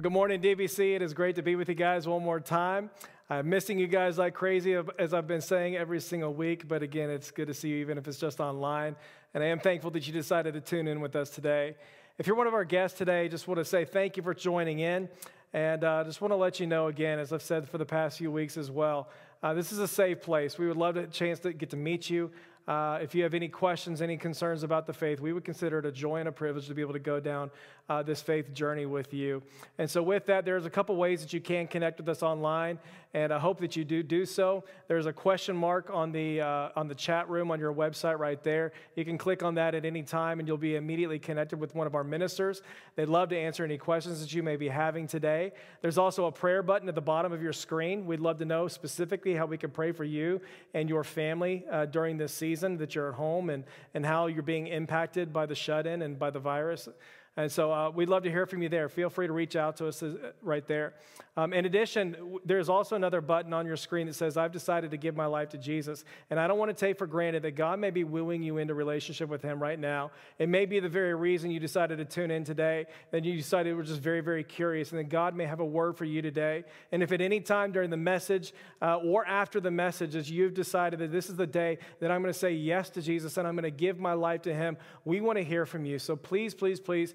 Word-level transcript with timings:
Good 0.00 0.12
morning, 0.12 0.40
DBC. 0.40 0.94
It 0.94 1.02
is 1.02 1.12
great 1.12 1.34
to 1.34 1.42
be 1.42 1.56
with 1.56 1.68
you 1.68 1.74
guys 1.74 2.06
one 2.06 2.22
more 2.22 2.38
time. 2.38 2.88
I'm 3.28 3.48
missing 3.48 3.80
you 3.80 3.88
guys 3.88 4.16
like 4.16 4.32
crazy, 4.32 4.76
as 4.96 5.12
I've 5.12 5.26
been 5.26 5.40
saying 5.40 5.74
every 5.74 6.00
single 6.00 6.32
week. 6.32 6.68
But 6.68 6.84
again, 6.84 7.10
it's 7.10 7.32
good 7.32 7.48
to 7.48 7.54
see 7.54 7.70
you, 7.70 7.78
even 7.78 7.98
if 7.98 8.06
it's 8.06 8.20
just 8.20 8.38
online. 8.38 8.94
And 9.34 9.42
I 9.42 9.48
am 9.48 9.58
thankful 9.58 9.90
that 9.90 10.06
you 10.06 10.12
decided 10.12 10.54
to 10.54 10.60
tune 10.60 10.86
in 10.86 11.00
with 11.00 11.16
us 11.16 11.30
today. 11.30 11.74
If 12.16 12.28
you're 12.28 12.36
one 12.36 12.46
of 12.46 12.54
our 12.54 12.64
guests 12.64 12.96
today, 12.96 13.26
just 13.26 13.48
want 13.48 13.58
to 13.58 13.64
say 13.64 13.84
thank 13.84 14.16
you 14.16 14.22
for 14.22 14.34
joining 14.34 14.78
in. 14.78 15.08
And 15.52 15.82
uh, 15.82 16.04
just 16.04 16.20
want 16.20 16.30
to 16.30 16.36
let 16.36 16.60
you 16.60 16.68
know 16.68 16.86
again, 16.86 17.18
as 17.18 17.32
I've 17.32 17.42
said 17.42 17.68
for 17.68 17.78
the 17.78 17.84
past 17.84 18.18
few 18.18 18.30
weeks 18.30 18.56
as 18.56 18.70
well, 18.70 19.08
uh, 19.42 19.52
this 19.52 19.72
is 19.72 19.80
a 19.80 19.88
safe 19.88 20.22
place. 20.22 20.58
We 20.58 20.68
would 20.68 20.76
love 20.76 20.96
a 20.96 21.08
chance 21.08 21.40
to 21.40 21.52
get 21.52 21.70
to 21.70 21.76
meet 21.76 22.08
you. 22.08 22.30
Uh, 22.68 22.98
if 23.00 23.14
you 23.14 23.22
have 23.22 23.32
any 23.32 23.48
questions, 23.48 24.02
any 24.02 24.18
concerns 24.18 24.62
about 24.62 24.86
the 24.86 24.92
faith, 24.92 25.20
we 25.20 25.32
would 25.32 25.44
consider 25.44 25.78
it 25.78 25.86
a 25.86 25.90
joy 25.90 26.16
and 26.16 26.28
a 26.28 26.32
privilege 26.32 26.66
to 26.68 26.74
be 26.74 26.82
able 26.82 26.92
to 26.92 26.98
go 26.98 27.18
down 27.18 27.50
uh, 27.88 28.02
this 28.02 28.20
faith 28.20 28.52
journey 28.52 28.84
with 28.84 29.14
you. 29.14 29.42
And 29.78 29.90
so, 29.90 30.02
with 30.02 30.26
that, 30.26 30.44
there's 30.44 30.66
a 30.66 30.70
couple 30.70 30.94
ways 30.96 31.22
that 31.22 31.32
you 31.32 31.40
can 31.40 31.66
connect 31.66 31.96
with 31.96 32.10
us 32.10 32.22
online, 32.22 32.78
and 33.14 33.32
I 33.32 33.38
hope 33.38 33.60
that 33.60 33.74
you 33.74 33.84
do 33.84 34.02
do 34.02 34.26
so. 34.26 34.64
There's 34.86 35.06
a 35.06 35.12
question 35.12 35.56
mark 35.56 35.90
on 35.90 36.12
the 36.12 36.42
uh, 36.42 36.68
on 36.76 36.88
the 36.88 36.94
chat 36.94 37.28
room 37.28 37.50
on 37.50 37.58
your 37.58 37.72
website 37.72 38.18
right 38.18 38.42
there. 38.42 38.72
You 38.96 39.04
can 39.04 39.16
click 39.16 39.42
on 39.42 39.54
that 39.54 39.74
at 39.74 39.84
any 39.84 40.02
time, 40.02 40.38
and 40.38 40.46
you'll 40.46 40.58
be 40.58 40.76
immediately 40.76 41.18
connected 41.18 41.58
with 41.58 41.74
one 41.74 41.86
of 41.86 41.94
our 41.94 42.04
ministers. 42.04 42.62
They'd 42.96 43.08
love 43.08 43.30
to 43.30 43.38
answer 43.38 43.64
any 43.64 43.78
questions 43.78 44.20
that 44.20 44.32
you 44.34 44.42
may 44.42 44.56
be 44.56 44.68
having 44.68 45.06
today. 45.06 45.52
There's 45.80 45.98
also 45.98 46.26
a 46.26 46.32
prayer 46.32 46.62
button 46.62 46.88
at 46.88 46.94
the 46.94 47.00
bottom 47.00 47.32
of 47.32 47.42
your 47.42 47.52
screen. 47.52 48.04
We'd 48.06 48.20
love 48.20 48.38
to 48.38 48.44
know 48.44 48.68
specifically 48.68 49.34
how 49.34 49.46
we 49.46 49.56
can 49.56 49.70
pray 49.70 49.92
for 49.92 50.04
you 50.04 50.40
and 50.74 50.88
your 50.88 51.04
family 51.04 51.64
uh, 51.70 51.86
during 51.86 52.18
this 52.18 52.34
season 52.34 52.76
that 52.78 52.94
you're 52.94 53.08
at 53.08 53.14
home 53.14 53.48
and, 53.50 53.64
and 53.94 54.04
how 54.04 54.26
you're 54.26 54.42
being 54.42 54.66
impacted 54.66 55.32
by 55.32 55.46
the 55.46 55.54
shut 55.54 55.86
in 55.86 56.02
and 56.02 56.18
by 56.18 56.30
the 56.30 56.40
virus. 56.40 56.88
And 57.38 57.52
so 57.52 57.72
uh, 57.72 57.88
we'd 57.90 58.08
love 58.08 58.24
to 58.24 58.30
hear 58.30 58.46
from 58.46 58.62
you 58.62 58.68
there. 58.68 58.88
Feel 58.88 59.08
free 59.08 59.28
to 59.28 59.32
reach 59.32 59.54
out 59.54 59.76
to 59.76 59.86
us 59.86 60.02
uh, 60.02 60.32
right 60.42 60.66
there. 60.66 60.94
Um, 61.36 61.52
in 61.52 61.66
addition, 61.66 62.40
there's 62.44 62.68
also 62.68 62.96
another 62.96 63.20
button 63.20 63.52
on 63.52 63.64
your 63.64 63.76
screen 63.76 64.08
that 64.08 64.14
says, 64.14 64.36
I've 64.36 64.50
decided 64.50 64.90
to 64.90 64.96
give 64.96 65.14
my 65.14 65.26
life 65.26 65.50
to 65.50 65.56
Jesus. 65.56 66.04
And 66.30 66.40
I 66.40 66.48
don't 66.48 66.58
want 66.58 66.70
to 66.70 66.74
take 66.74 66.98
for 66.98 67.06
granted 67.06 67.44
that 67.44 67.52
God 67.52 67.78
may 67.78 67.90
be 67.90 68.02
wooing 68.02 68.42
you 68.42 68.58
into 68.58 68.74
relationship 68.74 69.28
with 69.28 69.40
Him 69.40 69.62
right 69.62 69.78
now. 69.78 70.10
It 70.40 70.48
may 70.48 70.66
be 70.66 70.80
the 70.80 70.88
very 70.88 71.14
reason 71.14 71.52
you 71.52 71.60
decided 71.60 71.98
to 71.98 72.04
tune 72.04 72.32
in 72.32 72.42
today, 72.42 72.86
that 73.12 73.24
you 73.24 73.36
decided 73.36 73.76
were 73.76 73.84
just 73.84 74.00
very, 74.00 74.20
very 74.20 74.42
curious, 74.42 74.90
and 74.90 74.98
that 74.98 75.08
God 75.08 75.36
may 75.36 75.46
have 75.46 75.60
a 75.60 75.64
word 75.64 75.96
for 75.96 76.06
you 76.06 76.20
today. 76.20 76.64
And 76.90 77.04
if 77.04 77.12
at 77.12 77.20
any 77.20 77.38
time 77.38 77.70
during 77.70 77.90
the 77.90 77.96
message 77.96 78.52
uh, 78.82 78.96
or 78.96 79.24
after 79.24 79.60
the 79.60 79.70
message, 79.70 80.16
as 80.16 80.28
you've 80.28 80.54
decided 80.54 80.98
that 80.98 81.12
this 81.12 81.30
is 81.30 81.36
the 81.36 81.46
day 81.46 81.78
that 82.00 82.10
I'm 82.10 82.20
going 82.20 82.34
to 82.34 82.38
say 82.38 82.52
yes 82.52 82.90
to 82.90 83.00
Jesus 83.00 83.36
and 83.36 83.46
I'm 83.46 83.54
going 83.54 83.62
to 83.62 83.70
give 83.70 84.00
my 84.00 84.14
life 84.14 84.42
to 84.42 84.52
Him, 84.52 84.76
we 85.04 85.20
want 85.20 85.38
to 85.38 85.44
hear 85.44 85.66
from 85.66 85.84
you. 85.84 86.00
So 86.00 86.16
please, 86.16 86.52
please, 86.52 86.80
please 86.80 87.14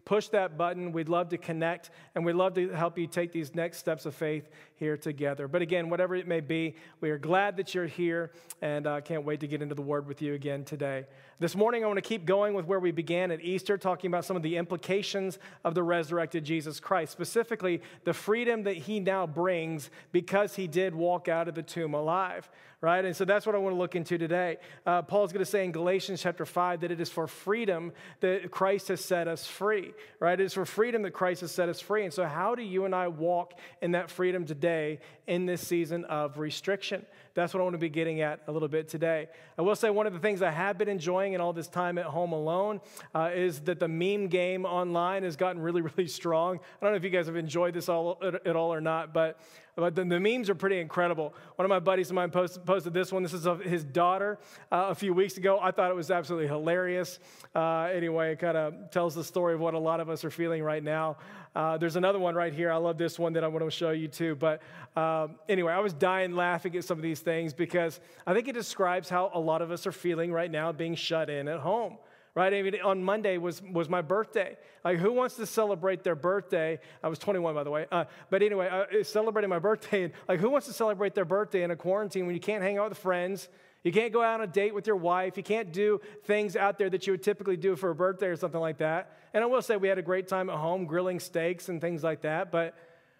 push 0.05 0.27
that 0.29 0.57
button. 0.57 0.91
We'd 0.91 1.09
love 1.09 1.29
to 1.29 1.37
connect 1.37 1.89
and 2.15 2.25
we'd 2.25 2.33
love 2.33 2.53
to 2.55 2.69
help 2.69 2.97
you 2.97 3.07
take 3.07 3.31
these 3.31 3.53
next 3.55 3.77
steps 3.77 4.05
of 4.05 4.15
faith 4.15 4.49
here 4.75 4.97
together. 4.97 5.47
But 5.47 5.61
again, 5.61 5.89
whatever 5.89 6.15
it 6.15 6.27
may 6.27 6.39
be, 6.39 6.75
we 6.99 7.09
are 7.11 7.17
glad 7.17 7.57
that 7.57 7.73
you're 7.75 7.87
here 7.87 8.31
and 8.61 8.87
I 8.87 8.97
uh, 8.97 9.01
can't 9.01 9.23
wait 9.23 9.39
to 9.41 9.47
get 9.47 9.61
into 9.61 9.75
the 9.75 9.81
word 9.81 10.07
with 10.07 10.21
you 10.21 10.33
again 10.33 10.63
today. 10.63 11.05
This 11.39 11.55
morning, 11.55 11.83
I 11.83 11.87
want 11.87 11.97
to 11.97 12.01
keep 12.07 12.25
going 12.25 12.53
with 12.53 12.65
where 12.65 12.79
we 12.79 12.91
began 12.91 13.31
at 13.31 13.41
Easter, 13.41 13.77
talking 13.77 14.09
about 14.09 14.25
some 14.25 14.35
of 14.35 14.43
the 14.43 14.57
implications 14.57 15.39
of 15.63 15.73
the 15.73 15.81
resurrected 15.81 16.43
Jesus 16.43 16.79
Christ, 16.79 17.11
specifically 17.11 17.81
the 18.03 18.13
freedom 18.13 18.63
that 18.63 18.77
he 18.77 18.99
now 18.99 19.25
brings 19.25 19.89
because 20.11 20.55
he 20.55 20.67
did 20.67 20.93
walk 20.93 21.27
out 21.27 21.47
of 21.47 21.55
the 21.55 21.63
tomb 21.63 21.93
alive 21.93 22.49
right? 22.81 23.05
And 23.05 23.15
so 23.15 23.25
that's 23.25 23.45
what 23.45 23.53
I 23.53 23.59
want 23.59 23.75
to 23.75 23.77
look 23.77 23.95
into 23.95 24.17
today. 24.17 24.57
Uh, 24.85 25.03
Paul's 25.03 25.31
going 25.31 25.45
to 25.45 25.49
say 25.49 25.63
in 25.63 25.71
Galatians 25.71 26.21
chapter 26.21 26.45
5 26.47 26.81
that 26.81 26.91
it 26.91 26.99
is 26.99 27.09
for 27.09 27.27
freedom 27.27 27.93
that 28.21 28.49
Christ 28.49 28.87
has 28.87 29.05
set 29.05 29.27
us 29.27 29.45
free, 29.45 29.90
right? 30.19 30.39
It 30.39 30.43
is 30.43 30.53
for 30.53 30.65
freedom 30.65 31.01
that 31.03 31.11
Christ 31.11 31.41
has 31.41 31.51
set 31.51 31.69
us 31.69 31.79
free. 31.79 32.03
And 32.03 32.13
so, 32.13 32.25
how 32.25 32.55
do 32.55 32.63
you 32.63 32.85
and 32.85 32.95
I 32.95 33.07
walk 33.07 33.53
in 33.81 33.91
that 33.91 34.09
freedom 34.09 34.45
today 34.45 34.99
in 35.27 35.45
this 35.45 35.65
season 35.65 36.05
of 36.05 36.37
restriction? 36.37 37.05
That's 37.33 37.53
what 37.53 37.61
I 37.61 37.63
want 37.63 37.73
to 37.73 37.79
be 37.79 37.89
getting 37.89 38.21
at 38.21 38.41
a 38.47 38.51
little 38.51 38.67
bit 38.67 38.89
today. 38.89 39.27
I 39.57 39.61
will 39.61 39.75
say 39.75 39.89
one 39.89 40.07
of 40.07 40.13
the 40.13 40.19
things 40.19 40.41
I 40.41 40.51
have 40.51 40.77
been 40.77 40.89
enjoying 40.89 41.33
in 41.33 41.41
all 41.41 41.53
this 41.53 41.67
time 41.67 41.97
at 41.97 42.05
home 42.05 42.33
alone 42.33 42.81
uh, 43.15 43.31
is 43.33 43.61
that 43.61 43.79
the 43.79 43.87
meme 43.87 44.27
game 44.27 44.65
online 44.65 45.23
has 45.23 45.35
gotten 45.35 45.61
really, 45.61 45.81
really 45.97 46.07
strong. 46.07 46.57
I 46.57 46.85
don't 46.85 46.91
know 46.91 46.97
if 46.97 47.03
you 47.03 47.09
guys 47.09 47.27
have 47.27 47.35
enjoyed 47.35 47.73
this 47.73 47.89
all, 47.89 48.19
at 48.23 48.55
all 48.55 48.73
or 48.73 48.81
not, 48.81 49.13
but 49.13 49.39
but 49.75 49.95
the, 49.95 50.03
the, 50.03 50.19
memes 50.19 50.49
are 50.49 50.55
pretty 50.55 50.79
incredible. 50.79 51.33
One 51.55 51.65
of 51.65 51.69
my 51.69 51.79
buddies 51.79 52.09
of 52.09 52.15
mine 52.15 52.29
posted, 52.29 52.65
posted 52.65 52.93
this 52.93 53.11
one. 53.11 53.23
This 53.23 53.33
is 53.33 53.47
of 53.47 53.61
his 53.61 53.83
daughter 53.83 54.37
uh, 54.71 54.87
a 54.89 54.95
few 54.95 55.13
weeks 55.13 55.37
ago. 55.37 55.59
I 55.61 55.71
thought 55.71 55.89
it 55.89 55.95
was 55.95 56.11
absolutely 56.11 56.47
hilarious. 56.47 57.19
Uh, 57.55 57.83
anyway, 57.83 58.33
it 58.33 58.39
kind 58.39 58.57
of 58.57 58.91
tells 58.91 59.15
the 59.15 59.23
story 59.23 59.53
of 59.53 59.61
what 59.61 59.73
a 59.73 59.79
lot 59.79 60.01
of 60.01 60.09
us 60.09 60.25
are 60.25 60.29
feeling 60.29 60.61
right 60.61 60.83
now. 60.83 61.17
Uh, 61.55 61.77
there's 61.77 61.95
another 61.95 62.19
one 62.19 62.35
right 62.35 62.53
here. 62.53 62.71
I 62.71 62.77
love 62.77 62.97
this 62.97 63.17
one 63.17 63.33
that 63.33 63.43
I 63.43 63.47
want 63.47 63.63
to 63.63 63.71
show 63.71 63.91
you 63.91 64.07
too. 64.07 64.35
But 64.35 64.61
um, 64.95 65.35
anyway, 65.47 65.73
I 65.73 65.79
was 65.79 65.93
dying 65.93 66.33
laughing 66.33 66.75
at 66.75 66.83
some 66.83 66.97
of 66.97 67.01
these 67.01 67.20
things 67.21 67.53
because 67.53 67.99
I 68.27 68.33
think 68.33 68.47
it 68.47 68.53
describes 68.53 69.09
how 69.09 69.31
a 69.33 69.39
lot 69.39 69.61
of 69.61 69.71
us 69.71 69.87
are 69.87 69.91
feeling 69.91 70.31
right 70.31 70.51
now 70.51 70.71
being 70.71 70.95
shut 70.95 71.29
in 71.29 71.47
at 71.47 71.59
home 71.59 71.97
right? 72.33 72.53
I 72.53 72.61
mean, 72.61 72.75
on 72.81 73.03
Monday 73.03 73.37
was, 73.37 73.61
was 73.61 73.89
my 73.89 74.01
birthday. 74.01 74.57
Like, 74.85 74.99
who 74.99 75.11
wants 75.11 75.35
to 75.35 75.45
celebrate 75.45 76.03
their 76.03 76.15
birthday? 76.15 76.79
I 77.03 77.09
was 77.09 77.19
21, 77.19 77.53
by 77.53 77.63
the 77.63 77.71
way. 77.71 77.87
Uh, 77.91 78.05
but 78.29 78.41
anyway, 78.41 78.69
uh, 78.69 79.03
celebrating 79.03 79.49
my 79.49 79.59
birthday. 79.59 80.03
And, 80.03 80.13
like, 80.27 80.39
who 80.39 80.49
wants 80.49 80.67
to 80.67 80.73
celebrate 80.73 81.13
their 81.13 81.25
birthday 81.25 81.63
in 81.63 81.71
a 81.71 81.75
quarantine 81.75 82.25
when 82.25 82.35
you 82.35 82.41
can't 82.41 82.63
hang 82.63 82.77
out 82.77 82.89
with 82.89 82.97
friends? 82.97 83.49
You 83.83 83.91
can't 83.91 84.13
go 84.13 84.21
out 84.21 84.35
on 84.35 84.41
a 84.41 84.51
date 84.51 84.73
with 84.73 84.87
your 84.87 84.95
wife. 84.95 85.37
You 85.37 85.43
can't 85.43 85.73
do 85.73 85.99
things 86.23 86.55
out 86.55 86.77
there 86.77 86.89
that 86.89 87.07
you 87.07 87.13
would 87.13 87.23
typically 87.23 87.57
do 87.57 87.75
for 87.75 87.89
a 87.89 87.95
birthday 87.95 88.27
or 88.27 88.35
something 88.35 88.61
like 88.61 88.77
that. 88.77 89.17
And 89.33 89.43
I 89.43 89.47
will 89.47 89.61
say 89.61 89.75
we 89.75 89.87
had 89.87 89.97
a 89.97 90.03
great 90.03 90.27
time 90.27 90.49
at 90.49 90.57
home 90.57 90.85
grilling 90.85 91.19
steaks 91.19 91.67
and 91.67 91.81
things 91.81 92.03
like 92.03 92.21
that. 92.21 92.51
But 92.51 92.77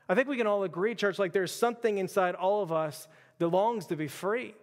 I 0.07 0.13
think 0.13 0.27
we 0.27 0.37
can 0.37 0.45
all 0.45 0.63
agree, 0.63 0.93
church, 0.93 1.17
like 1.17 1.31
there's 1.31 1.53
something 1.53 1.97
inside 1.97 2.35
all 2.35 2.61
of 2.61 2.71
us 2.71 3.07
that 3.41 3.47
longs 3.47 3.87
to 3.87 3.95
be 3.95 4.07
free. 4.07 4.53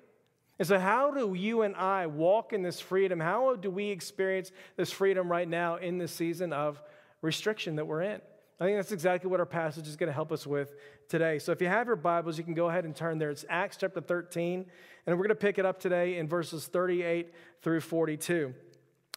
And 0.61 0.69
so, 0.69 0.78
how 0.78 1.11
do 1.11 1.34
you 1.34 1.62
and 1.62 1.75
I 1.75 2.06
walk 2.06 2.53
in 2.53 2.62
this 2.62 2.81
freedom? 2.81 3.19
How 3.19 3.56
do 3.56 3.71
we 3.71 3.91
experience 3.91 4.53
this 4.77 4.93
freedom 4.93 5.28
right 5.28 5.49
now 5.49 5.77
in 5.77 5.99
this 5.99 6.12
season 6.12 6.53
of 6.53 6.81
restriction 7.21 7.75
that 7.77 7.87
we're 7.87 8.03
in? 8.03 8.21
I 8.61 8.65
think 8.65 8.77
that's 8.77 8.93
exactly 8.93 9.28
what 9.31 9.41
our 9.41 9.47
passage 9.47 9.89
is 9.89 9.97
going 9.97 10.06
to 10.06 10.12
help 10.12 10.31
us 10.31 10.47
with 10.47 10.75
today. 11.09 11.41
So, 11.41 11.50
if 11.50 11.61
you 11.61 11.66
have 11.66 11.89
your 11.89 11.97
Bibles, 11.97 12.39
you 12.39 12.44
can 12.44 12.55
go 12.55 12.69
ahead 12.69 12.84
and 12.84 12.94
turn 12.94 13.19
there. 13.19 13.31
It's 13.31 13.44
Acts 13.49 13.78
chapter 13.78 14.00
13, 14.00 14.65
and 15.06 15.16
we're 15.19 15.25
going 15.25 15.28
to 15.31 15.34
pick 15.34 15.59
it 15.59 15.66
up 15.66 15.81
today 15.81 16.16
in 16.16 16.28
verses 16.28 16.69
38 16.69 17.34
through 17.62 17.81
42. 17.81 18.55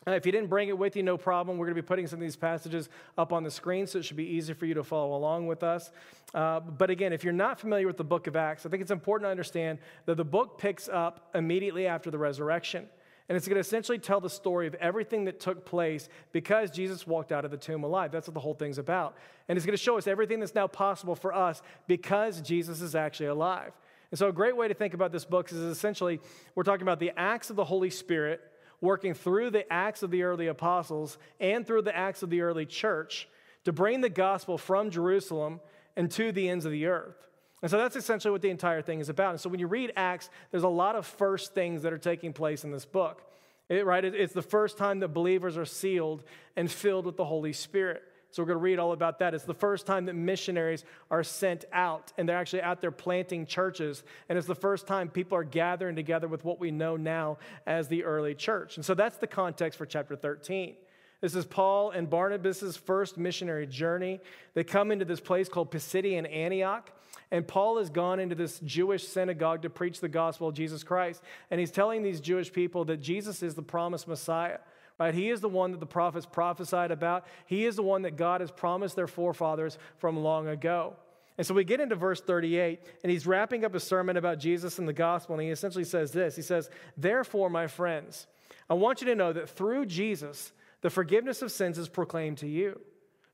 Uh, 0.08 0.12
if 0.12 0.26
you 0.26 0.32
didn't 0.32 0.50
bring 0.50 0.68
it 0.68 0.78
with 0.78 0.96
you, 0.96 1.04
no 1.04 1.16
problem. 1.16 1.60
We're 1.60 1.68
going 1.68 1.76
to 1.76 1.82
be 1.82 1.86
putting 1.86 2.08
some 2.08 2.18
of 2.18 2.22
these 2.22 2.36
passages 2.36 2.90
up 3.20 3.32
on 3.32 3.44
the 3.44 3.52
screen, 3.52 3.86
so 3.86 4.00
it 4.00 4.06
should 4.06 4.18
be 4.18 4.26
easy 4.26 4.54
for 4.54 4.66
you 4.66 4.74
to 4.74 4.84
follow 4.84 5.16
along 5.16 5.46
with 5.46 5.62
us. 5.62 5.92
Uh, 6.34 6.60
but 6.60 6.90
again, 6.90 7.14
if 7.14 7.24
you're 7.24 7.34
not 7.34 7.60
familiar 7.60 7.86
with 7.86 7.98
the 7.98 8.04
book 8.04 8.26
of 8.26 8.36
Acts, 8.36 8.66
I 8.66 8.70
think 8.70 8.82
it's 8.82 8.90
important 8.90 9.28
to 9.28 9.32
understand 9.32 9.78
that 10.06 10.18
the 10.18 10.26
book 10.26 10.58
picks 10.58 10.90
up 10.90 11.30
immediately 11.36 11.86
after 11.86 12.10
the 12.10 12.18
resurrection. 12.18 12.88
And 13.30 13.38
it's 13.38 13.48
going 13.48 13.56
to 13.56 13.62
essentially 13.62 14.00
tell 14.00 14.20
the 14.20 14.30
story 14.30 14.66
of 14.66 14.74
everything 14.76 15.26
that 15.26 15.40
took 15.40 15.66
place 15.66 16.10
because 16.32 16.72
Jesus 16.72 17.06
walked 17.06 17.32
out 17.32 17.46
of 17.46 17.52
the 17.52 17.58
tomb 17.58 17.84
alive. 17.84 18.12
That's 18.12 18.28
what 18.28 18.34
the 18.34 18.42
whole 18.42 18.56
thing's 18.56 18.80
about. 18.80 19.16
And 19.48 19.56
it's 19.56 19.66
going 19.66 19.78
to 19.78 19.82
show 19.82 19.98
us 20.00 20.08
everything 20.08 20.40
that's 20.40 20.56
now 20.56 20.68
possible 20.68 21.16
for 21.16 21.34
us 21.34 21.62
because 21.88 22.42
Jesus 22.42 22.82
is 22.82 22.96
actually 22.96 23.28
alive. 23.28 23.72
And 24.10 24.18
so, 24.18 24.28
a 24.28 24.34
great 24.34 24.58
way 24.58 24.68
to 24.68 24.74
think 24.74 24.94
about 24.94 25.12
this 25.12 25.24
book 25.24 25.52
is 25.52 25.58
essentially 25.60 26.20
we're 26.56 26.64
talking 26.64 26.82
about 26.82 27.00
the 27.00 27.12
acts 27.16 27.50
of 27.50 27.56
the 27.56 27.64
Holy 27.64 27.90
Spirit 27.90 28.42
working 28.82 29.14
through 29.14 29.52
the 29.52 29.72
acts 29.72 30.04
of 30.04 30.12
the 30.12 30.24
early 30.24 30.48
apostles 30.48 31.18
and 31.40 31.66
through 31.66 31.84
the 31.84 31.96
acts 31.96 32.24
of 32.24 32.30
the 32.30 32.42
early 32.42 32.66
church 32.66 33.30
to 33.64 33.72
bring 33.72 34.02
the 34.02 34.10
gospel 34.10 34.58
from 34.58 34.90
Jerusalem 34.90 35.62
and 35.96 36.10
to 36.12 36.32
the 36.32 36.50
ends 36.50 36.66
of 36.66 36.72
the 36.72 36.88
earth. 36.88 37.16
And 37.62 37.70
so 37.70 37.78
that's 37.78 37.96
essentially 37.96 38.32
what 38.32 38.42
the 38.42 38.50
entire 38.50 38.82
thing 38.82 39.00
is 39.00 39.10
about. 39.10 39.32
And 39.32 39.40
so 39.40 39.50
when 39.50 39.60
you 39.60 39.68
read 39.68 39.94
Acts, 39.96 40.30
there's 40.50 40.64
a 40.64 40.68
lot 40.68 40.96
of 40.96 41.06
first 41.06 41.54
things 41.54 41.84
that 41.84 41.94
are 41.94 42.00
taking 42.00 42.34
place 42.34 42.64
in 42.64 42.72
this 42.72 42.86
book. 42.86 43.22
It, 43.70 43.86
right? 43.86 44.04
It's 44.04 44.34
the 44.34 44.42
first 44.42 44.78
time 44.78 45.00
that 45.00 45.10
believers 45.10 45.58
are 45.58 45.66
sealed 45.66 46.24
and 46.56 46.70
filled 46.70 47.06
with 47.06 47.18
the 47.18 47.26
Holy 47.26 47.54
Spirit. 47.54 48.04
So 48.32 48.42
we're 48.42 48.48
going 48.48 48.60
to 48.60 48.64
read 48.64 48.80
all 48.80 48.94
about 48.94 49.20
that. 49.20 49.34
It's 49.34 49.44
the 49.44 49.54
first 49.54 49.86
time 49.86 50.06
that 50.06 50.16
missionaries 50.16 50.86
are 51.10 51.24
sent 51.24 51.66
out 51.74 52.14
and 52.18 52.28
they're 52.28 52.38
actually 52.38 52.62
out 52.62 52.80
there 52.80 52.92
planting 52.92 53.46
churches. 53.46 54.04
And 54.30 54.38
it's 54.38 54.48
the 54.48 54.56
first 54.56 54.88
time 54.88 55.10
people 55.10 55.38
are 55.38 55.44
gathering 55.44 55.96
together 55.98 56.30
with 56.30 56.46
what 56.46 56.60
we 56.60 56.72
know 56.72 56.96
now 56.96 57.38
as 57.68 57.90
the 57.90 58.06
early 58.06 58.34
church. 58.34 58.78
And 58.78 58.86
so 58.86 58.94
that's 58.94 59.18
the 59.18 59.28
context 59.28 59.78
for 59.78 59.86
chapter 59.86 60.16
13. 60.16 60.76
This 61.20 61.36
is 61.36 61.46
Paul 61.46 61.92
and 61.92 62.10
Barnabas' 62.10 62.78
first 62.78 63.18
missionary 63.18 63.68
journey. 63.68 64.22
They 64.56 64.64
come 64.64 64.92
into 64.92 65.06
this 65.06 65.20
place 65.20 65.50
called 65.50 65.70
Pisidian 65.70 66.26
Antioch. 66.34 66.90
And 67.30 67.48
Paul 67.48 67.78
has 67.78 67.90
gone 67.90 68.20
into 68.20 68.36
this 68.36 68.60
Jewish 68.60 69.08
synagogue 69.08 69.62
to 69.62 69.70
preach 69.70 70.00
the 70.00 70.10
gospel 70.10 70.48
of 70.48 70.56
Jesus 70.56 70.84
Christ. 70.84 71.22
And 71.50 71.60
he's 71.60 71.72
telling 71.72 72.02
these 72.02 72.20
Jewish 72.20 72.52
people 72.52 72.86
that 72.86 73.02
Jesus 73.02 73.44
is 73.44 73.56
the 73.56 73.62
promised 73.62 74.08
Messiah. 74.08 74.58
Right? 75.02 75.16
He 75.16 75.32
is 75.32 75.42
the 75.42 75.50
one 75.50 75.72
that 75.72 75.80
the 75.80 75.88
prophets 75.88 76.28
prophesied 76.28 76.92
about. 76.92 77.26
He 77.48 77.66
is 77.66 77.76
the 77.76 77.82
one 77.82 78.04
that 78.04 78.18
God 78.18 78.40
has 78.40 78.52
promised 78.52 78.96
their 78.96 79.08
forefathers 79.08 79.80
from 79.98 80.16
long 80.16 80.48
ago. 80.48 80.94
And 81.40 81.48
so 81.48 81.56
we 81.56 81.64
get 81.64 81.80
into 81.80 81.96
verse 81.96 82.22
38, 82.22 82.80
and 83.02 83.12
he's 83.12 83.26
wrapping 83.26 83.66
up 83.66 83.74
a 83.74 83.80
sermon 83.80 84.16
about 84.16 84.38
Jesus 84.38 84.78
and 84.78 84.88
the 84.88 84.94
gospel, 84.94 85.34
and 85.34 85.44
he 85.44 85.50
essentially 85.50 85.86
says 85.86 86.12
this 86.12 86.36
He 86.36 86.44
says, 86.44 86.70
Therefore, 86.96 87.50
my 87.50 87.66
friends, 87.66 88.28
I 88.70 88.76
want 88.76 89.02
you 89.02 89.08
to 89.08 89.16
know 89.16 89.34
that 89.34 89.50
through 89.50 89.88
Jesus, 89.88 90.52
the 90.82 90.92
forgiveness 90.92 91.42
of 91.42 91.52
sins 91.52 91.80
is 91.80 91.90
proclaimed 91.90 92.38
to 92.38 92.48
you. 92.48 92.80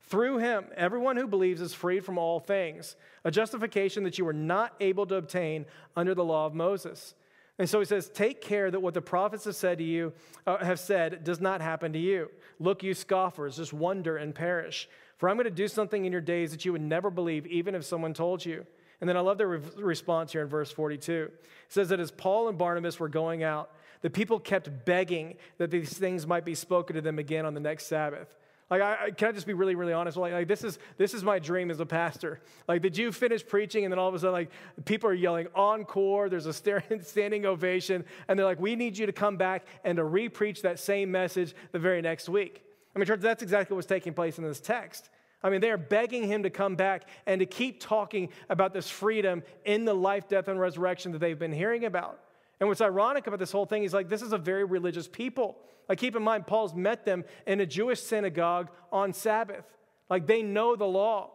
Through 0.04 0.38
him, 0.38 0.68
everyone 0.74 1.18
who 1.18 1.26
believes 1.26 1.60
is 1.60 1.74
freed 1.74 2.02
from 2.02 2.16
all 2.16 2.40
things, 2.40 2.96
a 3.24 3.30
justification 3.30 4.04
that 4.04 4.16
you 4.16 4.24
were 4.24 4.32
not 4.32 4.74
able 4.80 5.04
to 5.04 5.16
obtain 5.16 5.66
under 5.94 6.14
the 6.14 6.24
law 6.24 6.46
of 6.46 6.54
Moses. 6.54 7.14
And 7.58 7.68
so 7.68 7.80
he 7.80 7.84
says, 7.84 8.08
Take 8.08 8.40
care 8.40 8.70
that 8.70 8.80
what 8.80 8.94
the 8.94 9.02
prophets 9.02 9.44
have 9.44 9.56
said 9.56 9.78
to 9.78 9.84
you, 9.84 10.12
uh, 10.46 10.64
have 10.64 10.78
said, 10.78 11.24
does 11.24 11.40
not 11.40 11.60
happen 11.60 11.92
to 11.92 11.98
you. 11.98 12.30
Look, 12.58 12.82
you 12.82 12.94
scoffers, 12.94 13.56
just 13.56 13.72
wonder 13.72 14.16
and 14.16 14.34
perish. 14.34 14.88
For 15.16 15.28
I'm 15.28 15.36
going 15.36 15.44
to 15.44 15.50
do 15.50 15.66
something 15.66 16.04
in 16.04 16.12
your 16.12 16.20
days 16.20 16.52
that 16.52 16.64
you 16.64 16.72
would 16.72 16.80
never 16.80 17.10
believe, 17.10 17.46
even 17.46 17.74
if 17.74 17.84
someone 17.84 18.14
told 18.14 18.44
you. 18.44 18.64
And 19.00 19.08
then 19.08 19.16
I 19.16 19.20
love 19.20 19.38
their 19.38 19.48
re- 19.48 19.60
response 19.76 20.32
here 20.32 20.42
in 20.42 20.48
verse 20.48 20.70
42. 20.70 21.30
It 21.32 21.44
says 21.68 21.88
that 21.88 22.00
as 22.00 22.10
Paul 22.10 22.48
and 22.48 22.56
Barnabas 22.56 23.00
were 23.00 23.08
going 23.08 23.42
out, 23.42 23.70
the 24.00 24.10
people 24.10 24.38
kept 24.38 24.84
begging 24.84 25.36
that 25.58 25.70
these 25.70 25.92
things 25.92 26.26
might 26.26 26.44
be 26.44 26.54
spoken 26.54 26.94
to 26.94 27.02
them 27.02 27.18
again 27.18 27.44
on 27.44 27.54
the 27.54 27.60
next 27.60 27.86
Sabbath. 27.86 28.36
Like, 28.70 28.82
I, 28.82 29.06
I, 29.06 29.10
can 29.10 29.28
I 29.28 29.32
just 29.32 29.46
be 29.46 29.54
really, 29.54 29.74
really 29.74 29.94
honest? 29.94 30.16
Like, 30.16 30.32
like, 30.32 30.48
this 30.48 30.62
is 30.62 30.78
this 30.98 31.14
is 31.14 31.24
my 31.24 31.38
dream 31.38 31.70
as 31.70 31.80
a 31.80 31.86
pastor. 31.86 32.40
Like, 32.66 32.82
did 32.82 32.96
you 32.96 33.12
finish 33.12 33.46
preaching 33.46 33.84
and 33.84 33.92
then 33.92 33.98
all 33.98 34.08
of 34.08 34.14
a 34.14 34.18
sudden, 34.18 34.32
like, 34.32 34.50
people 34.84 35.08
are 35.08 35.14
yelling 35.14 35.48
encore? 35.54 36.28
There's 36.28 36.46
a 36.46 36.52
standing 37.02 37.46
ovation, 37.46 38.04
and 38.28 38.38
they're 38.38 38.46
like, 38.46 38.60
"We 38.60 38.76
need 38.76 38.98
you 38.98 39.06
to 39.06 39.12
come 39.12 39.36
back 39.36 39.64
and 39.84 39.96
to 39.96 40.04
re-preach 40.04 40.62
that 40.62 40.78
same 40.78 41.10
message 41.10 41.54
the 41.72 41.78
very 41.78 42.02
next 42.02 42.28
week." 42.28 42.62
I 42.94 42.98
mean, 42.98 43.06
church, 43.06 43.20
that's 43.20 43.42
exactly 43.42 43.74
what's 43.74 43.86
taking 43.86 44.12
place 44.12 44.38
in 44.38 44.44
this 44.44 44.60
text. 44.60 45.08
I 45.42 45.50
mean, 45.50 45.60
they 45.60 45.70
are 45.70 45.78
begging 45.78 46.26
him 46.26 46.42
to 46.42 46.50
come 46.50 46.74
back 46.74 47.08
and 47.26 47.38
to 47.38 47.46
keep 47.46 47.80
talking 47.80 48.30
about 48.48 48.72
this 48.72 48.90
freedom 48.90 49.44
in 49.64 49.84
the 49.84 49.94
life, 49.94 50.28
death, 50.28 50.48
and 50.48 50.58
resurrection 50.58 51.12
that 51.12 51.18
they've 51.18 51.38
been 51.38 51.52
hearing 51.52 51.84
about. 51.84 52.20
And 52.60 52.68
what's 52.68 52.80
ironic 52.80 53.26
about 53.26 53.38
this 53.38 53.52
whole 53.52 53.66
thing 53.66 53.84
is 53.84 53.92
like, 53.92 54.08
this 54.08 54.22
is 54.22 54.32
a 54.32 54.38
very 54.38 54.64
religious 54.64 55.06
people. 55.06 55.56
Like, 55.88 55.98
keep 55.98 56.16
in 56.16 56.22
mind, 56.22 56.46
Paul's 56.46 56.74
met 56.74 57.04
them 57.04 57.24
in 57.46 57.60
a 57.60 57.66
Jewish 57.66 58.00
synagogue 58.00 58.68
on 58.92 59.12
Sabbath. 59.12 59.64
Like, 60.10 60.26
they 60.26 60.42
know 60.42 60.76
the 60.76 60.86
law. 60.86 61.30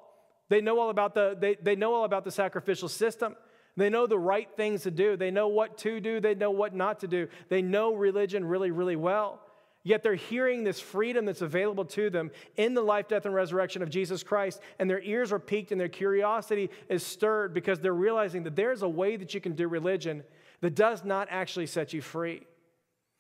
They 0.50 0.62
know 0.62 0.80
all 0.80 0.90
about 0.90 1.16
the, 1.16 1.36
they, 1.40 1.56
they 1.56 1.75
know 1.75 1.94
all 1.94 2.04
about 2.04 2.25
the 2.25 2.31
sacrificial 2.31 2.90
system. 2.90 3.36
They 3.75 3.90
know 3.90 4.06
the 4.06 4.20
right 4.20 4.48
things 4.56 4.84
to 4.84 4.92
do. 4.92 5.18
They 5.18 5.31
know 5.31 5.48
what 5.48 5.78
to 5.80 6.00
do. 6.00 6.20
They 6.20 6.36
know 6.36 6.52
what 6.52 6.75
not 6.75 7.00
to 7.00 7.08
do. 7.08 7.28
They 7.50 7.62
know 7.62 7.96
religion 7.96 8.46
really, 8.46 8.69
really 8.69 8.96
well. 8.96 9.40
Yet 9.86 10.04
they're 10.04 10.16
hearing 10.16 10.64
this 10.64 10.80
freedom 10.80 11.26
that's 11.26 11.42
available 11.42 11.84
to 11.86 12.10
them 12.10 12.31
in 12.56 12.74
the 12.74 12.81
life, 12.81 13.10
death, 13.10 13.26
and 13.26 13.34
resurrection 13.34 13.81
of 13.81 13.90
Jesus 13.90 14.24
Christ, 14.24 14.62
and 14.80 14.90
their 14.90 15.02
ears 15.02 15.34
are 15.34 15.40
piqued 15.40 15.74
and 15.74 15.81
their 15.81 15.90
curiosity 15.90 16.69
is 16.88 17.06
stirred 17.06 17.54
because 17.54 17.80
they're 17.80 17.94
realizing 17.94 18.44
that 18.44 18.56
there's 18.56 18.81
a 18.81 18.88
way 18.88 19.18
that 19.18 19.34
you 19.34 19.42
can 19.42 19.54
do 19.54 19.68
religion 19.68 20.24
that 20.63 20.75
does 20.75 21.04
not 21.04 21.27
actually 21.30 21.68
set 21.68 21.92
you 21.92 22.01
free. 22.01 22.42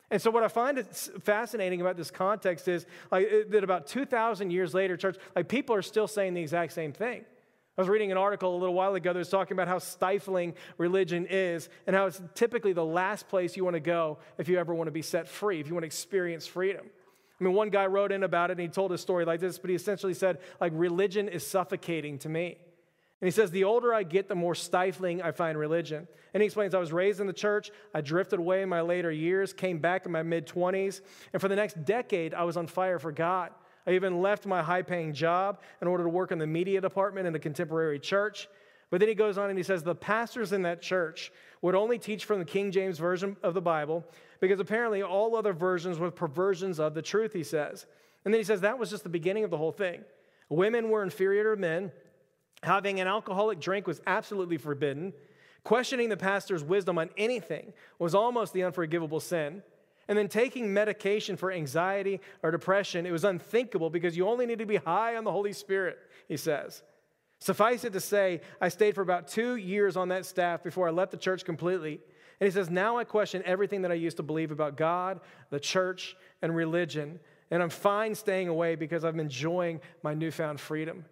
And 0.09 0.21
so, 0.21 0.31
what 0.31 0.43
I 0.43 0.47
find 0.47 0.79
fascinating 1.23 1.81
about 1.81 1.97
this 1.97 2.09
context 2.09 2.69
is 2.69 2.85
like 3.11 3.27
that 3.49 3.65
about 3.65 3.85
2,000 3.87 4.49
years 4.49 4.73
later, 4.73 4.95
church, 4.95 5.17
like 5.35 5.49
people 5.49 5.75
are 5.75 5.81
still 5.81 6.07
saying 6.07 6.35
the 6.35 6.41
exact 6.41 6.71
same 6.71 6.93
thing. 6.93 7.25
I 7.77 7.81
was 7.81 7.89
reading 7.89 8.13
an 8.13 8.17
article 8.17 8.55
a 8.55 8.59
little 8.59 8.75
while 8.75 8.95
ago 8.95 9.11
that 9.11 9.19
was 9.19 9.29
talking 9.29 9.55
about 9.55 9.67
how 9.67 9.79
stifling 9.79 10.53
religion 10.77 11.27
is 11.29 11.67
and 11.85 11.93
how 11.93 12.05
it's 12.05 12.21
typically 12.33 12.71
the 12.71 12.85
last 12.85 13.27
place 13.27 13.57
you 13.57 13.65
want 13.65 13.73
to 13.75 13.81
go 13.81 14.19
if 14.37 14.47
you 14.47 14.57
ever 14.57 14.73
want 14.73 14.87
to 14.87 14.91
be 14.91 15.01
set 15.01 15.27
free, 15.27 15.59
if 15.59 15.67
you 15.67 15.73
want 15.73 15.83
to 15.83 15.87
experience 15.87 16.47
freedom. 16.47 16.85
I 17.41 17.43
mean, 17.43 17.53
one 17.53 17.71
guy 17.71 17.87
wrote 17.87 18.13
in 18.13 18.23
about 18.23 18.51
it 18.51 18.53
and 18.53 18.61
he 18.61 18.67
told 18.69 18.93
a 18.93 18.97
story 18.97 19.25
like 19.25 19.41
this, 19.41 19.57
but 19.57 19.69
he 19.69 19.75
essentially 19.75 20.13
said, 20.13 20.37
like, 20.61 20.71
religion 20.75 21.27
is 21.27 21.45
suffocating 21.45 22.19
to 22.19 22.29
me. 22.29 22.57
And 23.23 23.27
he 23.29 23.31
says, 23.31 23.51
The 23.51 23.63
older 23.63 23.93
I 23.93 24.03
get, 24.03 24.27
the 24.27 24.35
more 24.35 24.53
stifling 24.53 25.21
I 25.21 25.31
find 25.31 25.57
religion. 25.57 26.09
And 26.33 26.43
he 26.43 26.45
explains, 26.45 26.75
I 26.75 26.79
was 26.79 26.91
raised 26.91 27.21
in 27.21 27.25
the 27.25 27.31
church. 27.31 27.71
I 27.93 28.01
drifted 28.01 28.37
away 28.37 28.63
in 28.63 28.67
my 28.67 28.81
later 28.81 29.09
years, 29.13 29.53
came 29.53 29.79
back 29.79 30.05
in 30.05 30.11
my 30.11 30.23
mid 30.23 30.45
20s. 30.45 30.99
And 31.31 31.41
for 31.41 31.47
the 31.47 31.55
next 31.55 31.85
decade, 31.85 32.33
I 32.33 32.43
was 32.43 32.57
on 32.57 32.67
fire 32.67 32.99
for 32.99 33.13
God. 33.13 33.51
I 33.87 33.91
even 33.91 34.21
left 34.21 34.45
my 34.45 34.61
high 34.61 34.81
paying 34.81 35.13
job 35.13 35.61
in 35.81 35.87
order 35.87 36.03
to 36.03 36.09
work 36.09 36.33
in 36.33 36.37
the 36.37 36.45
media 36.45 36.81
department 36.81 37.25
in 37.25 37.33
a 37.33 37.39
contemporary 37.39 37.97
church. 37.97 38.49
But 38.89 38.99
then 38.99 39.07
he 39.07 39.15
goes 39.15 39.37
on 39.37 39.49
and 39.49 39.57
he 39.57 39.63
says, 39.63 39.83
The 39.83 39.95
pastors 39.95 40.51
in 40.51 40.63
that 40.63 40.81
church 40.81 41.31
would 41.61 41.75
only 41.75 41.99
teach 41.99 42.25
from 42.25 42.39
the 42.39 42.45
King 42.45 42.71
James 42.73 42.99
Version 42.99 43.37
of 43.41 43.53
the 43.53 43.61
Bible 43.61 44.03
because 44.41 44.59
apparently 44.59 45.01
all 45.01 45.37
other 45.37 45.53
versions 45.53 45.97
were 45.97 46.11
perversions 46.11 46.77
of 46.77 46.93
the 46.93 47.01
truth, 47.01 47.31
he 47.31 47.45
says. 47.45 47.85
And 48.25 48.33
then 48.33 48.41
he 48.41 48.43
says, 48.43 48.59
That 48.59 48.79
was 48.79 48.89
just 48.89 49.03
the 49.03 49.09
beginning 49.09 49.45
of 49.45 49.49
the 49.49 49.57
whole 49.57 49.71
thing. 49.71 50.01
Women 50.49 50.89
were 50.89 51.03
inferior 51.03 51.55
to 51.55 51.61
men. 51.61 51.93
Having 52.63 53.01
an 53.01 53.07
alcoholic 53.07 53.59
drink 53.59 53.87
was 53.87 54.01
absolutely 54.07 54.57
forbidden. 54.57 55.13
Questioning 55.65 56.07
the 56.07 56.17
pastor's 56.17 56.63
wisdom 56.63 56.97
on 56.97 57.09
anything 57.17 57.73
was 57.99 58.15
almost 58.15 58.53
the 58.53 58.63
unforgivable 58.63 59.19
sin. 59.19 59.61
And 60.07 60.17
then 60.17 60.29
taking 60.29 60.73
medication 60.73 61.35
for 61.37 61.51
anxiety 61.51 62.21
or 62.41 62.51
depression, 62.51 63.05
it 63.05 63.11
was 63.11 63.25
unthinkable 63.25 63.89
because 63.89 64.15
you 64.15 64.27
only 64.27 64.45
need 64.45 64.59
to 64.59 64.65
be 64.65 64.77
high 64.77 65.15
on 65.15 65.25
the 65.25 65.31
Holy 65.31 65.53
Spirit, 65.53 65.97
he 66.27 66.37
says. 66.37 66.83
Suffice 67.39 67.83
it 67.83 67.91
to 67.93 67.99
say, 67.99 68.39
I 68.61 68.69
stayed 68.69 68.95
for 68.95 69.01
about 69.01 69.27
two 69.27 69.57
years 69.57 69.97
on 69.97 70.07
that 70.09 70.25
staff 70.25 70.63
before 70.63 70.87
I 70.87 70.91
left 70.91 71.11
the 71.11 71.17
church 71.17 71.43
completely. 71.43 71.99
And 72.39 72.45
he 72.47 72.51
says, 72.51 72.69
Now 72.69 72.97
I 72.97 73.03
question 73.03 73.43
everything 73.45 73.81
that 73.81 73.91
I 73.91 73.95
used 73.95 74.17
to 74.17 74.23
believe 74.23 74.51
about 74.51 74.77
God, 74.77 75.19
the 75.49 75.59
church, 75.59 76.15
and 76.41 76.55
religion. 76.55 77.19
And 77.51 77.61
I'm 77.61 77.69
fine 77.69 78.15
staying 78.15 78.47
away 78.47 78.75
because 78.75 79.03
I'm 79.03 79.19
enjoying 79.19 79.81
my 80.01 80.13
newfound 80.13 80.61
freedom. 80.61 81.03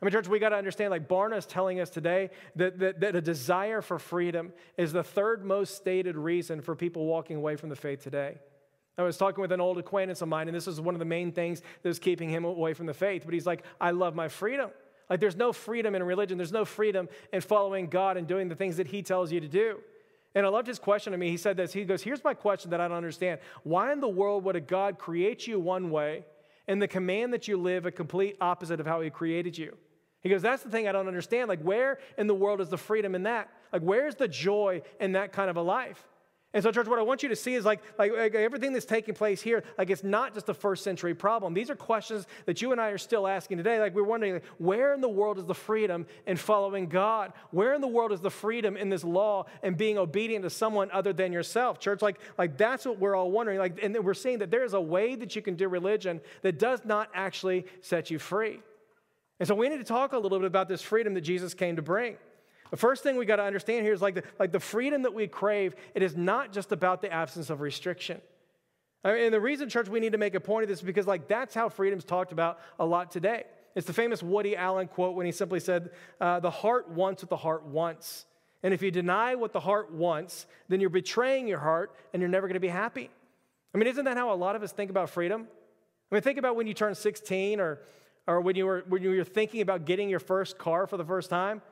I 0.00 0.04
mean, 0.04 0.12
church, 0.12 0.28
we 0.28 0.38
got 0.38 0.50
to 0.50 0.56
understand, 0.56 0.90
like 0.90 1.08
Barna 1.08 1.36
is 1.36 1.46
telling 1.46 1.80
us 1.80 1.90
today, 1.90 2.30
that, 2.54 2.78
that, 2.78 3.00
that 3.00 3.16
a 3.16 3.20
desire 3.20 3.82
for 3.82 3.98
freedom 3.98 4.52
is 4.76 4.92
the 4.92 5.02
third 5.02 5.44
most 5.44 5.74
stated 5.74 6.16
reason 6.16 6.60
for 6.60 6.76
people 6.76 7.06
walking 7.06 7.36
away 7.36 7.56
from 7.56 7.68
the 7.68 7.76
faith 7.76 8.02
today. 8.02 8.38
I 8.96 9.02
was 9.02 9.16
talking 9.16 9.40
with 9.42 9.52
an 9.52 9.60
old 9.60 9.78
acquaintance 9.78 10.22
of 10.22 10.28
mine, 10.28 10.48
and 10.48 10.56
this 10.56 10.66
is 10.66 10.80
one 10.80 10.94
of 10.94 10.98
the 10.98 11.04
main 11.04 11.32
things 11.32 11.62
that 11.82 11.88
was 11.88 11.98
keeping 11.98 12.28
him 12.28 12.44
away 12.44 12.74
from 12.74 12.86
the 12.86 12.94
faith. 12.94 13.22
But 13.24 13.34
he's 13.34 13.46
like, 13.46 13.64
I 13.80 13.90
love 13.90 14.14
my 14.14 14.28
freedom. 14.28 14.70
Like, 15.08 15.20
there's 15.20 15.36
no 15.36 15.52
freedom 15.52 15.94
in 15.94 16.02
religion, 16.02 16.36
there's 16.36 16.52
no 16.52 16.64
freedom 16.64 17.08
in 17.32 17.40
following 17.40 17.88
God 17.88 18.16
and 18.16 18.26
doing 18.26 18.48
the 18.48 18.54
things 18.54 18.76
that 18.76 18.88
He 18.88 19.02
tells 19.02 19.32
you 19.32 19.40
to 19.40 19.48
do. 19.48 19.78
And 20.34 20.44
I 20.44 20.50
loved 20.50 20.66
his 20.66 20.78
question 20.78 21.12
to 21.12 21.18
me. 21.18 21.30
He 21.30 21.36
said 21.36 21.56
this 21.56 21.72
He 21.72 21.84
goes, 21.84 22.02
Here's 22.02 22.22
my 22.22 22.34
question 22.34 22.70
that 22.70 22.80
I 22.80 22.88
don't 22.88 22.96
understand. 22.96 23.40
Why 23.62 23.92
in 23.92 24.00
the 24.00 24.08
world 24.08 24.44
would 24.44 24.56
a 24.56 24.60
God 24.60 24.98
create 24.98 25.46
you 25.46 25.58
one 25.58 25.90
way 25.90 26.24
and 26.66 26.82
the 26.82 26.88
command 26.88 27.32
that 27.32 27.48
you 27.48 27.56
live 27.56 27.86
a 27.86 27.90
complete 27.90 28.36
opposite 28.40 28.80
of 28.80 28.86
how 28.86 29.00
He 29.00 29.08
created 29.08 29.56
you? 29.56 29.76
He 30.22 30.28
goes, 30.28 30.42
That's 30.42 30.62
the 30.62 30.70
thing 30.70 30.88
I 30.88 30.92
don't 30.92 31.08
understand. 31.08 31.48
Like, 31.48 31.62
where 31.62 31.98
in 32.16 32.26
the 32.26 32.34
world 32.34 32.60
is 32.60 32.68
the 32.68 32.78
freedom 32.78 33.14
in 33.14 33.24
that? 33.24 33.48
Like, 33.72 33.82
where's 33.82 34.14
the 34.14 34.28
joy 34.28 34.82
in 35.00 35.12
that 35.12 35.32
kind 35.32 35.50
of 35.50 35.56
a 35.56 35.62
life? 35.62 36.08
And 36.54 36.62
so, 36.62 36.72
church, 36.72 36.86
what 36.86 36.98
I 36.98 37.02
want 37.02 37.22
you 37.22 37.28
to 37.28 37.36
see 37.36 37.54
is 37.54 37.66
like, 37.66 37.82
like, 37.98 38.10
like, 38.10 38.34
everything 38.34 38.72
that's 38.72 38.86
taking 38.86 39.14
place 39.14 39.42
here, 39.42 39.64
like 39.76 39.90
it's 39.90 40.02
not 40.02 40.32
just 40.32 40.48
a 40.48 40.54
first 40.54 40.82
century 40.82 41.14
problem. 41.14 41.52
These 41.52 41.68
are 41.68 41.76
questions 41.76 42.26
that 42.46 42.62
you 42.62 42.72
and 42.72 42.80
I 42.80 42.88
are 42.88 42.96
still 42.96 43.26
asking 43.26 43.58
today. 43.58 43.78
Like 43.78 43.94
we're 43.94 44.02
wondering, 44.02 44.32
like, 44.34 44.46
where 44.56 44.94
in 44.94 45.02
the 45.02 45.10
world 45.10 45.38
is 45.38 45.44
the 45.44 45.54
freedom 45.54 46.06
in 46.26 46.38
following 46.38 46.88
God? 46.88 47.34
Where 47.50 47.74
in 47.74 47.82
the 47.82 47.88
world 47.88 48.12
is 48.12 48.22
the 48.22 48.30
freedom 48.30 48.78
in 48.78 48.88
this 48.88 49.04
law 49.04 49.44
and 49.62 49.76
being 49.76 49.98
obedient 49.98 50.42
to 50.44 50.50
someone 50.50 50.90
other 50.90 51.12
than 51.12 51.34
yourself? 51.34 51.80
Church, 51.80 52.00
like, 52.00 52.18
like 52.38 52.56
that's 52.56 52.86
what 52.86 52.98
we're 52.98 53.14
all 53.14 53.30
wondering. 53.30 53.58
Like, 53.58 53.78
and 53.82 53.94
we're 54.02 54.14
seeing 54.14 54.38
that 54.38 54.50
there 54.50 54.64
is 54.64 54.72
a 54.72 54.80
way 54.80 55.16
that 55.16 55.36
you 55.36 55.42
can 55.42 55.54
do 55.54 55.68
religion 55.68 56.18
that 56.40 56.58
does 56.58 56.82
not 56.82 57.10
actually 57.12 57.66
set 57.82 58.10
you 58.10 58.18
free. 58.18 58.62
And 59.38 59.46
so 59.46 59.54
we 59.54 59.68
need 59.68 59.78
to 59.78 59.84
talk 59.84 60.12
a 60.12 60.18
little 60.18 60.38
bit 60.38 60.46
about 60.46 60.68
this 60.68 60.82
freedom 60.82 61.14
that 61.14 61.20
Jesus 61.20 61.54
came 61.54 61.76
to 61.76 61.82
bring. 61.82 62.16
The 62.70 62.76
first 62.76 63.02
thing 63.02 63.16
we 63.16 63.24
got 63.24 63.36
to 63.36 63.44
understand 63.44 63.84
here 63.84 63.94
is 63.94 64.02
like 64.02 64.14
the, 64.14 64.24
like 64.38 64.52
the 64.52 64.60
freedom 64.60 65.02
that 65.02 65.14
we 65.14 65.26
crave, 65.26 65.74
it 65.94 66.02
is 66.02 66.16
not 66.16 66.52
just 66.52 66.72
about 66.72 67.00
the 67.00 67.10
absence 67.10 67.50
of 67.50 67.60
restriction. 67.60 68.20
I 69.04 69.12
mean, 69.12 69.24
and 69.24 69.34
the 69.34 69.40
reason, 69.40 69.68
church, 69.68 69.88
we 69.88 70.00
need 70.00 70.12
to 70.12 70.18
make 70.18 70.34
a 70.34 70.40
point 70.40 70.64
of 70.64 70.68
this 70.68 70.80
is 70.80 70.84
because 70.84 71.06
like 71.06 71.28
that's 71.28 71.54
how 71.54 71.68
freedom's 71.68 72.04
talked 72.04 72.32
about 72.32 72.58
a 72.78 72.84
lot 72.84 73.10
today. 73.10 73.44
It's 73.74 73.86
the 73.86 73.92
famous 73.92 74.22
Woody 74.22 74.56
Allen 74.56 74.88
quote 74.88 75.14
when 75.14 75.24
he 75.24 75.32
simply 75.32 75.60
said, 75.60 75.90
uh, 76.20 76.40
The 76.40 76.50
heart 76.50 76.90
wants 76.90 77.22
what 77.22 77.30
the 77.30 77.36
heart 77.36 77.64
wants. 77.64 78.26
And 78.62 78.74
if 78.74 78.82
you 78.82 78.90
deny 78.90 79.36
what 79.36 79.52
the 79.52 79.60
heart 79.60 79.92
wants, 79.92 80.46
then 80.68 80.80
you're 80.80 80.90
betraying 80.90 81.46
your 81.46 81.60
heart 81.60 81.94
and 82.12 82.20
you're 82.20 82.28
never 82.28 82.48
going 82.48 82.54
to 82.54 82.60
be 82.60 82.68
happy. 82.68 83.08
I 83.72 83.78
mean, 83.78 83.86
isn't 83.86 84.04
that 84.04 84.16
how 84.16 84.32
a 84.32 84.34
lot 84.34 84.56
of 84.56 84.64
us 84.64 84.72
think 84.72 84.90
about 84.90 85.10
freedom? 85.10 85.46
I 86.10 86.14
mean, 86.14 86.22
think 86.22 86.38
about 86.38 86.56
when 86.56 86.66
you 86.66 86.74
turn 86.74 86.94
16 86.94 87.60
or 87.60 87.78
or 88.28 88.40
when 88.42 88.54
you 88.54 88.66
were 88.66 88.84
when 88.88 89.02
you 89.02 89.10
were 89.10 89.24
thinking 89.24 89.62
about 89.62 89.86
getting 89.86 90.08
your 90.08 90.20
first 90.20 90.58
car 90.58 90.86
for 90.86 90.96
the 90.96 91.04
first 91.04 91.30
time. 91.30 91.62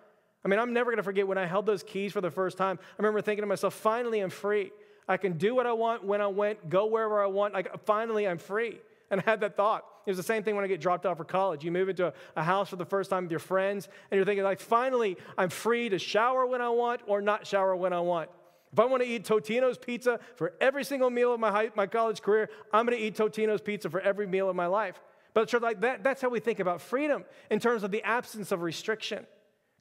I 0.44 0.48
mean, 0.48 0.58
I'm 0.58 0.72
never 0.72 0.90
going 0.90 0.98
to 0.98 1.02
forget 1.02 1.28
when 1.28 1.38
I 1.38 1.46
held 1.46 1.66
those 1.66 1.82
keys 1.82 2.12
for 2.12 2.20
the 2.20 2.30
first 2.30 2.56
time. 2.56 2.78
I 2.82 2.94
remember 2.98 3.20
thinking 3.20 3.42
to 3.42 3.46
myself, 3.46 3.74
finally 3.74 4.20
I'm 4.20 4.30
free. 4.30 4.70
I 5.08 5.16
can 5.16 5.38
do 5.38 5.54
what 5.54 5.66
I 5.66 5.72
want 5.72 6.04
when 6.04 6.20
I 6.20 6.26
want, 6.28 6.68
go 6.68 6.86
wherever 6.86 7.22
I 7.22 7.26
want. 7.26 7.54
Like 7.54 7.84
finally 7.84 8.26
I'm 8.26 8.38
free. 8.38 8.78
And 9.10 9.20
I 9.20 9.30
had 9.30 9.40
that 9.40 9.56
thought. 9.56 9.84
It 10.04 10.10
was 10.10 10.16
the 10.16 10.22
same 10.22 10.42
thing 10.42 10.54
when 10.54 10.64
I 10.64 10.68
get 10.68 10.80
dropped 10.80 11.04
off 11.04 11.16
for 11.16 11.24
college. 11.24 11.64
You 11.64 11.70
move 11.72 11.88
into 11.88 12.08
a, 12.08 12.12
a, 12.36 12.42
house 12.42 12.70
for 12.70 12.76
the 12.76 12.84
first 12.84 13.10
time 13.10 13.24
with 13.24 13.30
your 13.30 13.40
friends, 13.40 13.88
and 14.10 14.16
you're 14.16 14.24
thinking, 14.24 14.44
like, 14.44 14.60
finally, 14.60 15.16
I'm 15.36 15.48
free 15.48 15.88
to 15.88 15.98
shower 15.98 16.46
when 16.46 16.60
I 16.60 16.68
want 16.68 17.02
or 17.06 17.20
not 17.20 17.46
shower 17.46 17.74
when 17.74 17.92
I 17.92 18.00
want. 18.00 18.30
If 18.72 18.80
I 18.80 18.84
want 18.84 19.02
to 19.02 19.08
eat 19.08 19.24
Totino's 19.24 19.78
pizza 19.78 20.20
for 20.36 20.54
every 20.60 20.84
single 20.84 21.10
meal 21.10 21.32
of 21.34 21.40
my, 21.40 21.50
high, 21.50 21.70
my 21.74 21.86
college 21.86 22.22
career, 22.22 22.50
I'm 22.72 22.86
going 22.86 22.98
to 22.98 23.04
eat 23.04 23.16
Totino's 23.16 23.60
pizza 23.60 23.90
for 23.90 24.00
every 24.00 24.26
meal 24.26 24.48
of 24.48 24.56
my 24.56 24.66
life. 24.66 25.00
But 25.36 25.48
church, 25.48 25.60
like 25.60 25.82
that, 25.82 26.02
that's 26.02 26.22
how 26.22 26.30
we 26.30 26.40
think 26.40 26.60
about 26.60 26.80
freedom 26.80 27.26
in 27.50 27.60
terms 27.60 27.82
of 27.82 27.90
the 27.90 28.02
absence 28.04 28.52
of 28.52 28.62
restriction. 28.62 29.26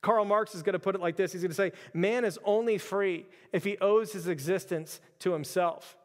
Karl 0.02 0.26
Marx 0.26 0.54
is 0.54 0.64
going 0.64 0.74
to 0.74 0.80
put 0.80 0.96
it 0.96 1.02
like 1.02 1.16
this 1.16 1.32
He's 1.32 1.44
going 1.44 1.52
to 1.52 1.56
say, 1.56 1.72
Man 1.94 2.26
is 2.26 2.38
only 2.44 2.78
free 2.78 3.26
if 3.54 3.64
he 3.64 3.78
owes 3.78 4.12
his 4.12 4.28
existence 4.28 5.00
to 5.20 5.32
himself. 5.32 5.96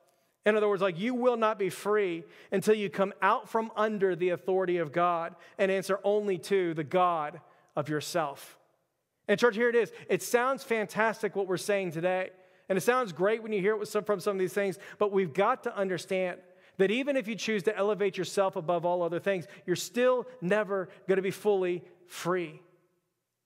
In 0.47 0.55
other 0.55 0.69
words, 0.69 0.81
like 0.81 1.01
you 1.01 1.17
will 1.17 1.37
not 1.37 1.59
be 1.59 1.69
free 1.69 2.23
until 2.53 2.77
you 2.77 2.89
come 2.89 3.13
out 3.23 3.49
from 3.49 3.73
under 3.75 4.15
the 4.15 4.29
authority 4.29 4.77
of 4.77 4.93
God 4.93 5.35
and 5.59 5.69
answer 5.69 5.99
only 6.05 6.39
to 6.39 6.73
the 6.75 6.85
God 6.85 7.41
of 7.75 7.89
yourself. 7.89 8.57
And, 9.27 9.39
church, 9.39 9.57
here 9.57 9.69
it 9.69 9.75
is. 9.75 9.91
It 10.09 10.23
sounds 10.23 10.63
fantastic 10.63 11.35
what 11.35 11.49
we're 11.49 11.57
saying 11.57 11.91
today. 11.91 12.31
And 12.69 12.79
it 12.79 12.83
sounds 12.83 13.13
great 13.13 13.43
when 13.43 13.51
you 13.51 13.61
hear 13.61 13.75
it 13.83 14.07
from 14.07 14.21
some 14.21 14.37
of 14.37 14.39
these 14.39 14.53
things, 14.53 14.79
but 15.01 15.11
we've 15.11 15.35
got 15.35 15.65
to 15.65 15.77
understand 15.77 16.39
that 16.81 16.91
even 16.91 17.15
if 17.15 17.29
you 17.29 17.35
choose 17.35 17.63
to 17.65 17.77
elevate 17.77 18.17
yourself 18.17 18.57
above 18.57 18.87
all 18.87 19.03
other 19.03 19.21
things, 19.21 19.47
you're 19.67 19.77
still 19.77 20.27
never 20.41 20.89
going 21.07 21.17
to 21.17 21.23
be 21.23 21.31
fully 21.31 21.85
free. 22.07 22.61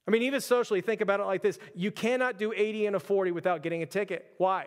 I 0.06 0.10
mean, 0.10 0.22
even 0.22 0.40
socially, 0.40 0.80
think 0.80 1.00
about 1.00 1.18
it 1.18 1.24
like 1.24 1.42
this 1.42 1.58
you 1.74 1.90
cannot 1.90 2.38
do 2.38 2.52
80 2.52 2.86
and 2.86 2.96
a 2.96 3.00
40 3.00 3.32
without 3.32 3.62
getting 3.62 3.82
a 3.82 3.86
ticket. 3.86 4.34
Why? 4.38 4.66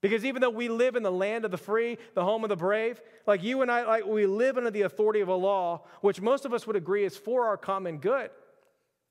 Because 0.00 0.24
even 0.24 0.40
though 0.40 0.50
we 0.50 0.68
live 0.68 0.96
in 0.96 1.02
the 1.02 1.12
land 1.12 1.44
of 1.44 1.50
the 1.50 1.58
free, 1.58 1.98
the 2.14 2.24
home 2.24 2.44
of 2.44 2.48
the 2.48 2.56
brave, 2.56 3.00
like 3.26 3.42
you 3.42 3.60
and 3.60 3.70
I, 3.70 3.84
like 3.84 4.06
we 4.06 4.26
live 4.26 4.56
under 4.56 4.70
the 4.70 4.82
authority 4.82 5.20
of 5.20 5.28
a 5.28 5.34
law, 5.34 5.82
which 6.00 6.20
most 6.20 6.44
of 6.44 6.54
us 6.54 6.66
would 6.66 6.76
agree 6.76 7.04
is 7.04 7.16
for 7.16 7.46
our 7.46 7.56
common 7.56 7.98
good. 7.98 8.30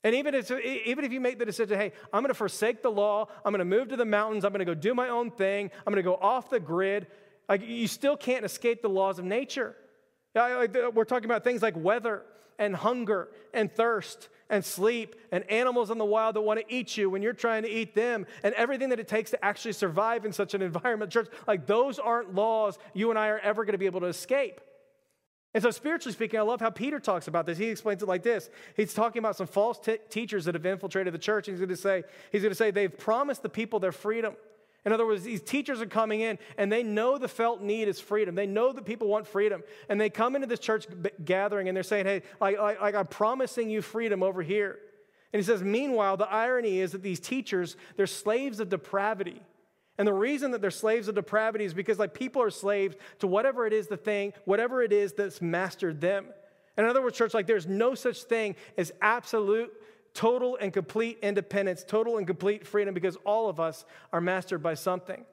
And 0.04 0.16
even 0.16 0.34
if, 0.34 0.50
even 0.52 1.06
if 1.06 1.12
you 1.12 1.22
make 1.22 1.38
the 1.38 1.46
decision, 1.46 1.78
hey, 1.78 1.92
I'm 2.12 2.24
going 2.24 2.30
to 2.30 2.34
forsake 2.34 2.82
the 2.82 2.90
law, 2.90 3.28
I'm 3.46 3.52
going 3.52 3.60
to 3.60 3.66
move 3.66 3.90
to 3.90 3.96
the 3.96 4.06
mountains, 4.06 4.44
I'm 4.44 4.52
going 4.52 4.60
to 4.60 4.66
go 4.66 4.74
do 4.74 4.96
my 4.96 5.10
own 5.10 5.30
thing, 5.30 5.70
I'm 5.86 5.94
going 5.94 6.04
to 6.04 6.10
go 6.10 6.16
off 6.16 6.50
the 6.50 6.60
grid, 6.60 7.06
like 7.50 7.68
you 7.68 7.88
still 7.88 8.18
can't 8.18 8.46
escape 8.46 8.82
the 8.82 8.90
laws 8.90 9.20
of 9.20 9.26
nature. 9.26 9.76
We're 10.34 11.06
talking 11.06 11.26
about 11.26 11.44
things 11.44 11.62
like 11.62 11.76
weather 11.76 12.24
and 12.58 12.76
hunger 12.76 13.30
and 13.54 13.72
thirst 13.72 14.30
and 14.50 14.64
sleep 14.64 15.16
and 15.32 15.50
animals 15.50 15.90
in 15.90 15.98
the 15.98 16.06
wild 16.06 16.36
that 16.36 16.42
want 16.42 16.60
to 16.60 16.74
eat 16.74 16.96
you 16.98 17.10
when 17.10 17.22
you're 17.22 17.34
trying 17.34 17.64
to 17.64 17.70
eat 17.70 17.96
them 17.96 18.26
and 18.44 18.54
everything 18.56 18.90
that 18.90 19.00
it 19.00 19.08
takes 19.08 19.32
to 19.32 19.44
actually 19.44 19.72
survive 19.72 20.26
in 20.26 20.34
such 20.34 20.54
an 20.54 20.62
environment. 20.62 21.12
Church, 21.12 21.28
like 21.48 21.66
those 21.66 22.00
aren't 22.00 22.36
laws 22.36 22.78
you 22.94 23.10
and 23.10 23.18
I 23.18 23.30
are 23.30 23.40
ever 23.40 23.66
going 23.66 23.74
to 23.74 23.80
be 23.80 23.86
able 23.86 24.02
to 24.02 24.08
escape. 24.08 24.62
And 25.54 25.62
so, 25.62 25.72
spiritually 25.72 26.14
speaking, 26.14 26.40
I 26.40 26.44
love 26.44 26.62
how 26.62 26.70
Peter 26.70 27.00
talks 27.00 27.28
about 27.28 27.46
this. 27.46 27.58
He 27.58 27.68
explains 27.68 28.02
it 28.02 28.08
like 28.08 28.24
this. 28.24 28.50
He's 28.78 28.94
talking 28.94 29.20
about 29.20 29.36
some 29.36 29.48
false 29.48 29.80
t- 29.80 29.98
teachers 30.10 30.46
that 30.46 30.56
have 30.56 30.66
infiltrated 30.66 31.14
the 31.14 31.20
church. 31.20 31.48
And 31.48 31.58
he's 31.58 31.60
going 31.60 31.76
to 31.76 31.82
say, 31.82 32.04
he's 32.32 32.42
going 32.42 32.52
to 32.52 32.56
say 32.56 32.72
they've 32.72 32.98
promised 32.98 33.44
the 33.44 33.50
people 33.50 33.80
their 33.80 33.92
freedom. 33.92 34.36
In 34.84 34.92
other 34.92 35.06
words, 35.06 35.24
these 35.24 35.42
teachers 35.42 35.80
are 35.80 35.86
coming 35.86 36.22
in 36.22 36.40
and 36.58 36.72
they 36.72 36.82
know 36.82 37.18
the 37.18 37.28
felt 37.28 37.62
need 37.62 37.88
is 37.88 38.00
freedom. 38.00 38.34
They 38.34 38.48
know 38.48 38.74
that 38.74 38.84
people 38.84 39.08
want 39.08 39.28
freedom. 39.28 39.64
And 39.90 40.02
they 40.02 40.10
come 40.10 40.36
into 40.36 40.48
this 40.48 40.60
church 40.60 40.88
gathering 41.24 41.68
and 41.68 41.76
they're 41.76 41.84
saying, 41.84 42.06
hey, 42.06 42.24
like, 42.40 42.58
like 42.60 42.96
I'm 42.96 43.08
promising 43.08 43.70
you 43.70 43.82
freedom 43.82 44.24
over 44.24 44.42
here. 44.42 44.80
And 45.34 45.40
he 45.40 45.46
says, 45.46 45.62
meanwhile, 45.62 46.18
the 46.18 46.28
irony 46.28 46.80
is 46.80 46.92
that 46.94 47.04
these 47.04 47.20
teachers, 47.20 47.78
they're 47.96 48.08
slaves 48.08 48.60
of 48.60 48.70
depravity. 48.70 49.42
And 49.98 50.08
the 50.08 50.14
reason 50.14 50.52
that 50.52 50.62
they're 50.62 50.72
slaves 50.72 51.08
of 51.08 51.16
depravity 51.16 51.64
is 51.64 51.76
because 51.76 52.00
like 52.00 52.14
people 52.14 52.42
are 52.42 52.50
slaves 52.50 52.96
to 53.20 53.28
whatever 53.28 53.68
it 53.68 53.74
is 53.74 53.88
the 53.88 53.98
thing, 53.98 54.34
whatever 54.46 54.82
it 54.82 54.92
is 54.92 55.14
that's 55.14 55.42
mastered 55.42 56.02
them. 56.02 56.26
In 56.78 56.86
other 56.86 57.02
words, 57.02 57.18
church, 57.18 57.34
like 57.34 57.46
there's 57.46 57.68
no 57.68 57.94
such 57.94 58.24
thing 58.24 58.56
as 58.78 58.92
absolute, 59.02 59.72
total, 60.14 60.58
and 60.58 60.74
complete 60.74 61.20
independence, 61.22 61.84
total 61.88 62.18
and 62.18 62.28
complete 62.28 62.66
freedom, 62.66 62.94
because 62.94 63.18
all 63.26 63.50
of 63.50 63.60
us 63.60 63.86
are 64.12 64.22
mastered 64.22 64.62
by 64.62 64.74
something. 64.74 65.26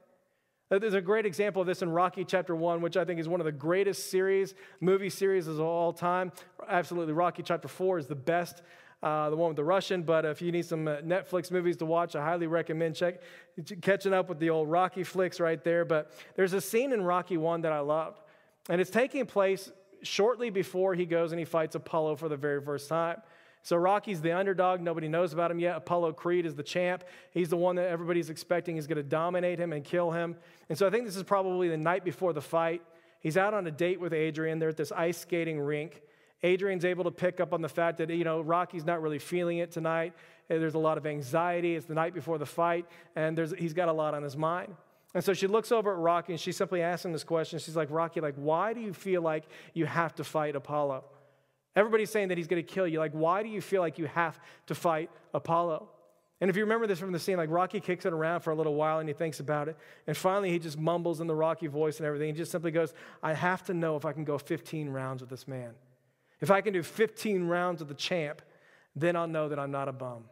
There's 0.71 0.95
a 0.95 1.01
great 1.01 1.25
example 1.25 1.63
of 1.63 1.67
this 1.67 1.81
in 1.81 1.89
Rocky 1.89 2.25
Chapter 2.25 2.55
1, 2.55 2.83
which 2.83 2.99
I 2.99 3.05
think 3.07 3.19
is 3.19 3.27
one 3.27 3.41
of 3.41 3.47
the 3.47 3.53
greatest 3.53 4.11
series, 4.11 4.55
movie 4.81 5.09
series 5.09 5.49
of 5.49 5.59
all 5.61 5.95
time. 5.95 6.31
Absolutely, 6.69 7.15
Rocky 7.15 7.43
Chapter 7.43 7.69
4 7.69 7.99
is 8.01 8.07
the 8.07 8.15
best 8.15 8.63
uh, 9.03 9.31
the 9.31 9.37
one 9.37 9.49
with 9.49 9.57
the 9.57 9.65
Russian. 9.65 10.03
But 10.03 10.25
if 10.25 10.43
you 10.43 10.53
need 10.53 10.67
some 10.67 10.89
uh, 10.89 10.97
Netflix 10.97 11.51
movies 11.51 11.77
to 11.79 11.87
watch, 11.87 12.17
I 12.17 12.25
highly 12.25 12.47
recommend 12.47 12.97
check 12.97 13.21
catching 13.81 14.13
up 14.13 14.29
with 14.29 14.39
the 14.39 14.51
old 14.51 14.69
Rocky 14.69 15.05
flicks 15.05 15.41
right 15.41 15.63
there. 15.63 15.85
But 15.85 16.13
there's 16.37 16.53
a 16.53 16.61
scene 16.61 16.93
in 16.93 17.03
Rocky 17.03 17.37
One 17.37 17.63
that 17.63 17.73
I 17.73 17.81
loved, 17.81 18.21
and 18.69 18.81
it's 18.81 18.91
taking 18.91 19.25
place 19.27 19.71
shortly 20.03 20.51
before 20.51 20.95
he 20.95 21.07
goes 21.07 21.33
and 21.33 21.39
he 21.39 21.45
fights 21.45 21.75
Apollo 21.75 22.17
for 22.17 22.29
the 22.29 22.37
very 22.37 22.61
first 22.61 22.89
time. 22.89 23.21
So 23.69 23.77
Rocky's 23.77 24.23
the 24.23 24.33
underdog. 24.33 24.81
Nobody 24.81 25.09
knows 25.09 25.35
about 25.35 25.51
him 25.51 25.59
yet. 25.59 25.77
Apollo 25.77 26.15
Creed 26.15 26.47
is 26.47 26.55
the 26.55 26.63
champ. 26.63 27.05
He's 27.33 27.51
the 27.51 27.59
one 27.59 27.77
that 27.77 27.91
everybody's 27.91 28.31
expecting 28.31 28.79
is 28.79 28.87
going 28.87 28.97
to 28.97 29.03
dominate 29.03 29.59
him 29.59 29.75
and 29.75 29.85
kill 29.85 30.11
him. 30.11 30.37
And 30.71 30.79
so 30.79 30.87
I 30.87 30.91
think 30.91 31.05
this 31.05 31.17
is 31.17 31.23
probably 31.23 31.69
the 31.69 31.77
night 31.77 32.03
before 32.03 32.33
the 32.33 32.41
fight. 32.41 32.81
He's 33.21 33.37
out 33.37 33.53
on 33.53 33.67
a 33.67 33.71
date 33.71 34.01
with 34.01 34.15
Adrian. 34.15 34.59
They're 34.59 34.71
at 34.71 34.79
this 34.79 34.91
ice 34.91 35.19
skating 35.19 35.61
rink. 35.61 36.01
Adrian's 36.43 36.87
able 36.87 37.05
to 37.05 37.11
pick 37.11 37.41
up 37.41 37.53
on 37.53 37.61
the 37.61 37.69
fact 37.69 37.99
that, 37.99 38.09
you 38.09 38.25
know, 38.25 38.41
Rocky's 38.41 38.87
not 38.87 39.03
really 39.03 39.19
feeling 39.19 39.59
it 39.59 39.71
tonight. 39.71 40.15
Uh, 40.51 40.57
there's 40.57 40.73
a 40.73 40.79
lot 40.79 40.97
of 40.97 41.05
anxiety. 41.05 41.77
It's 41.77 41.85
the 41.85 41.93
night 41.93 42.15
before 42.15 42.39
the 42.39 42.47
fight, 42.47 42.87
and 43.17 43.37
he's 43.59 43.75
got 43.75 43.91
a 43.91 43.93
lot 43.93 44.15
on 44.15 44.23
his 44.23 44.35
mind. 44.35 44.75
And 45.13 45.23
so 45.23 45.35
she 45.35 45.47
looks 45.47 45.73
over 45.73 45.93
at 45.93 45.99
Rocky 45.99 46.33
and 46.33 46.41
she 46.41 46.53
simply 46.53 46.81
asks 46.81 47.05
him 47.05 47.13
this 47.13 47.23
question. 47.23 47.59
She's 47.59 47.77
like, 47.77 47.91
Rocky, 47.91 48.23
like, 48.23 48.37
why 48.37 48.73
do 48.73 48.81
you 48.81 48.95
feel 48.95 49.21
like 49.21 49.45
you 49.75 49.85
have 49.85 50.15
to 50.15 50.25
fight 50.25 50.57
Apollo? 50.57 51.05
Everybody's 51.77 52.11
saying 52.11 52.29
that 52.29 52.39
he's 52.39 52.47
going 52.47 52.63
to 52.65 52.69
kill 52.69 52.87
you. 52.87 52.99
Like, 52.99 53.13
why 53.13 53.43
do 53.43 53.49
you 53.49 53.61
feel 53.61 53.81
like 53.81 53.99
you 53.99 54.07
have 54.07 54.39
to 54.67 54.75
fight 54.75 55.11
Apollo? 55.33 55.89
And 56.41 56.49
if 56.49 56.57
you 56.57 56.63
remember 56.63 56.87
this 56.87 57.01
from 57.01 57.13
the 57.13 57.19
scene, 57.19 57.37
like 57.37 57.51
Rocky 57.51 57.81
kicks 57.81 58.07
it 58.07 58.13
around 58.13 58.41
for 58.41 58.51
a 58.51 58.55
little 58.55 58.75
while 58.75 59.01
and 59.01 59.09
he 59.09 59.13
thinks 59.13 59.41
about 59.41 59.69
it. 59.69 59.77
And 60.07 60.17
finally, 60.17 60.51
he 60.51 60.59
just 60.59 60.79
mumbles 60.79 61.21
in 61.21 61.27
the 61.27 61.35
Rocky 61.35 61.67
voice 61.67 61.99
and 61.99 62.07
everything. 62.07 62.29
He 62.29 62.39
just 62.39 62.53
simply 62.53 62.71
goes, 62.71 62.95
I 63.23 63.35
have 63.35 63.65
to 63.65 63.75
know 63.75 63.97
if 63.97 64.05
I 64.05 64.13
can 64.13 64.25
go 64.25 64.39
15 64.39 64.89
rounds 64.89 65.21
with 65.21 65.31
this 65.31 65.49
man. 65.49 65.73
If 66.41 66.51
I 66.51 66.61
can 66.61 66.73
do 66.73 66.83
15 66.83 67.49
rounds 67.49 67.81
with 67.81 67.89
the 67.89 67.95
champ, 67.95 68.43
then 68.95 69.17
I'll 69.17 69.27
know 69.27 69.49
that 69.49 69.59
I'm 69.59 69.73
not 69.73 69.89
a 69.89 69.93
bum. 69.93 70.25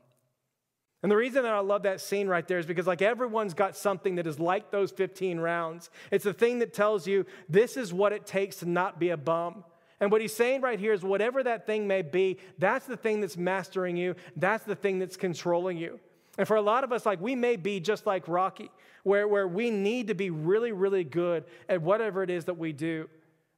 And 1.02 1.10
the 1.10 1.16
reason 1.16 1.42
that 1.42 1.52
I 1.52 1.58
love 1.60 1.82
that 1.82 2.00
scene 2.00 2.26
right 2.26 2.46
there 2.46 2.58
is 2.58 2.66
because, 2.66 2.86
like, 2.86 3.02
everyone's 3.02 3.54
got 3.54 3.76
something 3.76 4.16
that 4.16 4.26
is 4.26 4.40
like 4.40 4.70
those 4.70 4.90
15 4.90 5.38
rounds. 5.38 5.90
It's 6.10 6.24
the 6.24 6.32
thing 6.32 6.60
that 6.60 6.72
tells 6.72 7.06
you 7.06 7.26
this 7.48 7.76
is 7.76 7.92
what 7.92 8.12
it 8.12 8.26
takes 8.26 8.56
to 8.56 8.68
not 8.68 8.98
be 8.98 9.10
a 9.10 9.16
bum. 9.16 9.64
And 10.00 10.10
what 10.10 10.20
he's 10.20 10.34
saying 10.34 10.60
right 10.60 10.78
here 10.78 10.92
is 10.92 11.02
whatever 11.02 11.42
that 11.42 11.66
thing 11.66 11.86
may 11.86 12.02
be, 12.02 12.38
that's 12.58 12.86
the 12.86 12.96
thing 12.96 13.20
that's 13.20 13.36
mastering 13.36 13.96
you, 13.96 14.14
that's 14.36 14.64
the 14.64 14.74
thing 14.74 14.98
that's 14.98 15.16
controlling 15.16 15.78
you. 15.78 15.98
And 16.38 16.46
for 16.46 16.56
a 16.56 16.62
lot 16.62 16.84
of 16.84 16.92
us, 16.92 17.06
like, 17.06 17.20
we 17.20 17.34
may 17.34 17.56
be 17.56 17.80
just 17.80 18.04
like 18.04 18.28
Rocky, 18.28 18.70
where, 19.04 19.26
where 19.26 19.48
we 19.48 19.70
need 19.70 20.08
to 20.08 20.14
be 20.14 20.28
really, 20.28 20.72
really 20.72 21.04
good 21.04 21.44
at 21.68 21.80
whatever 21.80 22.22
it 22.22 22.28
is 22.28 22.44
that 22.44 22.58
we 22.58 22.72
do. 22.72 23.08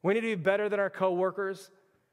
We 0.01 0.13
need 0.13 0.21
to 0.21 0.27
be 0.27 0.41
better 0.41 0.69
than 0.69 0.79
our 0.79 0.89
coworkers. 0.89 1.71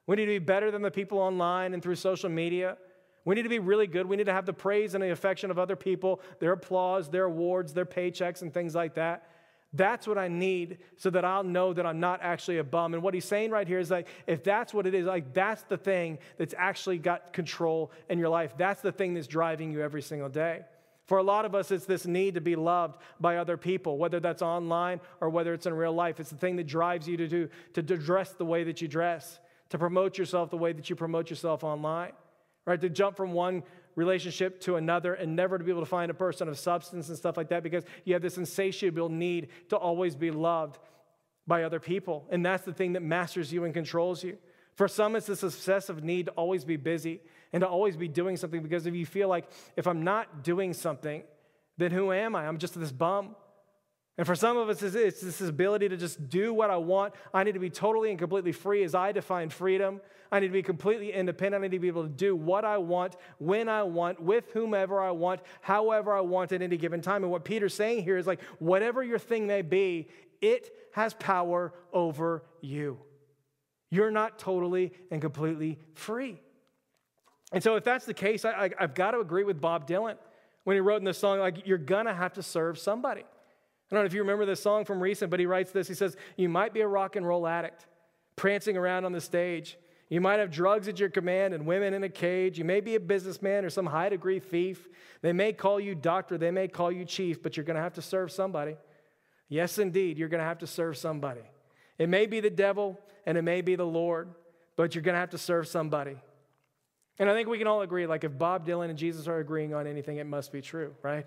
We 0.08 0.16
need 0.16 0.24
to 0.24 0.32
be 0.32 0.38
better 0.40 0.72
than 0.72 0.82
the 0.82 0.90
people 0.90 1.18
online 1.18 1.72
and 1.72 1.82
through 1.82 1.94
social 1.96 2.28
media. 2.28 2.78
We 3.24 3.34
need 3.36 3.42
to 3.42 3.48
be 3.48 3.58
really 3.60 3.86
good. 3.86 4.06
We 4.06 4.16
need 4.16 4.26
to 4.26 4.32
have 4.32 4.46
the 4.46 4.52
praise 4.52 4.94
and 4.94 5.02
the 5.02 5.10
affection 5.10 5.50
of 5.52 5.58
other 5.58 5.76
people, 5.76 6.20
their 6.40 6.52
applause, 6.52 7.08
their 7.08 7.24
awards, 7.24 7.72
their 7.72 7.86
paychecks, 7.86 8.42
and 8.42 8.52
things 8.52 8.74
like 8.74 8.94
that. 8.94 9.28
That's 9.76 10.06
what 10.06 10.18
I 10.18 10.28
need 10.28 10.78
so 10.96 11.10
that 11.10 11.24
I'll 11.24 11.44
know 11.44 11.72
that 11.72 11.86
I'm 11.86 12.00
not 12.00 12.20
actually 12.22 12.58
a 12.58 12.64
bum. 12.64 12.94
And 12.94 13.02
what 13.02 13.14
he's 13.14 13.24
saying 13.24 13.50
right 13.50 13.68
here 13.68 13.78
is 13.78 13.90
like, 13.90 14.08
if 14.26 14.42
that's 14.42 14.72
what 14.72 14.86
it 14.86 14.94
is, 14.94 15.06
like 15.06 15.34
that's 15.34 15.62
the 15.62 15.76
thing 15.76 16.18
that's 16.38 16.54
actually 16.56 16.98
got 16.98 17.32
control 17.32 17.92
in 18.08 18.18
your 18.18 18.28
life. 18.28 18.54
That's 18.56 18.80
the 18.80 18.92
thing 18.92 19.14
that's 19.14 19.26
driving 19.26 19.72
you 19.72 19.82
every 19.82 20.02
single 20.02 20.28
day. 20.28 20.62
For 21.04 21.18
a 21.18 21.22
lot 21.22 21.44
of 21.44 21.54
us, 21.54 21.70
it's 21.70 21.86
this 21.86 22.04
need 22.06 22.34
to 22.34 22.40
be 22.40 22.56
loved 22.56 23.00
by 23.20 23.36
other 23.36 23.56
people, 23.56 23.96
whether 23.96 24.18
that's 24.18 24.42
online 24.42 25.00
or 25.20 25.30
whether 25.30 25.54
it's 25.54 25.66
in 25.66 25.74
real 25.74 25.92
life. 25.92 26.18
It's 26.18 26.30
the 26.30 26.36
thing 26.36 26.56
that 26.56 26.66
drives 26.66 27.06
you 27.06 27.16
to 27.16 27.28
do, 27.28 27.48
to 27.74 27.82
dress 27.82 28.32
the 28.32 28.44
way 28.44 28.64
that 28.64 28.82
you 28.82 28.88
dress 28.88 29.38
to 29.70 29.78
promote 29.78 30.18
yourself 30.18 30.50
the 30.50 30.56
way 30.56 30.72
that 30.72 30.88
you 30.88 30.96
promote 30.96 31.30
yourself 31.30 31.64
online, 31.64 32.12
right? 32.64 32.80
To 32.80 32.88
jump 32.88 33.16
from 33.16 33.32
one 33.32 33.62
relationship 33.96 34.60
to 34.60 34.76
another 34.76 35.14
and 35.14 35.34
never 35.34 35.58
to 35.58 35.64
be 35.64 35.70
able 35.70 35.82
to 35.82 35.86
find 35.86 36.10
a 36.10 36.14
person 36.14 36.48
of 36.48 36.58
substance 36.58 37.08
and 37.08 37.18
stuff 37.18 37.36
like 37.36 37.48
that 37.48 37.62
because 37.62 37.82
you 38.04 38.12
have 38.12 38.22
this 38.22 38.38
insatiable 38.38 39.08
need 39.08 39.48
to 39.70 39.76
always 39.76 40.14
be 40.14 40.30
loved 40.30 40.78
by 41.46 41.64
other 41.64 41.80
people. 41.80 42.26
And 42.30 42.44
that's 42.44 42.64
the 42.64 42.72
thing 42.72 42.92
that 42.92 43.02
masters 43.02 43.52
you 43.52 43.64
and 43.64 43.74
controls 43.74 44.22
you. 44.22 44.36
For 44.74 44.86
some, 44.86 45.16
it's 45.16 45.26
this 45.26 45.42
obsessive 45.42 46.04
need 46.04 46.26
to 46.26 46.32
always 46.32 46.64
be 46.64 46.76
busy 46.76 47.20
and 47.52 47.62
to 47.62 47.66
always 47.66 47.96
be 47.96 48.08
doing 48.08 48.36
something 48.36 48.62
because 48.62 48.86
if 48.86 48.94
you 48.94 49.06
feel 49.06 49.28
like 49.28 49.48
if 49.76 49.86
I'm 49.86 50.04
not 50.04 50.44
doing 50.44 50.74
something, 50.74 51.22
then 51.78 51.90
who 51.90 52.12
am 52.12 52.36
I? 52.36 52.46
I'm 52.46 52.58
just 52.58 52.78
this 52.78 52.92
bum. 52.92 53.34
And 54.18 54.26
for 54.26 54.34
some 54.34 54.56
of 54.56 54.70
us, 54.70 54.82
it's 54.82 55.20
this 55.20 55.40
ability 55.42 55.90
to 55.90 55.96
just 55.96 56.30
do 56.30 56.54
what 56.54 56.70
I 56.70 56.78
want. 56.78 57.14
I 57.34 57.44
need 57.44 57.52
to 57.52 57.60
be 57.60 57.68
totally 57.68 58.08
and 58.08 58.18
completely 58.18 58.52
free 58.52 58.82
as 58.82 58.94
I 58.94 59.12
define 59.12 59.50
freedom. 59.50 60.00
I 60.32 60.40
need 60.40 60.46
to 60.46 60.52
be 60.54 60.62
completely 60.62 61.12
independent. 61.12 61.62
I 61.62 61.66
need 61.66 61.76
to 61.76 61.80
be 61.80 61.88
able 61.88 62.04
to 62.04 62.08
do 62.08 62.34
what 62.34 62.64
I 62.64 62.78
want, 62.78 63.16
when 63.38 63.68
I 63.68 63.82
want, 63.82 64.20
with 64.20 64.50
whomever 64.52 65.00
I 65.00 65.10
want, 65.10 65.42
however 65.60 66.14
I 66.14 66.22
want 66.22 66.52
at 66.52 66.62
any 66.62 66.78
given 66.78 67.02
time. 67.02 67.24
And 67.24 67.30
what 67.30 67.44
Peter's 67.44 67.74
saying 67.74 68.04
here 68.04 68.16
is 68.16 68.26
like, 68.26 68.42
whatever 68.58 69.02
your 69.02 69.18
thing 69.18 69.46
may 69.46 69.60
be, 69.60 70.08
it 70.40 70.70
has 70.92 71.12
power 71.14 71.74
over 71.92 72.42
you. 72.62 72.98
You're 73.90 74.10
not 74.10 74.38
totally 74.38 74.92
and 75.10 75.20
completely 75.20 75.78
free. 75.94 76.40
And 77.52 77.62
so, 77.62 77.76
if 77.76 77.84
that's 77.84 78.04
the 78.04 78.14
case, 78.14 78.44
I, 78.44 78.70
have 78.78 78.94
got 78.94 79.12
to 79.12 79.20
agree 79.20 79.44
with 79.44 79.60
Bob 79.60 79.86
Dylan 79.86 80.16
when 80.64 80.74
he 80.74 80.80
wrote 80.80 80.96
in 80.96 81.04
the 81.04 81.14
song, 81.14 81.38
like, 81.38 81.66
you're 81.66 81.78
gonna 81.78 82.14
have 82.14 82.32
to 82.32 82.42
serve 82.42 82.78
somebody. 82.78 83.24
I 83.90 83.94
don't 83.94 84.02
know 84.02 84.06
if 84.06 84.14
you 84.14 84.20
remember 84.20 84.46
this 84.46 84.62
song 84.62 84.84
from 84.84 85.00
recent, 85.00 85.30
but 85.30 85.38
he 85.38 85.46
writes 85.46 85.70
this. 85.70 85.86
He 85.86 85.94
says, 85.94 86.16
You 86.36 86.48
might 86.48 86.74
be 86.74 86.80
a 86.80 86.88
rock 86.88 87.14
and 87.16 87.26
roll 87.26 87.46
addict, 87.46 87.86
prancing 88.34 88.76
around 88.76 89.04
on 89.04 89.12
the 89.12 89.20
stage. 89.20 89.78
You 90.08 90.20
might 90.20 90.38
have 90.38 90.50
drugs 90.50 90.86
at 90.88 91.00
your 91.00 91.08
command 91.08 91.54
and 91.54 91.66
women 91.66 91.94
in 91.94 92.04
a 92.04 92.08
cage. 92.08 92.58
You 92.58 92.64
may 92.64 92.80
be 92.80 92.94
a 92.94 93.00
businessman 93.00 93.64
or 93.64 93.70
some 93.70 93.86
high 93.86 94.08
degree 94.08 94.38
thief. 94.38 94.88
They 95.20 95.32
may 95.32 95.52
call 95.52 95.80
you 95.80 95.94
doctor, 95.94 96.38
they 96.38 96.50
may 96.50 96.68
call 96.68 96.92
you 96.92 97.04
chief, 97.04 97.42
but 97.42 97.56
you're 97.56 97.64
going 97.64 97.76
to 97.76 97.82
have 97.82 97.94
to 97.94 98.02
serve 98.02 98.30
somebody. 98.30 98.76
Yes, 99.48 99.78
indeed, 99.78 100.18
you're 100.18 100.28
going 100.28 100.40
to 100.40 100.46
have 100.46 100.58
to 100.58 100.66
serve 100.66 100.96
somebody. 100.96 101.42
It 101.98 102.08
may 102.08 102.26
be 102.26 102.40
the 102.40 102.50
devil 102.50 102.98
and 103.24 103.38
it 103.38 103.42
may 103.42 103.60
be 103.60 103.76
the 103.76 103.86
Lord, 103.86 104.28
but 104.76 104.94
you're 104.94 105.02
going 105.02 105.14
to 105.14 105.20
have 105.20 105.30
to 105.30 105.38
serve 105.38 105.66
somebody. 105.68 106.16
And 107.18 107.30
I 107.30 107.32
think 107.32 107.48
we 107.48 107.58
can 107.58 107.66
all 107.66 107.80
agree 107.80 108.06
like, 108.06 108.24
if 108.24 108.36
Bob 108.36 108.66
Dylan 108.66 108.90
and 108.90 108.98
Jesus 108.98 109.26
are 109.26 109.38
agreeing 109.38 109.74
on 109.74 109.86
anything, 109.86 110.18
it 110.18 110.26
must 110.26 110.52
be 110.52 110.60
true, 110.60 110.94
right? 111.02 111.26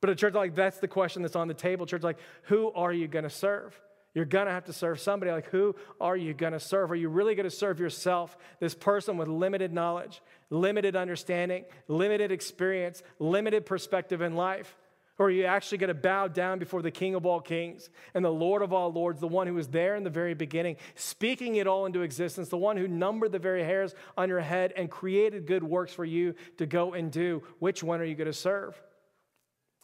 But 0.00 0.10
a 0.10 0.14
church 0.14 0.34
like 0.34 0.54
that's 0.54 0.78
the 0.78 0.88
question 0.88 1.22
that's 1.22 1.36
on 1.36 1.48
the 1.48 1.54
table. 1.54 1.86
Church 1.86 2.02
like, 2.02 2.18
who 2.44 2.72
are 2.72 2.92
you 2.92 3.06
going 3.06 3.24
to 3.24 3.30
serve? 3.30 3.78
You're 4.14 4.24
going 4.24 4.46
to 4.46 4.52
have 4.52 4.64
to 4.64 4.72
serve 4.72 4.98
somebody. 4.98 5.30
Like, 5.30 5.50
who 5.50 5.76
are 6.00 6.16
you 6.16 6.34
going 6.34 6.52
to 6.52 6.60
serve? 6.60 6.90
Are 6.90 6.96
you 6.96 7.08
really 7.08 7.34
going 7.34 7.48
to 7.48 7.54
serve 7.54 7.78
yourself, 7.78 8.36
this 8.58 8.74
person 8.74 9.16
with 9.16 9.28
limited 9.28 9.72
knowledge, 9.72 10.20
limited 10.48 10.96
understanding, 10.96 11.64
limited 11.86 12.32
experience, 12.32 13.02
limited 13.18 13.66
perspective 13.66 14.20
in 14.20 14.34
life? 14.34 14.76
Or 15.16 15.26
are 15.26 15.30
you 15.30 15.44
actually 15.44 15.78
going 15.78 15.88
to 15.88 15.94
bow 15.94 16.28
down 16.28 16.58
before 16.58 16.80
the 16.80 16.90
King 16.90 17.14
of 17.14 17.26
all 17.26 17.42
kings 17.42 17.90
and 18.14 18.24
the 18.24 18.32
Lord 18.32 18.62
of 18.62 18.72
all 18.72 18.90
lords, 18.90 19.20
the 19.20 19.28
one 19.28 19.46
who 19.46 19.52
was 19.52 19.68
there 19.68 19.94
in 19.94 20.02
the 20.02 20.08
very 20.08 20.32
beginning, 20.32 20.76
speaking 20.94 21.56
it 21.56 21.66
all 21.66 21.84
into 21.84 22.00
existence, 22.00 22.48
the 22.48 22.56
one 22.56 22.78
who 22.78 22.88
numbered 22.88 23.30
the 23.30 23.38
very 23.38 23.62
hairs 23.62 23.94
on 24.16 24.30
your 24.30 24.40
head 24.40 24.72
and 24.74 24.90
created 24.90 25.46
good 25.46 25.62
works 25.62 25.92
for 25.92 26.06
you 26.06 26.34
to 26.56 26.64
go 26.64 26.94
and 26.94 27.12
do? 27.12 27.42
Which 27.58 27.82
one 27.82 28.00
are 28.00 28.04
you 28.04 28.14
going 28.14 28.28
to 28.28 28.32
serve? 28.32 28.80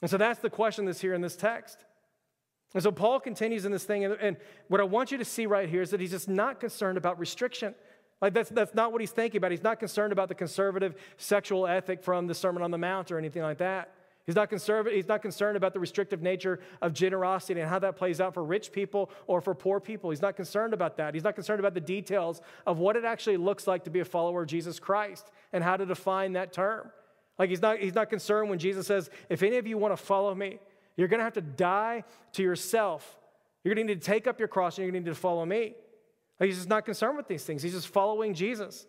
And 0.02 0.10
so 0.10 0.16
that's 0.18 0.40
the 0.40 0.50
question 0.50 0.84
that's 0.84 1.00
here 1.00 1.14
in 1.14 1.20
this 1.20 1.36
text. 1.36 1.84
And 2.74 2.82
so 2.82 2.92
Paul 2.92 3.20
continues 3.20 3.64
in 3.64 3.72
this 3.72 3.84
thing, 3.84 4.04
and, 4.04 4.14
and 4.20 4.36
what 4.68 4.80
I 4.80 4.84
want 4.84 5.10
you 5.10 5.18
to 5.18 5.24
see 5.24 5.46
right 5.46 5.68
here 5.68 5.82
is 5.82 5.90
that 5.90 6.00
he's 6.00 6.10
just 6.10 6.28
not 6.28 6.60
concerned 6.60 6.98
about 6.98 7.18
restriction. 7.18 7.74
Like 8.20 8.34
that's, 8.34 8.50
that's 8.50 8.74
not 8.74 8.92
what 8.92 9.00
he's 9.00 9.10
thinking 9.10 9.38
about. 9.38 9.50
He's 9.50 9.62
not 9.62 9.78
concerned 9.78 10.12
about 10.12 10.28
the 10.28 10.34
conservative 10.34 10.94
sexual 11.16 11.66
ethic 11.66 12.02
from 12.02 12.26
the 12.26 12.34
Sermon 12.34 12.62
on 12.62 12.70
the 12.70 12.78
Mount 12.78 13.10
or 13.10 13.18
anything 13.18 13.42
like 13.42 13.58
that. 13.58 13.92
He's 14.26 14.34
not, 14.34 14.50
conservative, 14.50 14.96
he's 14.96 15.06
not 15.06 15.22
concerned 15.22 15.56
about 15.56 15.72
the 15.72 15.78
restrictive 15.78 16.20
nature 16.20 16.58
of 16.82 16.92
generosity 16.92 17.60
and 17.60 17.70
how 17.70 17.78
that 17.78 17.96
plays 17.96 18.20
out 18.20 18.34
for 18.34 18.42
rich 18.42 18.72
people 18.72 19.08
or 19.28 19.40
for 19.40 19.54
poor 19.54 19.78
people. 19.78 20.10
He's 20.10 20.22
not 20.22 20.34
concerned 20.34 20.74
about 20.74 20.96
that. 20.96 21.14
He's 21.14 21.22
not 21.22 21.36
concerned 21.36 21.60
about 21.60 21.74
the 21.74 21.80
details 21.80 22.40
of 22.66 22.78
what 22.78 22.96
it 22.96 23.04
actually 23.04 23.36
looks 23.36 23.68
like 23.68 23.84
to 23.84 23.90
be 23.90 24.00
a 24.00 24.04
follower 24.04 24.42
of 24.42 24.48
Jesus 24.48 24.80
Christ 24.80 25.30
and 25.52 25.62
how 25.62 25.76
to 25.76 25.86
define 25.86 26.32
that 26.32 26.52
term. 26.52 26.90
Like 27.38 27.50
he's 27.50 27.62
not, 27.62 27.78
he's 27.78 27.94
not 27.94 28.10
concerned 28.10 28.48
when 28.48 28.58
Jesus 28.58 28.86
says, 28.86 29.10
if 29.28 29.42
any 29.42 29.56
of 29.56 29.66
you 29.66 29.78
want 29.78 29.92
to 29.92 29.96
follow 29.96 30.34
me, 30.34 30.58
you're 30.96 31.08
going 31.08 31.18
to 31.18 31.24
have 31.24 31.34
to 31.34 31.42
die 31.42 32.04
to 32.32 32.42
yourself. 32.42 33.18
You're 33.62 33.74
going 33.74 33.86
to 33.86 33.94
need 33.94 34.00
to 34.00 34.06
take 34.06 34.26
up 34.26 34.38
your 34.38 34.48
cross 34.48 34.78
and 34.78 34.84
you're 34.84 34.92
going 34.92 35.04
to 35.04 35.10
need 35.10 35.14
to 35.14 35.20
follow 35.20 35.44
me. 35.44 35.74
Like 36.40 36.48
he's 36.48 36.56
just 36.56 36.68
not 36.68 36.84
concerned 36.84 37.16
with 37.16 37.28
these 37.28 37.44
things. 37.44 37.62
He's 37.62 37.72
just 37.72 37.88
following 37.88 38.34
Jesus. 38.34 38.86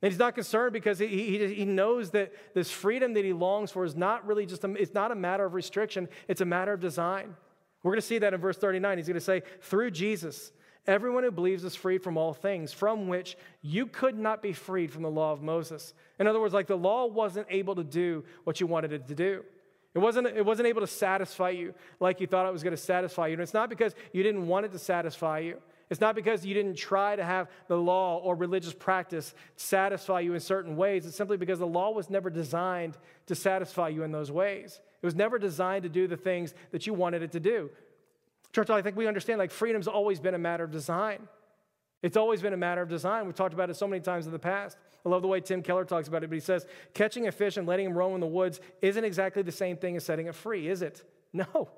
And 0.00 0.12
he's 0.12 0.18
not 0.18 0.34
concerned 0.34 0.72
because 0.72 0.98
he, 0.98 1.06
he, 1.08 1.54
he 1.54 1.64
knows 1.64 2.10
that 2.10 2.32
this 2.54 2.70
freedom 2.70 3.14
that 3.14 3.24
he 3.24 3.32
longs 3.32 3.72
for 3.72 3.84
is 3.84 3.96
not 3.96 4.26
really 4.26 4.46
just 4.46 4.62
a, 4.64 4.72
it's 4.74 4.94
not 4.94 5.10
a 5.10 5.16
matter 5.16 5.44
of 5.44 5.54
restriction, 5.54 6.08
it's 6.28 6.40
a 6.40 6.44
matter 6.44 6.72
of 6.72 6.80
design. 6.80 7.34
We're 7.82 7.92
going 7.92 8.00
to 8.00 8.06
see 8.06 8.18
that 8.18 8.34
in 8.34 8.40
verse 8.40 8.56
39. 8.56 8.98
He's 8.98 9.06
going 9.06 9.14
to 9.14 9.20
say, 9.20 9.42
through 9.60 9.92
Jesus, 9.92 10.52
everyone 10.88 11.22
who 11.22 11.30
believes 11.30 11.62
is 11.62 11.76
freed 11.76 12.02
from 12.02 12.16
all 12.16 12.32
things, 12.32 12.72
from 12.72 13.06
which 13.06 13.36
you 13.62 13.86
could 13.86 14.18
not 14.18 14.42
be 14.42 14.52
freed 14.52 14.90
from 14.90 15.02
the 15.02 15.10
law 15.10 15.32
of 15.32 15.42
Moses. 15.42 15.92
In 16.18 16.26
other 16.26 16.40
words, 16.40 16.54
like 16.54 16.66
the 16.66 16.76
law 16.76 17.06
wasn't 17.06 17.46
able 17.50 17.76
to 17.76 17.84
do 17.84 18.24
what 18.44 18.58
you 18.60 18.66
wanted 18.66 18.92
it 18.92 19.06
to 19.06 19.14
do. 19.14 19.44
It 19.94 20.00
wasn't, 20.00 20.26
it 20.26 20.44
wasn't 20.44 20.68
able 20.68 20.80
to 20.80 20.86
satisfy 20.86 21.50
you 21.50 21.74
like 22.00 22.20
you 22.20 22.26
thought 22.26 22.46
it 22.46 22.52
was 22.52 22.62
going 22.62 22.76
to 22.76 22.82
satisfy 22.82 23.28
you. 23.28 23.34
And 23.34 23.42
it's 23.42 23.54
not 23.54 23.68
because 23.68 23.94
you 24.12 24.22
didn't 24.22 24.46
want 24.46 24.66
it 24.66 24.72
to 24.72 24.78
satisfy 24.78 25.40
you. 25.40 25.58
It's 25.90 26.00
not 26.00 26.14
because 26.14 26.44
you 26.44 26.52
didn't 26.52 26.76
try 26.76 27.16
to 27.16 27.24
have 27.24 27.48
the 27.66 27.76
law 27.76 28.18
or 28.18 28.34
religious 28.34 28.74
practice 28.74 29.34
satisfy 29.56 30.20
you 30.20 30.34
in 30.34 30.40
certain 30.40 30.76
ways. 30.76 31.06
It's 31.06 31.16
simply 31.16 31.36
because 31.36 31.58
the 31.58 31.66
law 31.66 31.90
was 31.90 32.10
never 32.10 32.28
designed 32.28 32.98
to 33.26 33.34
satisfy 33.34 33.88
you 33.88 34.02
in 34.02 34.12
those 34.12 34.30
ways. 34.30 34.80
It 35.02 35.06
was 35.06 35.14
never 35.14 35.38
designed 35.38 35.84
to 35.84 35.88
do 35.88 36.06
the 36.06 36.16
things 36.16 36.54
that 36.72 36.86
you 36.86 36.92
wanted 36.92 37.22
it 37.22 37.32
to 37.32 37.40
do. 37.40 37.70
Church, 38.52 38.70
I 38.70 38.82
think 38.82 38.96
we 38.96 39.06
understand 39.06 39.38
like 39.38 39.50
freedom's 39.50 39.88
always 39.88 40.20
been 40.20 40.34
a 40.34 40.38
matter 40.38 40.64
of 40.64 40.70
design. 40.70 41.28
It's 42.02 42.16
always 42.16 42.40
been 42.40 42.52
a 42.52 42.58
matter 42.58 42.80
of 42.80 42.88
design. 42.88 43.26
We've 43.26 43.34
talked 43.34 43.54
about 43.54 43.70
it 43.70 43.74
so 43.74 43.86
many 43.86 44.00
times 44.00 44.26
in 44.26 44.32
the 44.32 44.38
past. 44.38 44.78
I 45.04 45.08
love 45.08 45.22
the 45.22 45.28
way 45.28 45.40
Tim 45.40 45.62
Keller 45.62 45.84
talks 45.84 46.08
about 46.08 46.22
it, 46.22 46.30
but 46.30 46.34
he 46.34 46.40
says 46.40 46.66
catching 46.94 47.26
a 47.26 47.32
fish 47.32 47.56
and 47.56 47.66
letting 47.66 47.86
him 47.86 47.96
roam 47.96 48.14
in 48.14 48.20
the 48.20 48.26
woods 48.26 48.60
isn't 48.82 49.04
exactly 49.04 49.42
the 49.42 49.52
same 49.52 49.76
thing 49.76 49.96
as 49.96 50.04
setting 50.04 50.26
it 50.26 50.34
free, 50.34 50.68
is 50.68 50.82
it? 50.82 51.02
No. 51.34 51.68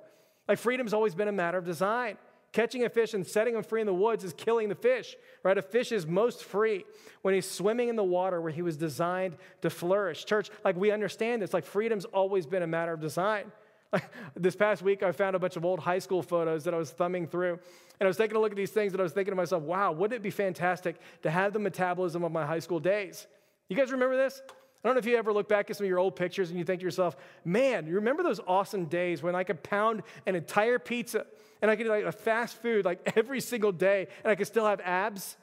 Like 0.47 0.59
freedom's 0.59 0.95
always 0.95 1.17
been 1.17 1.27
a 1.27 1.33
matter 1.33 1.59
of 1.59 1.65
design. 1.65 2.17
Catching 2.53 2.85
a 2.85 2.89
fish 2.89 3.15
and 3.15 3.27
setting 3.27 3.57
him 3.57 3.65
free 3.65 3.81
in 3.81 3.87
the 3.87 3.93
woods 3.95 4.23
is 4.23 4.33
killing 4.33 4.69
the 4.69 4.77
fish, 4.77 5.17
right? 5.43 5.59
A 5.59 5.63
fish 5.63 5.91
is 5.91 6.07
most 6.07 6.45
free 6.45 6.85
when 7.23 7.35
he's 7.35 7.51
swimming 7.51 7.89
in 7.89 7.97
the 7.97 8.05
water 8.05 8.41
where 8.41 8.53
he 8.53 8.63
was 8.63 8.77
designed 8.77 9.37
to 9.63 9.71
flourish. 9.71 10.25
Church, 10.25 10.51
like 10.65 10.77
we 10.77 10.93
understand 10.93 11.43
this, 11.43 11.53
like 11.53 11.65
freedom's 11.65 12.05
always 12.07 12.47
been 12.47 12.63
a 12.63 12.67
matter 12.67 12.93
of 12.93 13.01
design. 13.01 13.51
This 14.37 14.57
past 14.57 14.83
week, 14.83 15.03
I 15.03 15.13
found 15.13 15.37
a 15.37 15.39
bunch 15.39 15.57
of 15.57 15.65
old 15.65 15.81
high 15.81 15.99
school 15.99 16.23
photos 16.23 16.65
that 16.65 16.73
I 16.73 16.79
was 16.79 16.91
thumbing 16.91 17.27
through. 17.27 17.59
And 17.99 18.07
I 18.07 18.07
was 18.07 18.17
taking 18.17 18.37
a 18.37 18.41
look 18.41 18.53
at 18.53 18.57
these 18.57 18.71
things 18.71 18.93
and 18.93 19.01
I 19.01 19.03
was 19.03 19.13
thinking 19.13 19.33
to 19.33 19.37
myself, 19.37 19.63
wow, 19.65 19.93
wouldn't 19.93 20.17
it 20.17 20.23
be 20.23 20.31
fantastic 20.31 20.97
to 21.23 21.31
have 21.31 21.53
the 21.53 21.59
metabolism 21.59 22.25
of 22.25 22.33
my 22.33 22.47
high 22.47 22.61
school 22.61 22.81
days? 22.81 23.27
You 23.69 23.77
guys 23.77 23.93
remember 23.93 24.17
this? 24.17 24.41
I 24.49 24.89
don't 24.89 24.95
know 24.95 25.01
if 25.01 25.07
you 25.07 25.17
ever 25.17 25.33
look 25.33 25.49
back 25.49 25.69
at 25.69 25.77
some 25.77 25.85
of 25.85 25.89
your 25.89 25.99
old 25.99 26.17
pictures 26.17 26.49
and 26.49 26.59
you 26.59 26.65
think 26.65 26.81
to 26.81 26.85
yourself, 26.85 27.17
man, 27.45 27.87
you 27.87 27.97
remember 27.97 28.23
those 28.23 28.41
awesome 28.47 28.87
days 28.87 29.23
when 29.23 29.35
I 29.35 29.45
could 29.45 29.63
pound 29.63 30.03
an 30.25 30.35
entire 30.35 30.79
pizza 30.79 31.27
and 31.61 31.71
I 31.71 31.77
could 31.77 31.87
eat 31.87 31.91
like 31.91 32.05
a 32.05 32.13
fast 32.13 32.63
food 32.63 32.87
like 32.87 33.13
every 33.17 33.41
single 33.41 33.73
day 33.73 34.07
and 34.25 34.31
I 34.31 34.37
could 34.37 34.47
still 34.47 34.67
have 34.67 34.81
abs? 34.81 35.37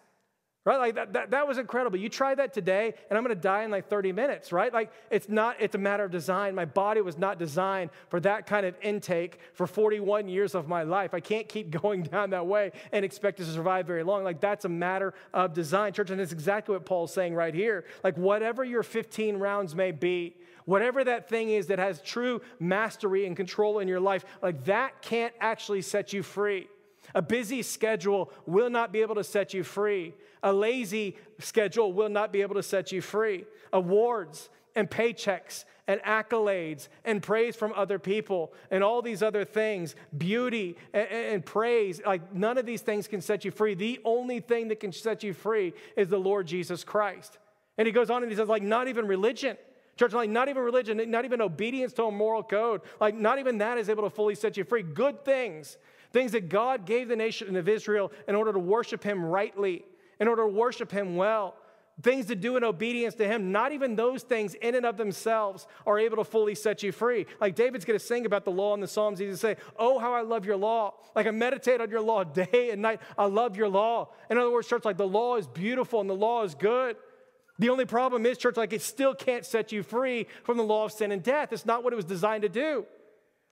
Right? 0.68 0.80
Like 0.80 0.96
that, 0.96 1.14
that, 1.14 1.32
that 1.32 1.48
was 1.48 1.58
incredible. 1.58 1.98
You 1.98 2.10
try 2.10 2.36
that 2.36 2.54
today, 2.54 2.94
and 3.10 3.18
I'm 3.18 3.24
going 3.24 3.34
to 3.34 3.42
die 3.42 3.64
in 3.64 3.72
like 3.72 3.88
30 3.88 4.12
minutes, 4.12 4.52
right? 4.52 4.74
Like 4.74 4.92
it's 5.10 5.30
not, 5.30 5.56
it's 5.62 5.76
a 5.76 5.78
matter 5.78 6.04
of 6.04 6.12
design. 6.12 6.56
My 6.56 6.66
body 6.66 7.00
was 7.00 7.18
not 7.18 7.40
designed 7.40 7.90
for 8.10 8.20
that 8.20 8.46
kind 8.46 8.66
of 8.66 8.76
intake 8.82 9.40
for 9.54 9.66
41 9.66 10.28
years 10.28 10.56
of 10.56 10.68
my 10.68 10.84
life. 10.84 11.14
I 11.14 11.22
can't 11.22 11.48
keep 11.48 11.72
going 11.82 12.04
down 12.04 12.32
that 12.32 12.46
way 12.46 12.74
and 12.92 13.06
expect 13.06 13.38
to 13.38 13.46
survive 13.46 13.88
very 13.88 14.04
long. 14.04 14.26
Like 14.26 14.42
that's 14.42 14.66
a 14.66 14.70
matter 14.70 15.14
of 15.34 15.54
design, 15.54 15.94
church. 15.94 16.10
And 16.10 16.20
it's 16.20 16.34
exactly 16.34 16.74
what 16.74 16.86
Paul's 16.86 17.14
saying 17.14 17.34
right 17.34 17.54
here. 17.54 17.86
Like 18.04 18.18
whatever 18.18 18.66
your 18.66 18.84
15 18.84 19.38
rounds 19.38 19.74
may 19.74 19.94
be, 19.94 20.36
whatever 20.66 21.02
that 21.06 21.30
thing 21.30 21.50
is 21.50 21.68
that 21.68 21.80
has 21.80 22.02
true 22.02 22.42
mastery 22.60 23.26
and 23.26 23.38
control 23.38 23.80
in 23.80 23.88
your 23.88 24.02
life, 24.02 24.26
like 24.42 24.66
that 24.66 25.02
can't 25.02 25.34
actually 25.40 25.82
set 25.82 26.12
you 26.12 26.22
free. 26.24 26.68
A 27.16 27.22
busy 27.22 27.62
schedule 27.62 28.32
will 28.46 28.70
not 28.70 28.92
be 28.92 29.02
able 29.02 29.16
to 29.16 29.24
set 29.24 29.54
you 29.54 29.64
free. 29.64 30.14
A 30.44 30.54
lazy 30.54 31.18
schedule 31.40 31.94
will 31.94 32.10
not 32.10 32.32
be 32.32 32.42
able 32.42 32.56
to 32.56 32.64
set 32.64 32.92
you 32.92 33.02
free. 33.02 33.46
Awards 33.74 34.50
and 34.76 34.90
paychecks 34.90 35.66
and 35.88 36.02
accolades 36.02 36.90
and 37.06 37.24
praise 37.24 37.56
from 37.56 37.74
other 37.76 37.98
people 37.98 38.54
and 38.70 38.84
all 38.84 39.02
these 39.02 39.24
other 39.24 39.46
things, 39.46 39.96
beauty 40.18 40.78
and, 40.94 41.08
and, 41.08 41.46
praise, 41.46 42.02
like 42.06 42.34
none 42.34 42.58
of 42.58 42.66
these 42.66 42.82
things 42.82 43.08
can 43.08 43.22
set 43.22 43.46
you 43.46 43.52
free. 43.52 43.74
The 43.74 44.00
only 44.04 44.40
thing 44.40 44.68
that 44.68 44.80
can 44.80 44.92
set 44.92 45.24
you 45.24 45.34
free 45.34 45.74
is 45.96 46.10
the 46.10 46.20
Lord 46.20 46.46
Jesus 46.46 46.84
Christ. 46.84 47.38
And 47.78 47.86
he 47.86 47.92
goes 47.92 48.10
on 48.10 48.22
and 48.22 48.32
he 48.32 48.36
says, 48.36 48.50
like, 48.50 48.64
not 48.64 48.88
even 48.88 49.08
religion. 49.08 49.58
Church, 49.98 50.14
like, 50.14 50.30
not 50.30 50.48
even 50.48 50.62
religion, 50.62 51.10
not 51.10 51.26
even 51.26 51.42
obedience 51.42 51.94
to 51.94 52.04
a 52.04 52.12
moral 52.12 52.44
code, 52.44 52.82
like, 53.02 53.16
not 53.16 53.40
even 53.40 53.58
that 53.60 53.80
is 53.80 53.90
able 53.90 54.04
to 54.04 54.10
fully 54.12 54.36
set 54.36 54.56
you 54.56 54.64
free. 54.64 54.84
Good 54.84 55.26
things, 55.26 55.78
things 56.12 56.32
that 56.32 56.50
God 56.50 56.86
gave 56.86 57.08
the 57.08 57.16
nation 57.16 57.56
of 57.56 57.68
Israel 57.68 58.12
in 58.28 58.36
order 58.36 58.54
to 58.54 58.60
worship 58.60 59.04
him 59.04 59.24
rightly 59.24 59.84
in 60.20 60.28
order 60.28 60.44
to 60.44 60.48
worship 60.48 60.92
Him 60.92 61.16
well. 61.16 61.56
Things 62.04 62.28
to 62.28 62.36
do 62.36 62.58
in 62.58 62.64
obedience 62.64 63.16
to 63.16 63.28
Him, 63.28 63.52
not 63.52 63.72
even 63.72 63.96
those 63.96 64.22
things 64.22 64.54
in 64.54 64.76
and 64.76 64.86
of 64.86 64.98
themselves 64.98 65.66
are 65.86 65.98
able 65.98 66.18
to 66.18 66.24
fully 66.24 66.54
set 66.54 66.84
you 66.84 66.92
free. 66.92 67.26
Like 67.42 67.56
David's 67.56 67.86
gonna 67.86 67.98
sing 67.98 68.28
about 68.28 68.46
the 68.46 68.52
law 68.52 68.76
in 68.76 68.82
the 68.82 68.88
Psalms. 68.88 69.18
He's 69.18 69.28
gonna 69.28 69.38
say, 69.38 69.56
Oh, 69.78 69.98
how 69.98 70.14
I 70.14 70.22
love 70.22 70.46
your 70.46 70.58
law. 70.58 70.94
Like 71.16 71.26
I 71.26 71.32
meditate 71.32 71.82
on 71.82 71.90
your 71.90 72.02
law 72.02 72.24
day 72.24 72.70
and 72.72 72.84
night. 72.84 73.02
I 73.18 73.26
love 73.26 73.58
your 73.58 73.68
law. 73.68 74.10
In 74.30 74.38
other 74.38 74.52
words, 74.52 74.68
church, 74.68 74.86
like 74.86 74.98
the 74.98 75.08
law 75.08 75.38
is 75.38 75.48
beautiful 75.48 76.00
and 76.00 76.10
the 76.10 76.16
law 76.16 76.44
is 76.44 76.54
good. 76.54 76.98
The 77.60 77.70
only 77.70 77.86
problem 77.86 78.28
is, 78.28 78.38
church, 78.38 78.58
like 78.58 78.74
it 78.74 78.84
still 78.84 79.16
can't 79.16 79.44
set 79.44 79.72
you 79.72 79.82
free 79.82 80.28
from 80.44 80.58
the 80.58 80.64
law 80.64 80.86
of 80.86 80.92
sin 80.92 81.12
and 81.12 81.24
death. 81.24 81.52
It's 81.52 81.66
not 81.66 81.84
what 81.84 81.92
it 81.92 81.96
was 81.96 82.06
designed 82.06 82.44
to 82.44 82.50
do. 82.50 82.86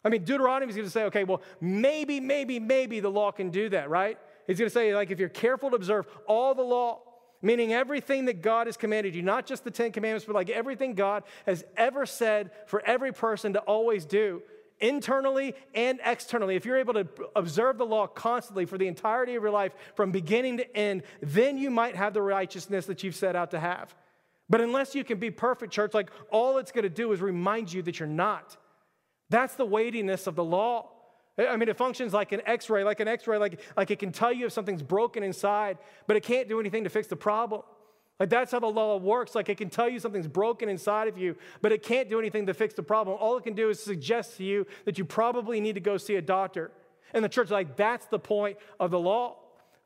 I 0.05 0.09
mean, 0.09 0.23
Deuteronomy 0.23 0.69
is 0.69 0.75
going 0.75 0.85
to 0.85 0.91
say, 0.91 1.05
okay, 1.05 1.23
well, 1.23 1.41
maybe, 1.59 2.19
maybe, 2.19 2.59
maybe 2.59 2.99
the 2.99 3.09
law 3.09 3.31
can 3.31 3.49
do 3.49 3.69
that, 3.69 3.89
right? 3.89 4.19
He's 4.45 4.59
going 4.59 4.69
to 4.69 4.73
say, 4.73 4.93
like, 4.93 5.09
if 5.09 5.19
you're 5.19 5.29
careful 5.29 5.71
to 5.71 5.75
observe 5.75 6.05
all 6.27 6.53
the 6.53 6.61
law, 6.61 7.01
meaning 7.41 7.73
everything 7.73 8.25
that 8.25 8.43
God 8.43 8.67
has 8.67 8.77
commanded 8.77 9.15
you, 9.15 9.23
not 9.23 9.47
just 9.47 9.63
the 9.63 9.71
Ten 9.71 9.91
Commandments, 9.91 10.25
but 10.25 10.35
like 10.35 10.51
everything 10.51 10.93
God 10.93 11.23
has 11.47 11.63
ever 11.75 12.05
said 12.05 12.51
for 12.67 12.83
every 12.85 13.11
person 13.11 13.53
to 13.53 13.59
always 13.61 14.05
do, 14.05 14.43
internally 14.79 15.55
and 15.73 15.99
externally, 16.03 16.55
if 16.55 16.65
you're 16.65 16.77
able 16.77 16.93
to 16.93 17.07
observe 17.35 17.79
the 17.79 17.85
law 17.85 18.05
constantly 18.05 18.65
for 18.65 18.77
the 18.77 18.87
entirety 18.87 19.33
of 19.35 19.41
your 19.41 19.51
life 19.51 19.73
from 19.95 20.11
beginning 20.11 20.57
to 20.57 20.77
end, 20.77 21.01
then 21.21 21.57
you 21.57 21.71
might 21.71 21.95
have 21.95 22.13
the 22.13 22.21
righteousness 22.21 22.85
that 22.85 23.03
you've 23.03 23.15
set 23.15 23.35
out 23.35 23.51
to 23.51 23.59
have. 23.59 23.95
But 24.49 24.61
unless 24.61 24.93
you 24.93 25.03
can 25.03 25.17
be 25.17 25.31
perfect, 25.31 25.73
church, 25.73 25.95
like 25.95 26.11
all 26.29 26.59
it's 26.59 26.71
going 26.71 26.83
to 26.83 26.89
do 26.89 27.11
is 27.11 27.21
remind 27.21 27.73
you 27.73 27.81
that 27.83 27.99
you're 27.99 28.07
not. 28.07 28.57
That's 29.35 29.55
the 29.55 29.65
weightiness 29.65 30.27
of 30.27 30.37
the 30.37 30.45
law. 30.45 30.91
I 31.37 31.57
mean, 31.57 31.67
it 31.67 31.75
functions 31.75 32.13
like 32.13 32.31
an 32.31 32.41
x 32.45 32.69
ray, 32.69 32.85
like 32.85 33.01
an 33.01 33.09
x 33.09 33.27
ray, 33.27 33.37
like, 33.37 33.59
like 33.75 33.91
it 33.91 33.99
can 33.99 34.13
tell 34.13 34.31
you 34.31 34.45
if 34.45 34.53
something's 34.53 34.81
broken 34.81 35.23
inside, 35.23 35.77
but 36.07 36.15
it 36.15 36.23
can't 36.23 36.47
do 36.47 36.57
anything 36.57 36.85
to 36.85 36.89
fix 36.89 37.09
the 37.09 37.17
problem. 37.17 37.61
Like 38.17 38.29
that's 38.29 38.53
how 38.53 38.61
the 38.61 38.67
law 38.67 38.95
works. 38.95 39.35
Like 39.35 39.49
it 39.49 39.57
can 39.57 39.69
tell 39.69 39.89
you 39.89 39.99
something's 39.99 40.29
broken 40.29 40.69
inside 40.69 41.09
of 41.09 41.17
you, 41.17 41.35
but 41.61 41.73
it 41.73 41.83
can't 41.83 42.09
do 42.09 42.17
anything 42.17 42.45
to 42.45 42.53
fix 42.53 42.75
the 42.75 42.83
problem. 42.83 43.17
All 43.19 43.35
it 43.35 43.43
can 43.43 43.55
do 43.55 43.69
is 43.69 43.83
suggest 43.83 44.37
to 44.37 44.45
you 44.45 44.65
that 44.85 44.97
you 44.97 45.03
probably 45.03 45.59
need 45.59 45.75
to 45.75 45.81
go 45.81 45.97
see 45.97 46.15
a 46.15 46.21
doctor. 46.21 46.71
And 47.13 47.21
the 47.21 47.27
church, 47.27 47.49
like, 47.49 47.75
that's 47.75 48.05
the 48.05 48.19
point 48.19 48.55
of 48.79 48.89
the 48.89 48.99
law, 49.01 49.35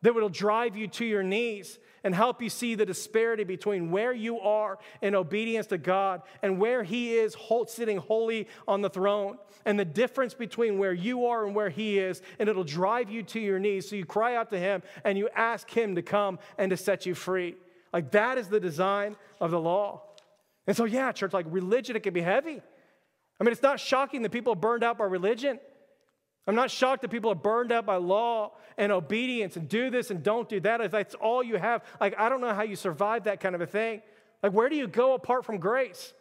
that 0.03 0.13
will 0.13 0.29
drive 0.29 0.77
you 0.77 0.87
to 0.89 1.05
your 1.05 1.23
knees 1.23 1.79
and 2.03 2.15
help 2.15 2.41
you 2.41 2.49
see 2.49 2.75
the 2.75 2.85
disparity 2.85 3.43
between 3.43 3.91
where 3.91 4.13
you 4.13 4.39
are 4.39 4.77
in 5.01 5.15
obedience 5.15 5.67
to 5.67 5.77
God 5.77 6.21
and 6.41 6.59
where 6.59 6.83
He 6.83 7.15
is 7.15 7.35
sitting 7.67 7.97
holy 7.97 8.47
on 8.67 8.81
the 8.81 8.89
throne, 8.89 9.37
and 9.65 9.79
the 9.79 9.85
difference 9.85 10.33
between 10.33 10.77
where 10.77 10.93
you 10.93 11.25
are 11.27 11.45
and 11.45 11.55
where 11.55 11.69
He 11.69 11.99
is. 11.99 12.21
And 12.39 12.49
it'll 12.49 12.63
drive 12.63 13.09
you 13.09 13.23
to 13.23 13.39
your 13.39 13.59
knees. 13.59 13.89
So 13.89 13.95
you 13.95 14.05
cry 14.05 14.35
out 14.35 14.49
to 14.51 14.59
Him 14.59 14.81
and 15.03 15.17
you 15.17 15.29
ask 15.35 15.69
Him 15.69 15.95
to 15.95 16.01
come 16.01 16.39
and 16.57 16.69
to 16.69 16.77
set 16.77 17.05
you 17.05 17.13
free. 17.13 17.55
Like 17.91 18.11
that 18.11 18.37
is 18.37 18.47
the 18.47 18.59
design 18.59 19.15
of 19.41 19.51
the 19.51 19.59
law. 19.59 20.03
And 20.67 20.77
so, 20.77 20.85
yeah, 20.85 21.11
church, 21.11 21.33
like 21.33 21.47
religion, 21.49 21.95
it 21.95 22.03
can 22.03 22.13
be 22.13 22.21
heavy. 22.21 22.61
I 23.39 23.43
mean, 23.43 23.51
it's 23.51 23.63
not 23.63 23.79
shocking 23.79 24.21
that 24.21 24.31
people 24.31 24.53
are 24.53 24.57
burned 24.57 24.83
out 24.83 24.97
by 24.97 25.05
religion. 25.05 25.59
I'm 26.49 26.55
not 26.55 26.71
shocked 26.71 27.03
that 27.03 27.09
people 27.09 27.31
are 27.31 27.35
burned 27.35 27.71
out 27.71 27.85
by 27.85 27.97
law 27.97 28.53
and 28.75 28.91
obedience 28.91 29.55
and 29.55 29.69
do 29.69 29.91
this 29.91 30.09
and 30.09 30.23
don't 30.23 30.49
do 30.49 30.59
that. 30.61 30.81
If 30.81 30.89
that's 30.89 31.13
all 31.13 31.43
you 31.43 31.57
have, 31.57 31.83
like, 32.01 32.15
I 32.17 32.27
don't 32.27 32.41
know 32.41 32.55
how 32.55 32.63
you 32.63 32.75
survive 32.75 33.25
that 33.25 33.39
kind 33.39 33.53
of 33.53 33.61
a 33.61 33.67
thing. 33.67 34.01
Like, 34.41 34.51
where 34.51 34.67
do 34.67 34.75
you 34.75 34.87
go 34.87 35.13
apart 35.13 35.45
from 35.45 35.59
grace? 35.59 36.11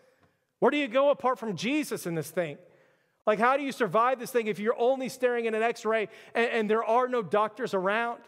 Where 0.59 0.71
do 0.71 0.77
you 0.77 0.87
go 0.87 1.09
apart 1.09 1.38
from 1.38 1.57
Jesus 1.57 2.07
in 2.07 2.14
this 2.14 2.31
thing? 2.31 2.59
Like, 3.27 3.38
how 3.38 3.57
do 3.57 3.62
you 3.62 3.73
survive 3.73 4.21
this 4.21 4.31
thing 4.31 4.49
if 4.49 4.59
you're 4.59 4.79
only 4.79 5.09
staring 5.09 5.47
at 5.47 5.55
an 5.55 5.62
x 5.62 5.87
ray 5.87 6.11
and, 6.35 6.51
and, 6.51 6.71
there 6.71 6.85
are 6.85 7.09
no 7.09 7.23
doctors 7.23 7.73
around? 7.73 8.21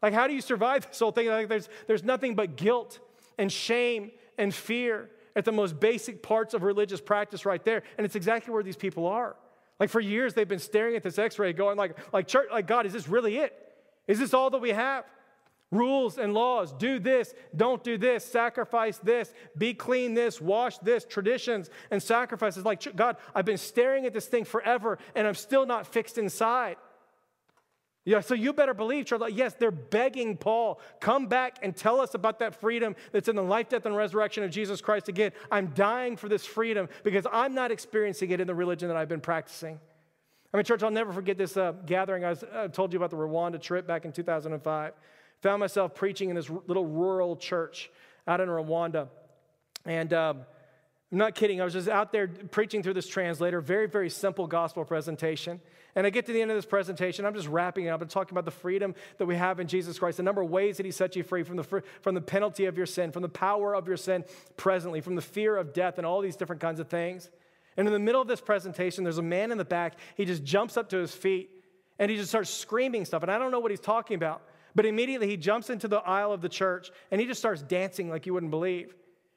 Like, 0.00 0.14
how 0.14 0.28
do 0.28 0.34
you 0.34 0.40
survive 0.40 0.86
this 0.88 1.00
whole 1.00 1.10
thing? 1.10 1.26
Like, 1.26 1.48
there's, 1.48 1.68
there's 1.88 2.04
nothing 2.04 2.36
but 2.36 2.54
guilt 2.54 3.00
and 3.36 3.50
shame 3.50 4.12
and 4.38 4.54
fear 4.54 5.10
at 5.34 5.44
the 5.44 5.50
most 5.50 5.80
basic 5.80 6.22
parts 6.22 6.54
of 6.54 6.62
religious 6.62 7.00
practice 7.00 7.44
right 7.44 7.64
there. 7.64 7.82
And 7.96 8.04
it's 8.04 8.14
exactly 8.14 8.54
where 8.54 8.62
these 8.62 8.76
people 8.76 9.06
are. 9.06 9.34
Like 9.78 9.90
for 9.90 10.00
years, 10.00 10.34
they've 10.34 10.48
been 10.48 10.58
staring 10.58 10.96
at 10.96 11.02
this 11.02 11.18
x-ray 11.18 11.52
going 11.52 11.76
like, 11.76 11.96
like 12.12 12.26
church, 12.26 12.48
like 12.50 12.66
God, 12.66 12.86
is 12.86 12.92
this 12.92 13.08
really 13.08 13.38
it? 13.38 13.54
Is 14.06 14.18
this 14.18 14.34
all 14.34 14.50
that 14.50 14.60
we 14.60 14.70
have? 14.70 15.04
Rules 15.70 16.16
and 16.16 16.32
laws, 16.32 16.72
do 16.72 16.98
this, 16.98 17.34
don't 17.54 17.84
do 17.84 17.98
this, 17.98 18.24
sacrifice 18.24 18.96
this, 18.98 19.34
be 19.56 19.74
clean 19.74 20.14
this, 20.14 20.40
wash 20.40 20.78
this, 20.78 21.04
traditions 21.04 21.68
and 21.90 22.02
sacrifices. 22.02 22.64
Like, 22.64 22.96
God, 22.96 23.16
I've 23.34 23.44
been 23.44 23.58
staring 23.58 24.06
at 24.06 24.14
this 24.14 24.26
thing 24.26 24.44
forever 24.44 24.98
and 25.14 25.26
I'm 25.26 25.34
still 25.34 25.66
not 25.66 25.86
fixed 25.86 26.16
inside. 26.16 26.76
Yeah, 28.08 28.20
so 28.20 28.32
you 28.32 28.54
better 28.54 28.72
believe, 28.72 29.04
church. 29.04 29.20
Yes, 29.34 29.52
they're 29.52 29.70
begging 29.70 30.38
Paul, 30.38 30.80
come 30.98 31.26
back 31.26 31.58
and 31.60 31.76
tell 31.76 32.00
us 32.00 32.14
about 32.14 32.38
that 32.38 32.58
freedom 32.58 32.96
that's 33.12 33.28
in 33.28 33.36
the 33.36 33.42
life, 33.42 33.68
death, 33.68 33.84
and 33.84 33.94
resurrection 33.94 34.42
of 34.44 34.50
Jesus 34.50 34.80
Christ 34.80 35.10
again. 35.10 35.30
I'm 35.50 35.66
dying 35.74 36.16
for 36.16 36.26
this 36.26 36.46
freedom 36.46 36.88
because 37.04 37.26
I'm 37.30 37.52
not 37.52 37.70
experiencing 37.70 38.30
it 38.30 38.40
in 38.40 38.46
the 38.46 38.54
religion 38.54 38.88
that 38.88 38.96
I've 38.96 39.10
been 39.10 39.20
practicing. 39.20 39.78
I 40.54 40.56
mean, 40.56 40.64
church, 40.64 40.82
I'll 40.82 40.90
never 40.90 41.12
forget 41.12 41.36
this 41.36 41.58
uh, 41.58 41.72
gathering. 41.84 42.24
I, 42.24 42.30
was, 42.30 42.44
I 42.50 42.68
told 42.68 42.94
you 42.94 42.98
about 42.98 43.10
the 43.10 43.18
Rwanda 43.18 43.60
trip 43.60 43.86
back 43.86 44.06
in 44.06 44.12
2005. 44.12 44.94
Found 45.42 45.60
myself 45.60 45.94
preaching 45.94 46.30
in 46.30 46.36
this 46.36 46.48
little 46.48 46.86
rural 46.86 47.36
church 47.36 47.90
out 48.26 48.40
in 48.40 48.48
Rwanda. 48.48 49.08
And 49.84 50.14
um, 50.14 50.46
I'm 51.12 51.18
not 51.18 51.34
kidding. 51.34 51.60
I 51.60 51.64
was 51.64 51.74
just 51.74 51.88
out 51.90 52.12
there 52.12 52.26
preaching 52.26 52.82
through 52.82 52.94
this 52.94 53.06
translator, 53.06 53.60
very, 53.60 53.86
very 53.86 54.08
simple 54.08 54.46
gospel 54.46 54.86
presentation. 54.86 55.60
And 55.98 56.06
I 56.06 56.10
get 56.10 56.26
to 56.26 56.32
the 56.32 56.40
end 56.40 56.52
of 56.52 56.56
this 56.56 56.64
presentation, 56.64 57.26
I'm 57.26 57.34
just 57.34 57.48
wrapping 57.48 57.86
it 57.86 57.88
up 57.88 58.02
and 58.02 58.08
talking 58.08 58.32
about 58.32 58.44
the 58.44 58.52
freedom 58.52 58.94
that 59.16 59.26
we 59.26 59.34
have 59.34 59.58
in 59.58 59.66
Jesus 59.66 59.98
Christ, 59.98 60.18
the 60.18 60.22
number 60.22 60.40
of 60.40 60.48
ways 60.48 60.76
that 60.76 60.86
He 60.86 60.92
set 60.92 61.16
you 61.16 61.24
free 61.24 61.42
from 61.42 61.56
the, 61.56 61.64
from 61.64 62.14
the 62.14 62.20
penalty 62.20 62.66
of 62.66 62.76
your 62.76 62.86
sin, 62.86 63.10
from 63.10 63.22
the 63.22 63.28
power 63.28 63.74
of 63.74 63.88
your 63.88 63.96
sin 63.96 64.24
presently, 64.56 65.00
from 65.00 65.16
the 65.16 65.22
fear 65.22 65.56
of 65.56 65.72
death, 65.72 65.98
and 65.98 66.06
all 66.06 66.20
these 66.20 66.36
different 66.36 66.62
kinds 66.62 66.78
of 66.78 66.86
things. 66.86 67.28
And 67.76 67.88
in 67.88 67.92
the 67.92 67.98
middle 67.98 68.22
of 68.22 68.28
this 68.28 68.40
presentation, 68.40 69.02
there's 69.02 69.18
a 69.18 69.22
man 69.22 69.50
in 69.50 69.58
the 69.58 69.64
back. 69.64 69.94
He 70.14 70.24
just 70.24 70.44
jumps 70.44 70.76
up 70.76 70.88
to 70.90 70.98
his 70.98 71.12
feet 71.12 71.50
and 71.98 72.12
he 72.12 72.16
just 72.16 72.28
starts 72.28 72.50
screaming 72.50 73.04
stuff. 73.04 73.24
And 73.24 73.32
I 73.32 73.36
don't 73.36 73.50
know 73.50 73.58
what 73.58 73.72
he's 73.72 73.80
talking 73.80 74.14
about, 74.14 74.42
but 74.76 74.86
immediately 74.86 75.26
he 75.26 75.36
jumps 75.36 75.68
into 75.68 75.88
the 75.88 75.98
aisle 75.98 76.32
of 76.32 76.42
the 76.42 76.48
church 76.48 76.92
and 77.10 77.20
he 77.20 77.26
just 77.26 77.40
starts 77.40 77.62
dancing 77.62 78.08
like 78.08 78.24
you 78.24 78.34
wouldn't 78.34 78.52
believe. 78.52 78.94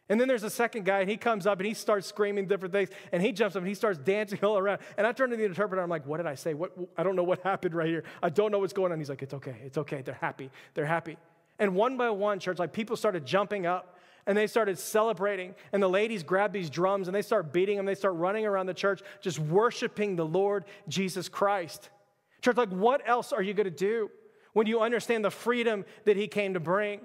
And 0.09 0.19
then 0.19 0.27
there's 0.27 0.43
a 0.43 0.49
second 0.49 0.83
guy, 0.83 0.99
and 0.99 1.09
he 1.09 1.15
comes 1.15 1.47
up 1.47 1.59
and 1.59 1.65
he 1.65 1.73
starts 1.73 2.07
screaming 2.07 2.45
different 2.47 2.73
things, 2.73 2.89
and 3.11 3.21
he 3.21 3.31
jumps 3.31 3.55
up 3.55 3.61
and 3.61 3.67
he 3.67 3.73
starts 3.73 3.97
dancing 3.97 4.39
all 4.43 4.57
around. 4.57 4.79
And 4.97 5.07
I 5.07 5.13
turn 5.13 5.29
to 5.29 5.37
the 5.37 5.45
interpreter, 5.45 5.81
I'm 5.81 5.89
like, 5.89 6.05
what 6.05 6.17
did 6.17 6.25
I 6.25 6.35
say? 6.35 6.53
What, 6.53 6.71
I 6.97 7.03
don't 7.03 7.15
know 7.15 7.23
what 7.23 7.39
happened 7.43 7.73
right 7.73 7.87
here. 7.87 8.03
I 8.21 8.29
don't 8.29 8.51
know 8.51 8.59
what's 8.59 8.73
going 8.73 8.91
on. 8.91 8.99
He's 8.99 9.09
like, 9.09 9.21
it's 9.21 9.33
okay, 9.33 9.55
it's 9.63 9.77
okay. 9.77 10.01
They're 10.01 10.15
happy. 10.15 10.51
They're 10.73 10.85
happy. 10.85 11.17
And 11.59 11.75
one 11.75 11.95
by 11.95 12.09
one, 12.09 12.39
church, 12.39 12.59
like 12.59 12.73
people 12.73 12.95
started 12.95 13.25
jumping 13.25 13.65
up 13.65 13.99
and 14.25 14.37
they 14.37 14.47
started 14.47 14.77
celebrating. 14.77 15.55
And 15.71 15.81
the 15.81 15.89
ladies 15.89 16.23
grabbed 16.23 16.53
these 16.53 16.69
drums 16.69 17.07
and 17.07 17.15
they 17.15 17.21
start 17.21 17.53
beating 17.53 17.77
them. 17.77 17.85
They 17.85 17.95
start 17.95 18.15
running 18.15 18.45
around 18.45 18.65
the 18.65 18.73
church, 18.73 19.01
just 19.21 19.39
worshiping 19.39 20.15
the 20.15 20.25
Lord 20.25 20.65
Jesus 20.87 21.29
Christ. 21.29 21.89
Church, 22.41 22.57
like, 22.57 22.69
what 22.69 23.07
else 23.07 23.31
are 23.31 23.41
you 23.41 23.53
going 23.53 23.65
to 23.65 23.71
do 23.71 24.09
when 24.53 24.67
you 24.67 24.81
understand 24.81 25.23
the 25.23 25.31
freedom 25.31 25.85
that 26.05 26.17
He 26.17 26.27
came 26.27 26.55
to 26.55 26.59
bring? 26.59 27.01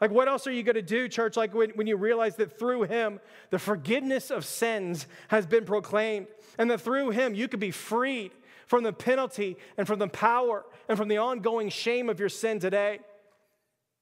Like, 0.00 0.10
what 0.10 0.28
else 0.28 0.46
are 0.46 0.52
you 0.52 0.62
going 0.62 0.76
to 0.76 0.82
do, 0.82 1.08
church? 1.08 1.36
Like, 1.36 1.54
when, 1.54 1.70
when 1.70 1.86
you 1.86 1.96
realize 1.96 2.36
that 2.36 2.58
through 2.58 2.84
him, 2.84 3.20
the 3.50 3.58
forgiveness 3.58 4.30
of 4.30 4.44
sins 4.44 5.06
has 5.28 5.46
been 5.46 5.64
proclaimed, 5.64 6.28
and 6.58 6.70
that 6.70 6.80
through 6.80 7.10
him, 7.10 7.34
you 7.34 7.48
could 7.48 7.60
be 7.60 7.70
freed 7.70 8.32
from 8.66 8.82
the 8.82 8.92
penalty 8.92 9.56
and 9.76 9.86
from 9.86 9.98
the 9.98 10.08
power 10.08 10.64
and 10.88 10.96
from 10.96 11.08
the 11.08 11.18
ongoing 11.18 11.68
shame 11.68 12.08
of 12.08 12.18
your 12.18 12.28
sin 12.28 12.58
today. 12.58 13.00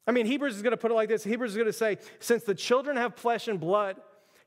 I 0.07 0.13
mean, 0.13 0.27
Hebrews 0.27 0.57
is 0.57 0.63
going 0.63 0.71
to 0.71 0.77
put 0.77 0.91
it 0.91 0.95
like 0.95 1.09
this 1.09 1.25
Hebrews 1.25 1.51
is 1.51 1.57
going 1.57 1.67
to 1.67 1.73
say, 1.73 1.99
since 2.21 2.45
the 2.45 2.55
children 2.55 2.97
have 2.97 3.15
flesh 3.17 3.49
and 3.49 3.59
blood, 3.59 3.97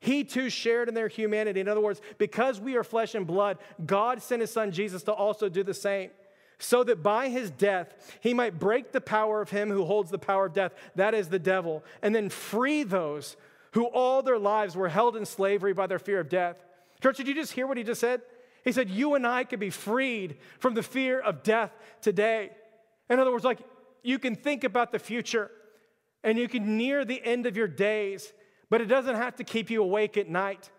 he 0.00 0.24
too 0.24 0.48
shared 0.50 0.88
in 0.88 0.94
their 0.94 1.08
humanity. 1.08 1.60
In 1.60 1.68
other 1.68 1.80
words, 1.80 2.00
because 2.18 2.60
we 2.60 2.76
are 2.76 2.82
flesh 2.82 3.14
and 3.14 3.26
blood, 3.26 3.58
God 3.84 4.22
sent 4.22 4.40
his 4.40 4.50
son 4.50 4.72
Jesus 4.72 5.02
to 5.04 5.12
also 5.12 5.48
do 5.48 5.62
the 5.62 5.74
same 5.74 6.10
so 6.58 6.84
that 6.84 7.02
by 7.02 7.28
his 7.28 7.50
death 7.50 8.18
he 8.20 8.34
might 8.34 8.58
break 8.58 8.92
the 8.92 9.00
power 9.00 9.40
of 9.40 9.50
him 9.50 9.70
who 9.70 9.84
holds 9.84 10.10
the 10.10 10.18
power 10.18 10.46
of 10.46 10.52
death, 10.52 10.72
that 10.94 11.14
is 11.14 11.28
the 11.28 11.38
devil, 11.38 11.84
and 12.02 12.14
then 12.14 12.28
free 12.28 12.82
those 12.82 13.36
who 13.72 13.86
all 13.86 14.22
their 14.22 14.38
lives 14.38 14.76
were 14.76 14.88
held 14.88 15.16
in 15.16 15.24
slavery 15.24 15.72
by 15.72 15.86
their 15.86 15.98
fear 15.98 16.20
of 16.20 16.28
death. 16.28 16.56
Church, 17.02 17.16
did 17.16 17.26
you 17.26 17.34
just 17.34 17.52
hear 17.52 17.66
what 17.66 17.76
he 17.76 17.82
just 17.82 18.00
said? 18.00 18.22
He 18.64 18.72
said, 18.72 18.90
You 18.90 19.14
and 19.14 19.26
I 19.26 19.44
could 19.44 19.60
be 19.60 19.70
freed 19.70 20.36
from 20.58 20.74
the 20.74 20.82
fear 20.82 21.20
of 21.20 21.42
death 21.42 21.72
today. 22.00 22.50
In 23.10 23.18
other 23.18 23.32
words, 23.32 23.44
like 23.44 23.58
you 24.02 24.18
can 24.18 24.36
think 24.36 24.64
about 24.64 24.92
the 24.92 24.98
future 24.98 25.50
and 26.22 26.38
you 26.38 26.48
can 26.48 26.76
near 26.76 27.04
the 27.04 27.22
end 27.24 27.46
of 27.46 27.56
your 27.56 27.68
days, 27.68 28.32
but 28.70 28.80
it 28.80 28.86
doesn't 28.86 29.16
have 29.16 29.36
to 29.36 29.44
keep 29.44 29.70
you 29.70 29.82
awake 29.82 30.16
at 30.16 30.28
night. 30.28 30.70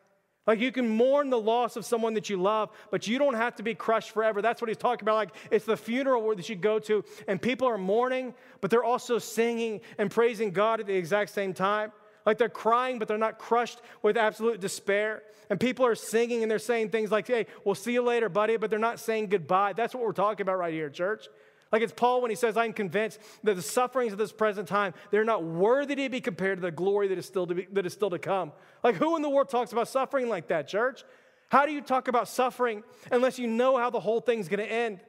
Like 0.46 0.60
you 0.60 0.72
can 0.72 0.90
mourn 0.90 1.30
the 1.30 1.40
loss 1.40 1.76
of 1.76 1.86
someone 1.86 2.14
that 2.16 2.30
you 2.30 2.42
love, 2.42 2.70
but 2.92 3.08
you 3.08 3.18
don't 3.18 3.36
have 3.36 3.56
to 3.56 3.64
be 3.64 3.76
crushed 3.76 4.12
forever. 4.12 4.42
That's 4.42 4.62
what 4.62 4.68
he's 4.68 4.78
talking 4.78 5.06
about. 5.06 5.16
Like 5.16 5.36
it's 5.52 5.66
the 5.66 5.78
funeral 5.78 6.36
that 6.36 6.50
you 6.50 6.56
go 6.56 6.80
to, 6.80 7.04
and 7.28 7.42
people 7.42 7.68
are 7.68 7.78
mourning, 7.78 8.34
but 8.60 8.70
they're 8.70 8.84
also 8.84 9.20
singing 9.20 9.82
and 9.98 10.12
praising 10.12 10.52
God 10.52 10.80
at 10.80 10.88
the 10.88 10.96
exact 10.96 11.32
same 11.32 11.54
time. 11.54 11.92
Like 12.26 12.38
they're 12.38 12.50
crying, 12.50 13.00
but 13.00 13.08
they're 13.08 13.18
not 13.18 13.38
crushed 13.38 13.82
with 14.02 14.18
absolute 14.18 14.60
despair. 14.60 15.24
And 15.50 15.60
people 15.60 15.86
are 15.86 15.96
singing 15.96 16.42
and 16.42 16.50
they're 16.50 16.60
saying 16.60 16.90
things 16.90 17.12
like, 17.12 17.28
hey, 17.28 17.48
we'll 17.66 17.76
see 17.76 17.94
you 17.94 18.02
later, 18.02 18.30
buddy, 18.30 18.58
but 18.58 18.70
they're 18.70 18.80
not 18.80 19.00
saying 19.00 19.28
goodbye. 19.28 19.74
That's 19.74 19.94
what 19.94 20.04
we're 20.04 20.14
talking 20.14 20.42
about 20.42 20.58
right 20.58 20.74
here, 20.74 20.90
church. 20.90 21.28
Like 21.74 21.82
it's 21.82 21.92
Paul 21.92 22.22
when 22.22 22.30
he 22.30 22.36
says, 22.36 22.56
I'm 22.56 22.72
convinced 22.72 23.20
that 23.44 23.56
the 23.56 23.62
sufferings 23.64 24.14
of 24.14 24.20
this 24.20 24.32
present 24.32 24.68
time, 24.68 24.94
they're 25.10 25.26
not 25.26 25.44
worthy 25.44 25.96
to 25.96 26.08
be 26.08 26.22
compared 26.22 26.60
to 26.60 26.62
the 26.62 26.70
glory 26.70 27.08
that 27.08 27.18
is 27.18 27.26
still 27.26 27.48
to, 27.48 27.56
be, 27.56 27.68
that 27.72 27.88
is 27.88 27.94
still 27.94 28.12
to 28.12 28.20
come. 28.20 28.52
Like 28.84 28.94
who 28.94 29.16
in 29.16 29.24
the 29.24 29.30
world 29.30 29.50
talks 29.50 29.72
about 29.72 29.88
suffering 29.88 30.30
like 30.30 30.50
that, 30.50 30.68
church? 30.68 31.04
How 31.50 31.66
do 31.66 31.72
you 31.72 31.82
talk 31.82 32.08
about 32.08 32.28
suffering 32.28 32.84
unless 33.12 33.40
you 33.40 33.48
know 33.48 33.76
how 33.76 33.90
the 33.90 34.00
whole 34.00 34.22
thing's 34.22 34.48
going 34.48 34.60
to 34.60 34.72
end? 34.72 35.00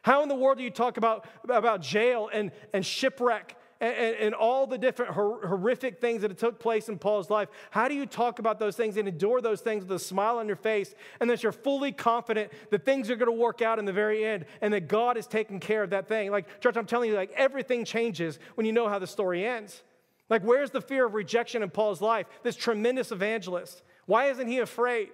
How 0.00 0.22
in 0.22 0.30
the 0.30 0.34
world 0.34 0.56
do 0.56 0.64
you 0.64 0.70
talk 0.70 0.96
about, 0.96 1.26
about 1.46 1.82
jail 1.82 2.30
and, 2.32 2.52
and 2.72 2.86
shipwreck 2.86 3.58
and, 3.80 4.16
and, 4.16 4.34
all 4.34 4.66
the 4.66 4.78
different 4.78 5.12
hor- 5.12 5.46
horrific 5.46 6.00
things 6.00 6.22
that 6.22 6.36
took 6.38 6.58
place 6.58 6.88
in 6.88 6.98
Paul's 6.98 7.30
life, 7.30 7.48
how 7.70 7.88
do 7.88 7.94
you 7.94 8.06
talk 8.06 8.38
about 8.38 8.58
those 8.58 8.76
things 8.76 8.96
and 8.96 9.08
endure 9.08 9.40
those 9.40 9.60
things 9.60 9.84
with 9.84 9.92
a 9.92 9.98
smile 9.98 10.38
on 10.38 10.46
your 10.46 10.56
face 10.56 10.94
and 11.20 11.28
that 11.28 11.42
you're 11.42 11.52
fully 11.52 11.92
confident 11.92 12.52
that 12.70 12.84
things 12.84 13.10
are 13.10 13.16
going 13.16 13.30
to 13.30 13.32
work 13.32 13.62
out 13.62 13.78
in 13.78 13.84
the 13.84 13.92
very 13.92 14.24
end 14.24 14.46
and 14.60 14.72
that 14.72 14.88
God 14.88 15.16
is 15.16 15.26
taking 15.26 15.60
care 15.60 15.82
of 15.82 15.90
that 15.90 16.08
thing? 16.08 16.30
Like, 16.30 16.60
church, 16.60 16.76
I'm 16.76 16.86
telling 16.86 17.10
you, 17.10 17.16
like, 17.16 17.32
everything 17.36 17.84
changes 17.84 18.38
when 18.54 18.66
you 18.66 18.72
know 18.72 18.88
how 18.88 18.98
the 18.98 19.06
story 19.06 19.46
ends. 19.46 19.82
Like, 20.28 20.42
where's 20.42 20.70
the 20.70 20.80
fear 20.80 21.06
of 21.06 21.14
rejection 21.14 21.62
in 21.62 21.70
Paul's 21.70 22.00
life? 22.00 22.26
This 22.42 22.56
tremendous 22.56 23.12
evangelist. 23.12 23.82
Why 24.06 24.26
isn't 24.26 24.48
he 24.48 24.58
afraid? 24.58 25.10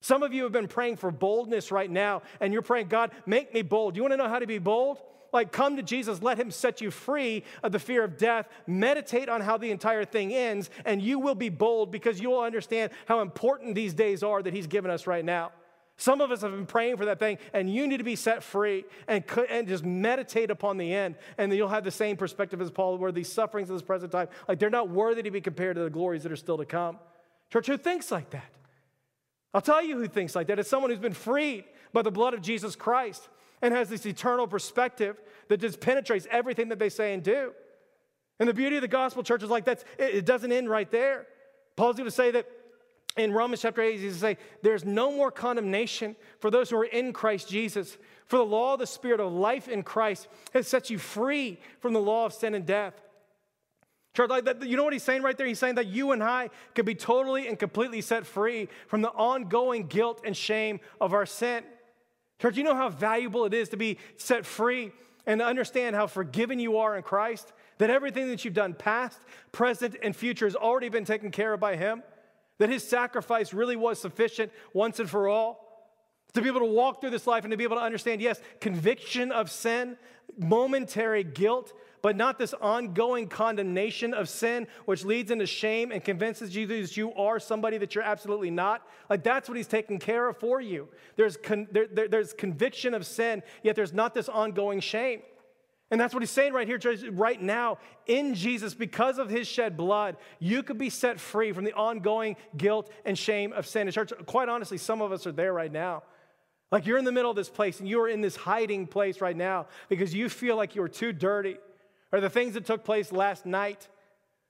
Some 0.00 0.22
of 0.22 0.32
you 0.32 0.42
have 0.42 0.52
been 0.52 0.68
praying 0.68 0.96
for 0.96 1.10
boldness 1.10 1.70
right 1.70 1.90
now, 1.90 2.22
and 2.40 2.52
you're 2.52 2.62
praying, 2.62 2.88
God, 2.88 3.12
make 3.24 3.54
me 3.54 3.62
bold. 3.62 3.96
You 3.96 4.02
want 4.02 4.12
to 4.12 4.16
know 4.16 4.28
how 4.28 4.40
to 4.40 4.46
be 4.46 4.58
bold? 4.58 4.98
Like 5.32 5.52
come 5.52 5.76
to 5.76 5.82
Jesus, 5.82 6.22
let 6.22 6.38
him 6.38 6.50
set 6.50 6.80
you 6.80 6.90
free 6.90 7.44
of 7.62 7.72
the 7.72 7.78
fear 7.78 8.04
of 8.04 8.16
death. 8.16 8.48
Meditate 8.66 9.28
on 9.28 9.40
how 9.40 9.56
the 9.56 9.70
entire 9.70 10.04
thing 10.04 10.32
ends, 10.32 10.70
and 10.84 11.00
you 11.02 11.18
will 11.18 11.34
be 11.34 11.48
bold 11.48 11.90
because 11.90 12.20
you 12.20 12.30
will 12.30 12.40
understand 12.40 12.92
how 13.06 13.20
important 13.20 13.74
these 13.74 13.94
days 13.94 14.22
are 14.22 14.42
that 14.42 14.52
he's 14.52 14.66
given 14.66 14.90
us 14.90 15.06
right 15.06 15.24
now. 15.24 15.52
Some 15.96 16.20
of 16.20 16.32
us 16.32 16.40
have 16.40 16.50
been 16.50 16.66
praying 16.66 16.96
for 16.96 17.04
that 17.04 17.18
thing, 17.18 17.38
and 17.52 17.72
you 17.72 17.86
need 17.86 17.98
to 17.98 18.04
be 18.04 18.16
set 18.16 18.42
free 18.42 18.84
and, 19.06 19.22
and 19.48 19.68
just 19.68 19.84
meditate 19.84 20.50
upon 20.50 20.76
the 20.76 20.92
end. 20.92 21.16
And 21.38 21.50
then 21.50 21.56
you'll 21.56 21.68
have 21.68 21.84
the 21.84 21.90
same 21.90 22.16
perspective 22.16 22.60
as 22.60 22.70
Paul, 22.70 22.98
where 22.98 23.12
these 23.12 23.30
sufferings 23.30 23.70
of 23.70 23.76
this 23.76 23.82
present 23.82 24.10
time, 24.10 24.28
like 24.48 24.58
they're 24.58 24.70
not 24.70 24.88
worthy 24.88 25.22
to 25.22 25.30
be 25.30 25.40
compared 25.40 25.76
to 25.76 25.82
the 25.82 25.90
glories 25.90 26.22
that 26.24 26.32
are 26.32 26.36
still 26.36 26.58
to 26.58 26.64
come. 26.64 26.98
Church, 27.52 27.66
who 27.66 27.76
thinks 27.76 28.10
like 28.10 28.30
that? 28.30 28.50
I'll 29.54 29.60
tell 29.60 29.82
you 29.82 29.98
who 29.98 30.08
thinks 30.08 30.34
like 30.34 30.46
that. 30.46 30.58
It's 30.58 30.68
someone 30.68 30.90
who's 30.90 30.98
been 30.98 31.12
freed 31.12 31.64
by 31.92 32.02
the 32.02 32.10
blood 32.10 32.34
of 32.34 32.40
Jesus 32.40 32.74
Christ. 32.74 33.28
And 33.62 33.72
has 33.72 33.88
this 33.88 34.04
eternal 34.04 34.46
perspective 34.46 35.20
that 35.48 35.58
just 35.58 35.80
penetrates 35.80 36.26
everything 36.30 36.68
that 36.68 36.78
they 36.78 36.88
say 36.88 37.14
and 37.14 37.22
do. 37.22 37.52
And 38.38 38.48
the 38.48 38.54
beauty 38.54 38.76
of 38.76 38.82
the 38.82 38.88
gospel 38.88 39.22
church 39.22 39.42
is 39.42 39.50
like 39.50 39.64
that's 39.64 39.84
it 39.98 40.26
doesn't 40.26 40.52
end 40.52 40.68
right 40.68 40.90
there. 40.90 41.26
Paul's 41.76 41.96
going 41.96 42.08
to 42.08 42.14
say 42.14 42.32
that 42.32 42.46
in 43.16 43.32
Romans 43.32 43.60
chapter 43.60 43.82
8, 43.82 43.92
he's 43.92 44.00
going 44.00 44.12
to 44.12 44.18
say, 44.20 44.36
There's 44.62 44.84
no 44.84 45.12
more 45.12 45.30
condemnation 45.30 46.16
for 46.40 46.50
those 46.50 46.70
who 46.70 46.76
are 46.76 46.84
in 46.84 47.12
Christ 47.12 47.48
Jesus. 47.48 47.98
For 48.26 48.38
the 48.38 48.44
law 48.44 48.74
of 48.74 48.80
the 48.80 48.86
Spirit 48.86 49.20
of 49.20 49.32
life 49.32 49.68
in 49.68 49.82
Christ 49.82 50.28
has 50.54 50.66
set 50.66 50.88
you 50.88 50.98
free 50.98 51.58
from 51.80 51.92
the 51.92 52.00
law 52.00 52.26
of 52.26 52.32
sin 52.32 52.54
and 52.54 52.64
death. 52.64 52.94
Church, 54.14 54.28
like 54.28 54.44
that, 54.44 54.62
you 54.66 54.76
know 54.76 54.84
what 54.84 54.92
he's 54.92 55.02
saying 55.02 55.22
right 55.22 55.36
there? 55.36 55.46
He's 55.46 55.58
saying 55.58 55.76
that 55.76 55.86
you 55.86 56.12
and 56.12 56.22
I 56.22 56.50
could 56.74 56.84
be 56.84 56.94
totally 56.94 57.48
and 57.48 57.58
completely 57.58 58.00
set 58.00 58.26
free 58.26 58.68
from 58.86 59.02
the 59.02 59.10
ongoing 59.10 59.86
guilt 59.86 60.22
and 60.24 60.36
shame 60.36 60.80
of 61.00 61.14
our 61.14 61.26
sin. 61.26 61.64
Church, 62.42 62.56
you 62.56 62.64
know 62.64 62.74
how 62.74 62.88
valuable 62.88 63.44
it 63.44 63.54
is 63.54 63.68
to 63.68 63.76
be 63.76 63.98
set 64.16 64.44
free 64.44 64.90
and 65.26 65.38
to 65.38 65.46
understand 65.46 65.94
how 65.94 66.08
forgiven 66.08 66.58
you 66.58 66.78
are 66.78 66.96
in 66.96 67.04
Christ? 67.04 67.52
That 67.78 67.88
everything 67.88 68.26
that 68.30 68.44
you've 68.44 68.52
done, 68.52 68.74
past, 68.74 69.16
present, 69.52 69.94
and 70.02 70.14
future, 70.14 70.46
has 70.46 70.56
already 70.56 70.88
been 70.88 71.04
taken 71.04 71.30
care 71.30 71.54
of 71.54 71.60
by 71.60 71.76
Him? 71.76 72.02
That 72.58 72.68
His 72.68 72.82
sacrifice 72.82 73.54
really 73.54 73.76
was 73.76 74.00
sufficient 74.00 74.50
once 74.72 74.98
and 74.98 75.08
for 75.08 75.28
all? 75.28 75.86
To 76.34 76.42
be 76.42 76.48
able 76.48 76.58
to 76.60 76.66
walk 76.66 77.00
through 77.00 77.10
this 77.10 77.28
life 77.28 77.44
and 77.44 77.52
to 77.52 77.56
be 77.56 77.62
able 77.62 77.76
to 77.76 77.82
understand, 77.82 78.20
yes, 78.20 78.40
conviction 78.60 79.30
of 79.30 79.48
sin, 79.48 79.96
momentary 80.36 81.22
guilt, 81.22 81.72
but 82.02 82.16
not 82.16 82.36
this 82.36 82.52
ongoing 82.60 83.28
condemnation 83.28 84.12
of 84.12 84.28
sin, 84.28 84.66
which 84.84 85.04
leads 85.04 85.30
into 85.30 85.46
shame 85.46 85.92
and 85.92 86.04
convinces 86.04 86.54
you 86.54 86.66
that 86.66 86.96
you 86.96 87.14
are 87.14 87.38
somebody 87.38 87.78
that 87.78 87.94
you're 87.94 88.04
absolutely 88.04 88.50
not. 88.50 88.86
Like 89.08 89.22
that's 89.22 89.48
what 89.48 89.56
he's 89.56 89.68
taking 89.68 90.00
care 90.00 90.28
of 90.28 90.36
for 90.36 90.60
you. 90.60 90.88
There's, 91.16 91.36
con- 91.36 91.68
there, 91.70 91.86
there, 91.86 92.08
there's 92.08 92.32
conviction 92.32 92.92
of 92.92 93.06
sin, 93.06 93.42
yet 93.62 93.76
there's 93.76 93.92
not 93.92 94.14
this 94.14 94.28
ongoing 94.28 94.80
shame. 94.80 95.22
And 95.92 96.00
that's 96.00 96.14
what 96.14 96.22
he's 96.22 96.30
saying 96.30 96.54
right 96.54 96.66
here, 96.66 96.80
right 97.12 97.40
now. 97.40 97.78
In 98.06 98.34
Jesus, 98.34 98.74
because 98.74 99.18
of 99.18 99.28
his 99.28 99.46
shed 99.46 99.76
blood, 99.76 100.16
you 100.38 100.62
could 100.62 100.78
be 100.78 100.88
set 100.88 101.20
free 101.20 101.52
from 101.52 101.64
the 101.64 101.74
ongoing 101.74 102.36
guilt 102.56 102.90
and 103.04 103.16
shame 103.16 103.52
of 103.52 103.66
sin. 103.66 103.82
And 103.86 103.92
church, 103.92 104.10
quite 104.24 104.48
honestly, 104.48 104.78
some 104.78 105.02
of 105.02 105.12
us 105.12 105.26
are 105.26 105.32
there 105.32 105.52
right 105.52 105.70
now. 105.70 106.02
Like 106.72 106.86
you're 106.86 106.96
in 106.96 107.04
the 107.04 107.12
middle 107.12 107.30
of 107.30 107.36
this 107.36 107.50
place 107.50 107.78
and 107.78 107.88
you 107.88 108.00
are 108.00 108.08
in 108.08 108.22
this 108.22 108.34
hiding 108.34 108.86
place 108.86 109.20
right 109.20 109.36
now 109.36 109.66
because 109.90 110.14
you 110.14 110.30
feel 110.30 110.56
like 110.56 110.74
you 110.74 110.82
are 110.82 110.88
too 110.88 111.12
dirty 111.12 111.58
or 112.12 112.20
the 112.20 112.30
things 112.30 112.54
that 112.54 112.66
took 112.66 112.84
place 112.84 113.10
last 113.10 113.46
night, 113.46 113.88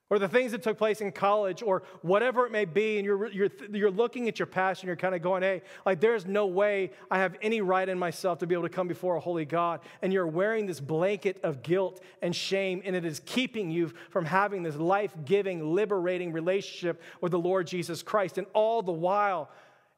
or 0.09 0.19
the 0.19 0.27
things 0.27 0.51
that 0.51 0.61
took 0.61 0.77
place 0.77 1.01
in 1.01 1.11
college, 1.11 1.63
or 1.63 1.81
whatever 2.01 2.45
it 2.45 2.51
may 2.51 2.65
be, 2.65 2.97
and 2.97 3.05
you're, 3.05 3.31
you're, 3.31 3.49
you're 3.71 3.89
looking 3.89 4.27
at 4.27 4.37
your 4.37 4.45
past 4.45 4.83
and 4.83 4.87
you're 4.87 4.95
kind 4.95 5.15
of 5.15 5.23
going, 5.23 5.41
hey, 5.41 5.63
like 5.87 5.99
there's 6.01 6.27
no 6.27 6.45
way 6.45 6.91
I 7.09 7.17
have 7.17 7.35
any 7.41 7.61
right 7.61 7.87
in 7.87 7.97
myself 7.97 8.37
to 8.39 8.45
be 8.45 8.53
able 8.53 8.65
to 8.65 8.69
come 8.69 8.87
before 8.87 9.15
a 9.15 9.19
holy 9.19 9.45
God. 9.45 9.79
And 10.03 10.13
you're 10.13 10.27
wearing 10.27 10.67
this 10.67 10.79
blanket 10.79 11.39
of 11.41 11.63
guilt 11.63 12.03
and 12.21 12.35
shame, 12.35 12.83
and 12.85 12.95
it 12.95 13.05
is 13.05 13.21
keeping 13.25 13.71
you 13.71 13.91
from 14.11 14.25
having 14.25 14.61
this 14.61 14.75
life 14.75 15.15
giving, 15.25 15.73
liberating 15.73 16.31
relationship 16.31 17.01
with 17.21 17.31
the 17.31 17.39
Lord 17.39 17.65
Jesus 17.65 18.03
Christ. 18.03 18.37
And 18.37 18.45
all 18.53 18.83
the 18.83 18.91
while, 18.91 19.49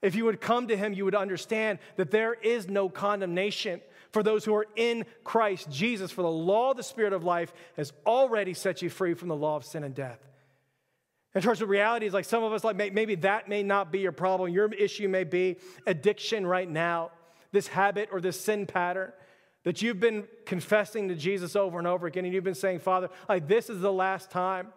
if 0.01 0.15
you 0.15 0.25
would 0.25 0.39
come 0.39 0.67
to 0.67 0.77
Him, 0.77 0.93
you 0.93 1.03
would 1.03 1.15
understand 1.15 1.79
that 1.97 2.11
there 2.11 2.35
is 2.35 2.69
no 2.69 2.87
condemnation 2.87 3.81
for 4.15 4.23
those 4.23 4.45
who 4.45 4.55
are 4.55 4.65
in 4.77 5.05
Christ 5.25 5.69
Jesus. 5.69 6.09
For 6.09 6.21
the 6.21 6.29
law 6.29 6.71
of 6.71 6.77
the 6.77 6.83
Spirit 6.83 7.11
of 7.11 7.25
life 7.25 7.53
has 7.75 7.91
already 8.05 8.53
set 8.53 8.81
you 8.81 8.89
free 8.89 9.13
from 9.13 9.27
the 9.27 9.35
law 9.35 9.57
of 9.57 9.65
sin 9.65 9.83
and 9.83 9.93
death. 9.93 10.25
And 11.33 11.43
church, 11.43 11.59
the 11.59 11.65
reality 11.65 12.05
is 12.05 12.13
like 12.13 12.23
some 12.23 12.41
of 12.41 12.53
us, 12.53 12.63
like 12.63 12.77
maybe 12.77 13.15
that 13.15 13.49
may 13.49 13.61
not 13.61 13.91
be 13.91 13.99
your 13.99 14.13
problem. 14.13 14.53
Your 14.53 14.73
issue 14.73 15.09
may 15.09 15.25
be 15.25 15.57
addiction 15.85 16.47
right 16.47 16.69
now, 16.69 17.11
this 17.51 17.67
habit 17.67 18.07
or 18.09 18.21
this 18.21 18.39
sin 18.39 18.65
pattern 18.65 19.11
that 19.65 19.81
you've 19.81 19.99
been 19.99 20.23
confessing 20.45 21.09
to 21.09 21.15
Jesus 21.15 21.53
over 21.53 21.77
and 21.77 21.85
over 21.85 22.07
again, 22.07 22.23
and 22.23 22.33
you've 22.33 22.45
been 22.45 22.55
saying, 22.55 22.79
Father, 22.79 23.09
like 23.27 23.49
this 23.49 23.69
is 23.69 23.81
the 23.81 23.91
last 23.91 24.31
time. 24.31 24.69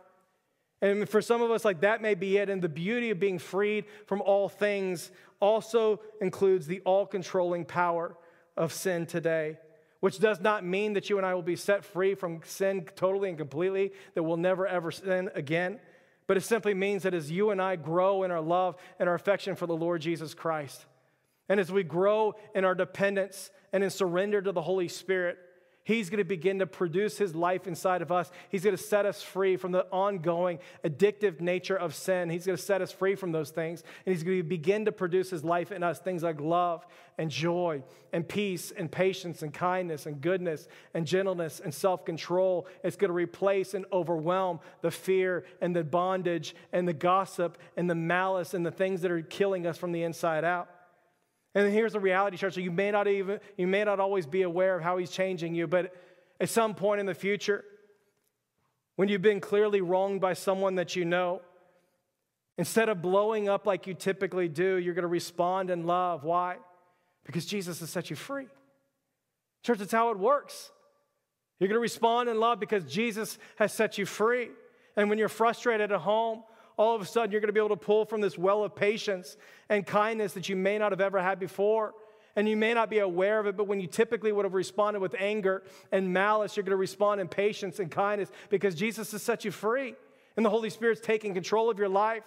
And 0.83 1.09
for 1.09 1.22
some 1.22 1.42
of 1.42 1.53
us, 1.53 1.64
like 1.64 1.83
that 1.83 2.03
may 2.03 2.16
be 2.16 2.38
it. 2.38 2.51
And 2.51 2.61
the 2.61 2.68
beauty 2.68 3.11
of 3.11 3.20
being 3.20 3.38
freed 3.38 3.85
from 4.07 4.20
all 4.20 4.48
things 4.48 5.12
also 5.38 6.01
includes 6.20 6.66
the 6.66 6.81
all 6.81 7.07
controlling 7.07 7.64
power 7.64 8.16
of 8.59 8.73
sin 8.73 9.07
today, 9.07 9.57
which 10.01 10.18
does 10.18 10.40
not 10.40 10.64
mean 10.64 10.92
that 10.94 11.09
you 11.09 11.16
and 11.16 11.27
I 11.27 11.35
will 11.35 11.42
be 11.42 11.57
set 11.57 11.85
free 11.85 12.14
from 12.14 12.40
sin 12.44 12.87
totally 12.97 13.31
and 13.31 13.38
completely, 13.38 13.92
that 14.14 14.23
we'll 14.23 14.37
never 14.37 14.66
ever 14.66 14.90
sin 14.90 15.31
again. 15.35 15.79
But 16.27 16.37
it 16.37 16.42
simply 16.42 16.75
means 16.75 17.05
that 17.05 17.14
as 17.14 17.31
you 17.31 17.51
and 17.51 17.62
I 17.62 17.77
grow 17.77 18.25
in 18.25 18.31
our 18.31 18.40
love 18.42 18.77
and 18.99 19.09
our 19.09 19.14
affection 19.14 19.57
for 19.57 19.66
the 19.66 19.77
Lord 19.77 20.03
Jesus 20.03 20.35
Christ, 20.35 20.85
and 21.49 21.59
as 21.59 21.73
we 21.73 21.83
grow 21.83 22.35
in 22.55 22.66
our 22.66 22.75
dependence 22.75 23.51
and 23.73 23.83
in 23.83 23.88
surrender 23.88 24.42
to 24.42 24.53
the 24.53 24.61
Holy 24.61 24.88
Spirit, 24.88 25.38
He's 25.88 26.11
going 26.11 26.18
to 26.18 26.24
begin 26.24 26.59
to 26.59 26.66
produce 26.66 27.16
His 27.16 27.35
life 27.35 27.66
inside 27.66 28.03
of 28.03 28.12
us. 28.12 28.31
He's 28.51 28.62
going 28.62 28.77
to 28.77 28.83
set 28.83 29.07
us 29.07 29.22
free 29.22 29.57
from 29.57 29.72
the 29.72 29.87
ongoing 29.90 30.59
addictive 30.85 31.40
nature 31.40 31.77
of 31.77 31.94
sin. 31.94 32.29
He's 32.29 32.44
going 32.44 32.59
to 32.59 32.62
set 32.62 32.83
us 32.83 32.92
free 32.92 33.14
from 33.14 33.33
those 33.33 33.48
things. 33.48 33.83
And 34.05 34.14
He's 34.14 34.22
going 34.22 34.37
to 34.37 34.42
begin 34.42 34.85
to 34.85 34.92
produce 34.92 35.31
His 35.31 35.44
life 35.44 35.72
in 35.72 35.83
us 35.83 35.98
things 35.98 36.22
like 36.22 36.42
love 36.42 36.87
and 37.16 37.31
joy 37.31 37.83
and 38.12 38.29
peace 38.29 38.70
and 38.70 38.92
patience 38.92 39.40
and 39.40 39.55
kindness 39.55 40.05
and 40.05 40.20
goodness 40.20 40.68
and 40.92 41.07
gentleness 41.07 41.59
and 41.59 41.72
self 41.72 42.05
control. 42.05 42.66
It's 42.85 42.96
going 42.96 43.09
to 43.09 43.14
replace 43.14 43.72
and 43.72 43.87
overwhelm 43.90 44.61
the 44.83 44.90
fear 44.90 45.46
and 45.62 45.74
the 45.74 45.85
bondage 45.85 46.55
and 46.70 46.87
the 46.87 46.92
gossip 46.92 47.57
and 47.79 47.88
the 47.88 47.94
malice 47.94 48.53
and 48.53 48.66
the 48.66 48.70
things 48.70 49.01
that 49.01 49.11
are 49.11 49.22
killing 49.22 49.66
us 49.66 49.79
from 49.79 49.92
the 49.92 50.03
inside 50.03 50.44
out. 50.44 50.68
And 51.54 51.72
here's 51.72 51.92
the 51.92 52.00
reality, 52.00 52.37
church. 52.37 52.54
So 52.54 52.61
you 52.61 52.70
may 52.70 52.90
not 52.90 53.08
even, 53.08 53.40
you 53.56 53.66
may 53.66 53.84
not 53.84 54.00
always 54.00 54.26
be 54.26 54.42
aware 54.42 54.76
of 54.76 54.82
how 54.82 54.98
he's 54.98 55.11
changing 55.11 55.54
you, 55.54 55.66
but 55.66 55.94
at 56.40 56.48
some 56.48 56.74
point 56.74 57.00
in 57.00 57.06
the 57.06 57.14
future, 57.14 57.64
when 58.96 59.08
you've 59.08 59.22
been 59.22 59.40
clearly 59.40 59.80
wronged 59.80 60.20
by 60.20 60.34
someone 60.34 60.76
that 60.76 60.96
you 60.96 61.04
know, 61.04 61.40
instead 62.58 62.88
of 62.88 63.00
blowing 63.00 63.48
up 63.48 63.66
like 63.66 63.87
you 63.87 63.94
typically 63.94 64.48
do, 64.48 64.76
you're 64.76 64.94
going 64.94 65.02
to 65.02 65.08
respond 65.08 65.70
in 65.70 65.87
love. 65.87 66.24
Why? 66.24 66.56
Because 67.24 67.46
Jesus 67.46 67.80
has 67.80 67.90
set 67.90 68.11
you 68.11 68.16
free. 68.16 68.46
Church, 69.62 69.78
that's 69.78 69.92
how 69.92 70.11
it 70.11 70.18
works. 70.18 70.70
You're 71.58 71.68
going 71.68 71.76
to 71.76 71.80
respond 71.80 72.28
in 72.28 72.38
love 72.38 72.61
because 72.61 72.84
Jesus 72.84 73.38
has 73.56 73.72
set 73.72 73.98
you 73.98 74.06
free. 74.06 74.48
And 74.96 75.08
when 75.08 75.18
you're 75.18 75.28
frustrated 75.28 75.92
at 75.92 76.00
home, 76.00 76.42
all 76.79 76.95
of 76.95 77.03
a 77.03 77.05
sudden 77.05 77.33
you're 77.33 77.41
going 77.41 77.49
to 77.49 77.53
be 77.53 77.61
able 77.61 77.77
to 77.77 77.77
pull 77.77 78.07
from 78.07 78.23
this 78.23 78.38
well 78.38 78.64
of 78.64 78.75
patience 78.75 79.37
and 79.69 79.87
kindness 79.87 80.33
that 80.33 80.49
you 80.49 80.57
may 80.57 80.79
not 80.79 80.93
have 80.93 81.01
ever 81.01 81.21
had 81.21 81.38
before. 81.38 81.93
And 82.37 82.49
you 82.49 82.57
may 82.57 82.73
not 82.73 82.88
be 82.88 83.01
aware 83.01 83.41
of 83.41 83.49
it, 83.49 83.57
but 83.57 83.67
when 83.67 83.81
you 83.81 83.88
typically 83.88 84.31
would 84.31 84.45
have 84.45 84.55
responded 84.55 85.01
with 85.01 85.17
anger 85.19 85.64
and 85.91 86.12
malice, 86.12 86.57
you're 86.57 86.62
going 86.62 86.71
to 86.71 86.77
respond 86.77 87.21
in 87.21 87.27
patience 87.27 87.81
and 87.81 87.91
kindness 87.91 88.31
because 88.49 88.77
Jesus 88.77 89.11
has 89.11 89.23
set 89.23 89.45
you 89.45 89.51
free. 89.51 89.97
And 90.37 90.47
the 90.47 90.51
Holy 90.51 90.71
Spirit's 90.71 91.01
taking 91.01 91.35
control 91.35 91.69
of 91.69 91.81
your 91.81 91.88
life. 91.88 92.23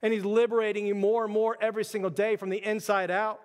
And 0.00 0.12
He's 0.12 0.24
liberating 0.24 0.86
you 0.86 0.94
more 0.94 1.24
and 1.24 1.32
more 1.32 1.56
every 1.60 1.84
single 1.84 2.10
day 2.10 2.36
from 2.36 2.50
the 2.50 2.64
inside 2.64 3.10
out. 3.10 3.40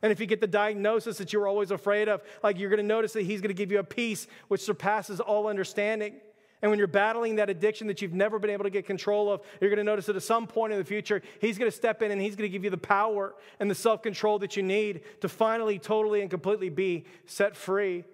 And 0.00 0.10
if 0.10 0.20
you 0.20 0.26
get 0.26 0.40
the 0.40 0.46
diagnosis 0.46 1.18
that 1.18 1.34
you're 1.34 1.46
always 1.46 1.70
afraid 1.70 2.08
of, 2.08 2.22
like 2.42 2.58
you're 2.58 2.70
going 2.70 2.78
to 2.78 2.86
notice 2.86 3.12
that 3.12 3.24
He's 3.24 3.42
going 3.42 3.50
to 3.50 3.54
give 3.54 3.70
you 3.70 3.80
a 3.80 3.84
peace 3.84 4.26
which 4.46 4.62
surpasses 4.62 5.20
all 5.20 5.48
understanding. 5.48 6.14
And 6.60 6.70
when 6.70 6.78
you're 6.78 6.88
battling 6.88 7.36
that 7.36 7.48
addiction 7.48 7.86
that 7.86 8.02
you've 8.02 8.14
never 8.14 8.38
been 8.38 8.50
able 8.50 8.64
to 8.64 8.70
get 8.70 8.84
control 8.84 9.30
of, 9.30 9.42
you're 9.60 9.70
going 9.70 9.78
to 9.78 9.84
notice 9.84 10.06
that 10.06 10.16
at 10.16 10.22
some 10.22 10.46
point 10.46 10.72
in 10.72 10.78
the 10.78 10.84
future, 10.84 11.22
He's 11.40 11.58
going 11.58 11.70
to 11.70 11.76
step 11.76 12.02
in 12.02 12.10
and 12.10 12.20
He's 12.20 12.34
going 12.34 12.48
to 12.48 12.52
give 12.52 12.64
you 12.64 12.70
the 12.70 12.76
power 12.76 13.34
and 13.60 13.70
the 13.70 13.74
self 13.74 14.02
control 14.02 14.38
that 14.40 14.56
you 14.56 14.62
need 14.62 15.02
to 15.20 15.28
finally, 15.28 15.78
totally, 15.78 16.20
and 16.20 16.30
completely 16.30 16.68
be 16.68 17.04
set 17.26 17.56
free. 17.56 18.04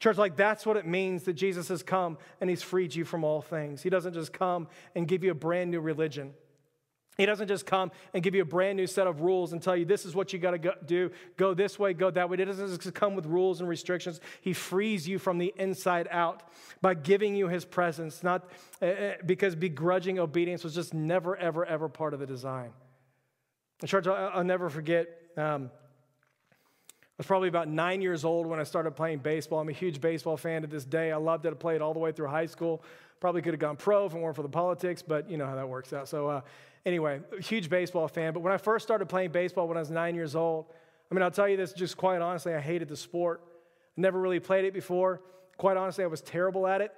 Church, 0.00 0.16
like 0.16 0.36
that's 0.36 0.66
what 0.66 0.76
it 0.76 0.84
means 0.84 1.22
that 1.24 1.34
Jesus 1.34 1.68
has 1.68 1.84
come 1.84 2.18
and 2.40 2.50
He's 2.50 2.62
freed 2.62 2.92
you 2.94 3.04
from 3.04 3.22
all 3.22 3.40
things. 3.40 3.82
He 3.82 3.90
doesn't 3.90 4.14
just 4.14 4.32
come 4.32 4.66
and 4.96 5.06
give 5.06 5.22
you 5.22 5.30
a 5.30 5.34
brand 5.34 5.70
new 5.70 5.80
religion. 5.80 6.34
He 7.18 7.26
doesn't 7.26 7.48
just 7.48 7.66
come 7.66 7.92
and 8.14 8.22
give 8.22 8.34
you 8.34 8.40
a 8.40 8.46
brand 8.46 8.78
new 8.78 8.86
set 8.86 9.06
of 9.06 9.20
rules 9.20 9.52
and 9.52 9.62
tell 9.62 9.76
you 9.76 9.84
this 9.84 10.06
is 10.06 10.14
what 10.14 10.32
you 10.32 10.38
got 10.38 10.62
to 10.62 10.74
do. 10.86 11.10
Go 11.36 11.52
this 11.52 11.78
way, 11.78 11.92
go 11.92 12.10
that 12.10 12.30
way. 12.30 12.38
He 12.38 12.44
doesn't 12.44 12.80
just 12.80 12.94
come 12.94 13.14
with 13.14 13.26
rules 13.26 13.60
and 13.60 13.68
restrictions. 13.68 14.20
He 14.40 14.54
frees 14.54 15.06
you 15.06 15.18
from 15.18 15.36
the 15.36 15.52
inside 15.58 16.08
out 16.10 16.42
by 16.80 16.94
giving 16.94 17.36
you 17.36 17.48
his 17.48 17.66
presence, 17.66 18.22
not 18.22 18.50
uh, 18.80 19.12
because 19.26 19.54
begrudging 19.54 20.18
obedience 20.18 20.64
was 20.64 20.74
just 20.74 20.94
never, 20.94 21.36
ever, 21.36 21.66
ever 21.66 21.88
part 21.88 22.14
of 22.14 22.20
the 22.20 22.26
design. 22.26 22.70
In 23.82 23.88
church, 23.88 24.06
I'll, 24.06 24.30
I'll 24.34 24.44
never 24.44 24.70
forget. 24.70 25.08
Um, 25.36 25.70
I 25.70 27.14
was 27.18 27.26
probably 27.26 27.48
about 27.48 27.68
nine 27.68 28.00
years 28.00 28.24
old 28.24 28.46
when 28.46 28.58
I 28.58 28.62
started 28.62 28.92
playing 28.92 29.18
baseball. 29.18 29.60
I'm 29.60 29.68
a 29.68 29.72
huge 29.72 30.00
baseball 30.00 30.38
fan 30.38 30.62
to 30.62 30.66
this 30.68 30.86
day. 30.86 31.12
I 31.12 31.16
loved 31.16 31.44
it. 31.44 31.50
I 31.50 31.54
played 31.54 31.82
all 31.82 31.92
the 31.92 32.00
way 32.00 32.10
through 32.10 32.28
high 32.28 32.46
school. 32.46 32.82
Probably 33.20 33.42
could 33.42 33.52
have 33.52 33.60
gone 33.60 33.76
pro 33.76 34.06
if 34.06 34.14
it 34.14 34.18
weren't 34.18 34.34
for 34.34 34.42
the 34.42 34.48
politics, 34.48 35.02
but 35.02 35.30
you 35.30 35.36
know 35.36 35.46
how 35.46 35.54
that 35.54 35.68
works 35.68 35.92
out. 35.92 36.08
So, 36.08 36.28
uh, 36.28 36.40
Anyway, 36.84 37.20
huge 37.40 37.70
baseball 37.70 38.08
fan. 38.08 38.32
But 38.32 38.40
when 38.40 38.52
I 38.52 38.56
first 38.56 38.84
started 38.84 39.08
playing 39.08 39.30
baseball 39.30 39.68
when 39.68 39.76
I 39.76 39.80
was 39.80 39.90
nine 39.90 40.14
years 40.14 40.34
old, 40.34 40.66
I 41.10 41.14
mean, 41.14 41.22
I'll 41.22 41.30
tell 41.30 41.48
you 41.48 41.56
this 41.56 41.72
just 41.72 41.96
quite 41.96 42.20
honestly, 42.20 42.54
I 42.54 42.60
hated 42.60 42.88
the 42.88 42.96
sport. 42.96 43.42
Never 43.96 44.18
really 44.18 44.40
played 44.40 44.64
it 44.64 44.72
before. 44.74 45.20
Quite 45.58 45.76
honestly, 45.76 46.02
I 46.02 46.06
was 46.08 46.22
terrible 46.22 46.66
at 46.66 46.80
it. 46.80 46.92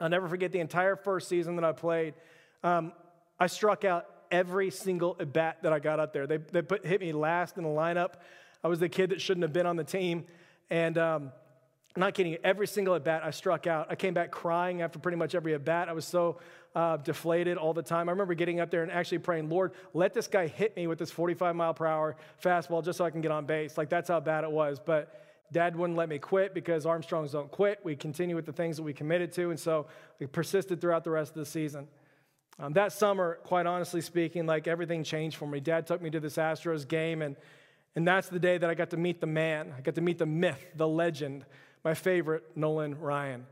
I'll 0.00 0.08
never 0.08 0.28
forget 0.28 0.52
the 0.52 0.60
entire 0.60 0.96
first 0.96 1.28
season 1.28 1.56
that 1.56 1.64
I 1.64 1.72
played. 1.72 2.14
Um, 2.62 2.92
I 3.38 3.46
struck 3.46 3.84
out 3.84 4.06
every 4.30 4.70
single 4.70 5.16
at 5.20 5.32
bat 5.32 5.58
that 5.62 5.72
I 5.72 5.78
got 5.78 6.00
up 6.00 6.12
there. 6.12 6.26
They, 6.26 6.38
they 6.38 6.62
put, 6.62 6.84
hit 6.84 7.00
me 7.00 7.12
last 7.12 7.56
in 7.56 7.62
the 7.62 7.68
lineup. 7.68 8.14
I 8.62 8.68
was 8.68 8.80
the 8.80 8.88
kid 8.88 9.10
that 9.10 9.20
shouldn't 9.20 9.42
have 9.42 9.52
been 9.52 9.66
on 9.66 9.76
the 9.76 9.84
team. 9.84 10.24
And 10.70 10.98
um, 10.98 11.32
I'm 11.96 12.00
not 12.00 12.14
kidding 12.14 12.32
you, 12.32 12.38
every 12.44 12.66
single 12.66 12.94
at 12.94 13.04
bat 13.04 13.22
I 13.24 13.30
struck 13.30 13.66
out. 13.66 13.86
I 13.90 13.94
came 13.94 14.14
back 14.14 14.30
crying 14.30 14.82
after 14.82 14.98
pretty 14.98 15.16
much 15.16 15.34
every 15.34 15.54
at 15.54 15.64
bat. 15.64 15.88
I 15.88 15.92
was 15.92 16.04
so 16.04 16.38
uh, 16.74 16.96
deflated 16.98 17.56
all 17.56 17.72
the 17.72 17.82
time. 17.82 18.08
I 18.08 18.12
remember 18.12 18.34
getting 18.34 18.60
up 18.60 18.70
there 18.70 18.82
and 18.82 18.92
actually 18.92 19.18
praying, 19.18 19.48
Lord, 19.48 19.72
let 19.94 20.14
this 20.14 20.28
guy 20.28 20.46
hit 20.46 20.76
me 20.76 20.86
with 20.86 20.98
this 20.98 21.10
45 21.10 21.56
mile 21.56 21.74
per 21.74 21.86
hour 21.86 22.16
fastball 22.42 22.84
just 22.84 22.98
so 22.98 23.04
I 23.04 23.10
can 23.10 23.20
get 23.20 23.30
on 23.30 23.46
base. 23.46 23.78
Like 23.78 23.88
that's 23.88 24.08
how 24.08 24.20
bad 24.20 24.44
it 24.44 24.50
was. 24.50 24.80
But 24.84 25.20
dad 25.52 25.76
wouldn't 25.76 25.96
let 25.98 26.08
me 26.08 26.18
quit 26.18 26.54
because 26.54 26.86
Armstrongs 26.86 27.32
don't 27.32 27.50
quit. 27.50 27.80
We 27.82 27.96
continue 27.96 28.36
with 28.36 28.46
the 28.46 28.52
things 28.52 28.76
that 28.76 28.82
we 28.82 28.92
committed 28.92 29.32
to. 29.32 29.50
And 29.50 29.58
so 29.58 29.86
we 30.20 30.26
persisted 30.26 30.80
throughout 30.80 31.04
the 31.04 31.10
rest 31.10 31.30
of 31.30 31.36
the 31.36 31.46
season. 31.46 31.88
Um, 32.60 32.72
that 32.72 32.92
summer, 32.92 33.38
quite 33.44 33.66
honestly 33.66 34.00
speaking, 34.00 34.46
like 34.46 34.66
everything 34.66 35.04
changed 35.04 35.36
for 35.36 35.46
me. 35.46 35.60
Dad 35.60 35.86
took 35.86 36.02
me 36.02 36.10
to 36.10 36.18
this 36.18 36.36
Astros 36.36 36.86
game, 36.86 37.22
and, 37.22 37.36
and 37.94 38.06
that's 38.06 38.28
the 38.28 38.40
day 38.40 38.58
that 38.58 38.68
I 38.68 38.74
got 38.74 38.90
to 38.90 38.96
meet 38.96 39.20
the 39.20 39.28
man. 39.28 39.72
I 39.76 39.80
got 39.80 39.94
to 39.94 40.00
meet 40.00 40.18
the 40.18 40.26
myth, 40.26 40.64
the 40.74 40.88
legend, 40.88 41.44
my 41.84 41.94
favorite, 41.94 42.44
Nolan 42.56 42.98
Ryan. 42.98 43.46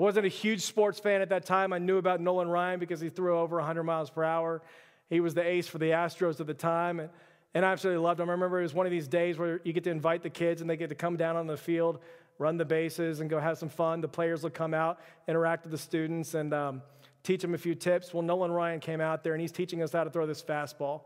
Wasn't 0.00 0.24
a 0.24 0.30
huge 0.30 0.62
sports 0.62 0.98
fan 0.98 1.20
at 1.20 1.28
that 1.28 1.44
time. 1.44 1.74
I 1.74 1.78
knew 1.78 1.98
about 1.98 2.22
Nolan 2.22 2.48
Ryan 2.48 2.80
because 2.80 3.02
he 3.02 3.10
threw 3.10 3.38
over 3.38 3.56
100 3.56 3.82
miles 3.82 4.08
per 4.08 4.24
hour. 4.24 4.62
He 5.10 5.20
was 5.20 5.34
the 5.34 5.46
ace 5.46 5.66
for 5.66 5.76
the 5.76 5.90
Astros 5.90 6.40
at 6.40 6.46
the 6.46 6.54
time, 6.54 7.00
and, 7.00 7.10
and 7.52 7.66
I 7.66 7.72
absolutely 7.72 8.02
loved 8.02 8.18
him. 8.18 8.30
I 8.30 8.32
remember 8.32 8.60
it 8.60 8.62
was 8.62 8.72
one 8.72 8.86
of 8.86 8.92
these 8.92 9.08
days 9.08 9.36
where 9.36 9.60
you 9.62 9.74
get 9.74 9.84
to 9.84 9.90
invite 9.90 10.22
the 10.22 10.30
kids 10.30 10.62
and 10.62 10.70
they 10.70 10.78
get 10.78 10.88
to 10.88 10.94
come 10.94 11.18
down 11.18 11.36
on 11.36 11.46
the 11.46 11.56
field, 11.58 11.98
run 12.38 12.56
the 12.56 12.64
bases, 12.64 13.20
and 13.20 13.28
go 13.28 13.38
have 13.38 13.58
some 13.58 13.68
fun. 13.68 14.00
The 14.00 14.08
players 14.08 14.42
will 14.42 14.48
come 14.48 14.72
out, 14.72 15.00
interact 15.28 15.64
with 15.64 15.72
the 15.72 15.76
students, 15.76 16.32
and 16.32 16.54
um, 16.54 16.80
teach 17.22 17.42
them 17.42 17.52
a 17.52 17.58
few 17.58 17.74
tips. 17.74 18.14
Well, 18.14 18.22
Nolan 18.22 18.52
Ryan 18.52 18.80
came 18.80 19.02
out 19.02 19.22
there 19.22 19.34
and 19.34 19.42
he's 19.42 19.52
teaching 19.52 19.82
us 19.82 19.92
how 19.92 20.04
to 20.04 20.10
throw 20.10 20.24
this 20.26 20.42
fastball. 20.42 21.02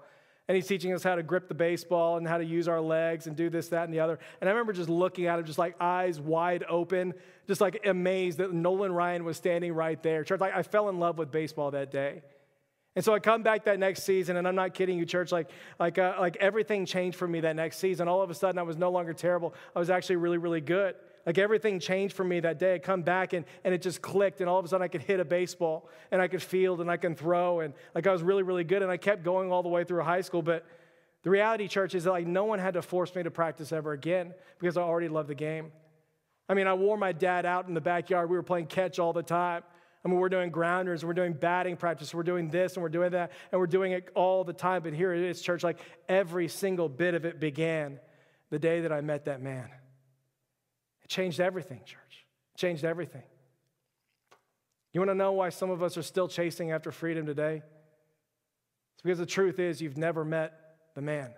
And 0.47 0.57
he's 0.57 0.67
teaching 0.67 0.93
us 0.93 1.03
how 1.03 1.15
to 1.15 1.23
grip 1.23 1.49
the 1.49 1.55
baseball 1.55 2.19
and 2.19 2.29
how 2.29 2.37
to 2.37 2.45
use 2.45 2.69
our 2.69 2.81
legs 2.81 3.27
and 3.27 3.35
do 3.35 3.49
this, 3.49 3.69
that, 3.69 3.85
and 3.85 3.95
the 3.95 4.01
other. 4.01 4.19
And 4.41 4.49
I 4.49 4.53
remember 4.53 4.75
just 4.75 4.91
looking 4.91 5.27
at 5.27 5.39
him, 5.39 5.45
just 5.47 5.59
like 5.59 5.75
eyes 5.81 6.21
wide 6.21 6.65
open, 6.69 7.15
just 7.49 7.63
like 7.63 7.87
amazed 7.87 8.39
that 8.39 8.53
Nolan 8.53 8.93
Ryan 8.93 9.25
was 9.25 9.39
standing 9.39 9.73
right 9.73 10.03
there. 10.03 10.23
Church, 10.23 10.41
like 10.41 10.55
I 10.55 10.63
fell 10.63 10.91
in 10.91 10.99
love 10.99 11.17
with 11.17 11.31
baseball 11.31 11.71
that 11.71 11.91
day. 11.91 12.23
And 12.97 13.05
so 13.05 13.13
I 13.13 13.19
come 13.19 13.43
back 13.43 13.65
that 13.65 13.79
next 13.79 14.05
season, 14.05 14.37
and 14.37 14.47
I'm 14.47 14.55
not 14.55 14.73
kidding 14.73 14.99
you, 14.99 15.07
church. 15.07 15.33
Like, 15.33 15.51
like, 15.81 15.99
uh, 15.99 16.15
like 16.21 16.37
everything 16.37 16.87
changed 16.87 17.17
for 17.17 17.27
me 17.27 17.41
that 17.41 17.57
next 17.57 17.79
season. 17.79 18.07
All 18.07 18.23
of 18.23 18.31
a 18.31 18.35
sudden, 18.35 18.59
I 18.59 18.63
was 18.63 18.77
no 18.77 18.91
longer 18.91 19.13
terrible. 19.13 19.55
I 19.75 19.81
was 19.81 19.91
actually 19.91 20.17
really, 20.17 20.39
really 20.39 20.61
good. 20.61 20.95
Like 21.27 21.39
everything 21.39 21.81
changed 21.81 22.15
for 22.15 22.25
me 22.25 22.41
that 22.41 22.59
day. 22.59 22.75
I 22.75 22.79
come 22.79 23.03
back 23.03 23.33
and, 23.33 23.47
and 23.65 23.73
it 23.73 23.81
just 23.81 24.03
clicked, 24.03 24.41
and 24.41 24.49
all 24.49 24.59
of 24.59 24.65
a 24.65 24.69
sudden 24.69 24.85
I 24.85 24.89
could 24.89 25.03
hit 25.03 25.21
a 25.21 25.25
baseball 25.25 25.89
and 26.11 26.21
I 26.21 26.29
could 26.29 26.43
field 26.43 26.81
and 26.81 26.91
I 26.91 26.97
can 26.97 27.15
throw, 27.15 27.61
and 27.61 27.75
like 27.95 28.07
I 28.07 28.13
was 28.13 28.23
really, 28.23 28.43
really 28.43 28.65
good. 28.65 28.83
And 28.83 28.91
I 28.91 28.97
kept 28.97 29.25
going 29.25 29.51
all 29.51 29.63
the 29.63 29.69
way 29.69 29.85
through 29.85 30.03
high 30.03 30.21
school. 30.21 30.43
But 30.43 30.67
the 31.23 31.31
reality, 31.31 31.69
church, 31.69 31.95
is 31.95 32.05
that 32.05 32.11
like 32.11 32.27
no 32.27 32.45
one 32.45 32.59
had 32.59 32.75
to 32.75 32.83
force 32.83 33.15
me 33.15 33.23
to 33.23 33.31
practice 33.31 33.73
ever 33.73 33.93
again 33.93 34.35
because 34.61 34.77
I 34.77 34.83
already 34.83 35.09
loved 35.09 35.29
the 35.29 35.35
game. 35.35 35.73
I 36.49 36.53
mean, 36.53 36.67
I 36.67 36.75
wore 36.75 36.99
my 36.99 37.13
dad 37.13 37.47
out 37.47 37.69
in 37.69 37.75
the 37.75 37.81
backyard. 37.81 38.29
We 38.29 38.37
were 38.37 38.43
playing 38.43 38.67
catch 38.67 38.99
all 38.99 39.15
the 39.15 39.23
time. 39.23 39.63
I 40.05 40.09
mean, 40.11 40.19
we're 40.19 40.29
doing 40.29 40.51
grounders, 40.51 41.03
we're 41.03 41.15
doing 41.15 41.33
batting 41.33 41.79
practice, 41.79 42.13
we're 42.13 42.25
doing 42.25 42.51
this 42.51 42.75
and 42.75 42.83
we're 42.83 42.91
doing 42.91 43.13
that, 43.13 43.33
and 43.51 43.59
we're 43.59 43.67
doing 43.67 43.93
it 43.93 44.11
all 44.15 44.45
the 44.45 44.53
time. 44.53 44.83
But 44.83 44.93
here 44.93 45.15
it 45.15 45.23
is, 45.23 45.41
church, 45.41 45.65
like 45.65 45.79
every 46.11 46.49
single 46.49 46.91
bit 46.91 47.15
of 47.15 47.25
it 47.25 47.41
began 47.41 47.99
the 48.51 48.59
day 48.59 48.83
that 48.83 48.93
I 48.93 49.01
met 49.01 49.25
that 49.25 49.41
man. 49.41 49.71
It 51.05 51.11
changed 51.11 51.41
everything, 51.41 51.81
church. 51.85 52.27
It 52.55 52.59
changed 52.59 52.85
everything. 52.85 53.23
You 54.93 55.01
want 55.01 55.11
to 55.11 55.15
know 55.15 55.33
why 55.33 55.49
some 55.49 55.71
of 55.71 55.83
us 55.83 55.97
are 55.97 56.03
still 56.03 56.29
chasing 56.29 56.71
after 56.71 56.93
freedom 56.93 57.27
today? 57.27 57.63
It's 58.95 59.03
because 59.03 59.19
the 59.19 59.27
truth 59.27 59.59
is 59.59 59.83
you've 59.83 59.99
never 59.99 60.25
met 60.25 60.77
the 60.95 61.03
man. 61.03 61.31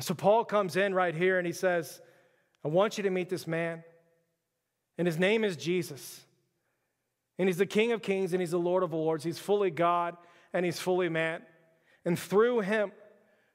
So 0.00 0.14
Paul 0.14 0.44
comes 0.44 0.76
in 0.76 0.94
right 0.94 1.14
here 1.14 1.38
and 1.38 1.46
he 1.46 1.52
says, 1.52 2.00
I 2.64 2.68
want 2.68 2.98
you 2.98 3.04
to 3.04 3.10
meet 3.10 3.28
this 3.28 3.46
man. 3.46 3.82
And 4.96 5.06
his 5.06 5.18
name 5.18 5.42
is 5.42 5.56
Jesus. 5.56 6.24
And 7.38 7.48
he's 7.48 7.56
the 7.56 7.66
King 7.66 7.92
of 7.92 8.02
Kings 8.02 8.32
and 8.32 8.42
he's 8.42 8.50
the 8.50 8.58
Lord 8.58 8.82
of 8.82 8.92
Lords. 8.92 9.24
He's 9.24 9.38
fully 9.38 9.70
God 9.70 10.16
and 10.52 10.64
he's 10.64 10.78
fully 10.78 11.08
man. 11.08 11.42
And 12.04 12.18
through 12.18 12.60
him, 12.60 12.92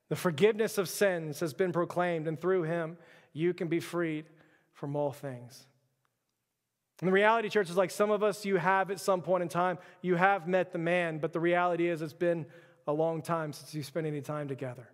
the 0.10 0.16
forgiveness 0.16 0.78
of 0.78 0.90
sins 0.90 1.40
has 1.40 1.54
been 1.54 1.72
proclaimed. 1.72 2.28
And 2.28 2.40
through 2.40 2.64
him, 2.64 2.98
you 3.34 3.54
can 3.54 3.68
be 3.68 3.80
freed 3.80 4.26
from 4.74 4.96
all 4.96 5.12
things. 5.12 5.66
And 7.02 7.08
the 7.08 7.12
reality, 7.12 7.50
church, 7.50 7.70
is 7.70 7.76
like 7.76 7.92
some 7.92 8.12
of 8.12 8.24
us, 8.24 8.46
you 8.46 8.58
have 8.58 8.90
at 8.92 9.00
some 9.00 9.22
point 9.22 9.44
in 9.44 9.50
time, 9.50 9.78
you 10.02 10.16
have 10.16 10.48
met 10.48 10.72
the 10.72 10.78
man, 10.78 11.18
but 11.18 11.34
the 11.34 11.40
reality 11.40 11.90
is 11.90 12.02
it's 12.02 12.14
been 12.14 12.46
a 12.88 12.94
long 12.94 13.22
time 13.22 13.52
since 13.52 13.74
you 13.74 13.84
spent 13.84 14.08
any 14.08 14.22
time 14.22 14.48
together. 14.48 14.88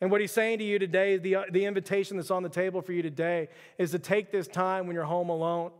And 0.00 0.10
what 0.10 0.20
he's 0.20 0.32
saying 0.32 0.58
to 0.58 0.64
you 0.64 0.78
today, 0.78 1.16
the, 1.16 1.36
uh, 1.36 1.42
the 1.50 1.64
invitation 1.64 2.16
that's 2.16 2.30
on 2.30 2.42
the 2.42 2.48
table 2.48 2.82
for 2.82 2.92
you 2.92 3.02
today, 3.02 3.48
is 3.78 3.92
to 3.92 3.98
take 3.98 4.30
this 4.30 4.46
time 4.46 4.86
when 4.86 4.94
you're 4.94 5.04
home 5.04 5.28
alone 5.28 5.70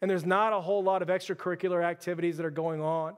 and 0.00 0.10
there's 0.10 0.24
not 0.26 0.52
a 0.52 0.60
whole 0.60 0.82
lot 0.82 1.02
of 1.02 1.08
extracurricular 1.08 1.84
activities 1.84 2.36
that 2.38 2.46
are 2.46 2.50
going 2.50 2.80
on 2.80 3.14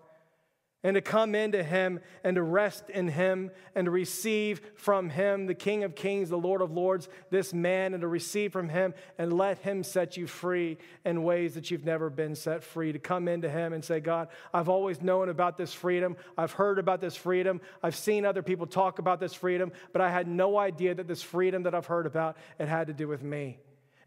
and 0.85 0.95
to 0.95 1.01
come 1.01 1.35
into 1.35 1.63
Him 1.63 2.01
and 2.25 2.37
to 2.37 2.43
rest 2.43 2.91
in 2.91 3.09
Him 3.09 3.51
and 3.75 3.85
to 3.87 3.91
receive 3.91 4.61
from 4.75 5.11
Him, 5.11 5.47
the 5.47 5.55
King 5.55 5.85
of 5.85 5.95
Kings, 5.95 6.29
the 6.29 6.39
Lord 6.39 6.61
of 6.61 6.73
Lords, 6.73 7.09
this 7.31 7.55
man, 7.55 7.95
and 7.95 8.01
to 8.01 8.09
receive 8.09 8.53
from 8.53 8.69
Him 8.69 8.95
and 9.19 9.33
let 9.33 9.59
Him 9.59 9.85
set 9.85 10.17
you 10.17 10.27
free 10.27 10.79
in 11.05 11.23
ways 11.23 11.55
that 11.55 11.71
you've 11.71 11.85
never 11.85 12.11
been 12.11 12.35
set 12.35 12.65
free. 12.65 12.93
To 12.93 12.99
come 12.99 13.29
into 13.29 13.49
Him 13.49 13.73
and 13.73 13.85
say, 13.85 14.01
God, 14.01 14.29
I've 14.53 14.69
always 14.69 15.01
known 15.01 15.29
about 15.29 15.57
this 15.57 15.73
freedom. 15.73 16.17
I've 16.37 16.53
heard 16.53 16.79
about 16.79 17.01
this 17.01 17.17
freedom. 17.17 17.61
I've 17.83 17.97
seen 17.97 18.25
other 18.25 18.43
people 18.43 18.67
talk 18.67 18.99
about 18.99 19.21
this 19.21 19.35
freedom, 19.35 19.73
but 19.93 20.03
I 20.03 20.11
had 20.11 20.27
no 20.27 20.59
idea 20.59 20.95
that 20.95 21.07
this 21.07 21.23
freedom 21.23 21.63
that 21.65 21.75
I've 21.75 21.87
heard 21.87 22.07
about, 22.07 22.37
it 22.59 22.69
had 22.69 22.89
to 22.89 22.93
do 22.93 23.09
with 23.09 23.23
me 23.23 23.59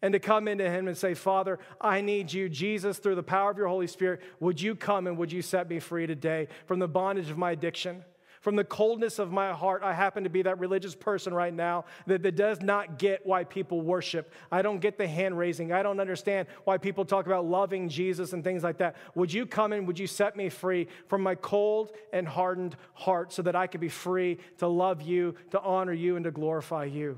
and 0.06 0.13
to 0.13 0.20
come 0.20 0.48
into 0.48 0.70
Him 0.70 0.88
and 0.88 0.96
say, 0.96 1.15
Father, 1.15 1.58
I 1.82 2.02
need 2.02 2.32
you. 2.32 2.48
Jesus, 2.48 3.00
through 3.00 3.15
the 3.15 3.24
power 3.24 3.50
of 3.50 3.58
your 3.58 3.68
Holy 3.68 3.88
Spirit, 3.88 4.22
would 4.39 4.62
you 4.62 4.76
come 4.76 5.08
and 5.08 5.18
would 5.18 5.32
you 5.32 5.41
set 5.41 5.68
me 5.68 5.80
free 5.80 6.06
today 6.06 6.48
from 6.68 6.78
the 6.78 6.88
bondage 6.88 7.32
of 7.32 7.39
my 7.39 7.50
addiction? 7.50 8.06
From 8.41 8.56
the 8.56 8.63
coldness 8.63 9.18
of 9.18 9.32
my 9.32 9.52
heart, 9.52 9.82
I 9.82 9.94
happen 9.94 10.24
to 10.24 10.30
be 10.30 10.44
that 10.44 10.60
religious 10.60 10.94
person 10.94 11.34
right 11.34 11.52
now 11.52 11.86
that, 12.06 12.22
that 12.22 12.36
does 12.36 12.62
not 12.62 13.00
get 13.00 13.26
why 13.26 13.46
people 13.46 13.82
worship. 13.82 14.32
I 14.52 14.62
don't 14.62 14.78
get 14.78 15.00
the 15.00 15.08
hand 15.08 15.39
raising. 15.39 15.74
I 15.74 15.82
don't 15.82 16.00
understand 16.00 16.50
why 16.65 16.78
people 16.78 17.04
talk 17.04 17.26
about 17.26 17.48
loving 17.48 17.89
Jesus 17.89 18.34
and 18.34 18.44
things 18.44 18.62
like 18.62 18.78
that. 18.78 18.98
Would 19.15 19.34
you 19.34 19.48
come 19.48 19.74
and 19.74 19.88
would 19.88 19.98
you 19.98 20.06
set 20.06 20.36
me 20.36 20.50
free 20.50 20.88
from 21.08 21.24
my 21.24 21.34
cold 21.34 21.94
and 22.13 22.28
hardened 22.28 22.76
heart 22.94 23.34
so 23.34 23.41
that 23.41 23.56
I 23.56 23.65
could 23.65 23.82
be 23.82 23.89
free 23.89 24.38
to 24.60 24.68
love 24.68 25.02
you, 25.02 25.34
to 25.50 25.60
honor 25.60 25.94
you, 25.94 26.15
and 26.15 26.26
to 26.26 26.30
glorify 26.30 26.84
you? 26.84 27.18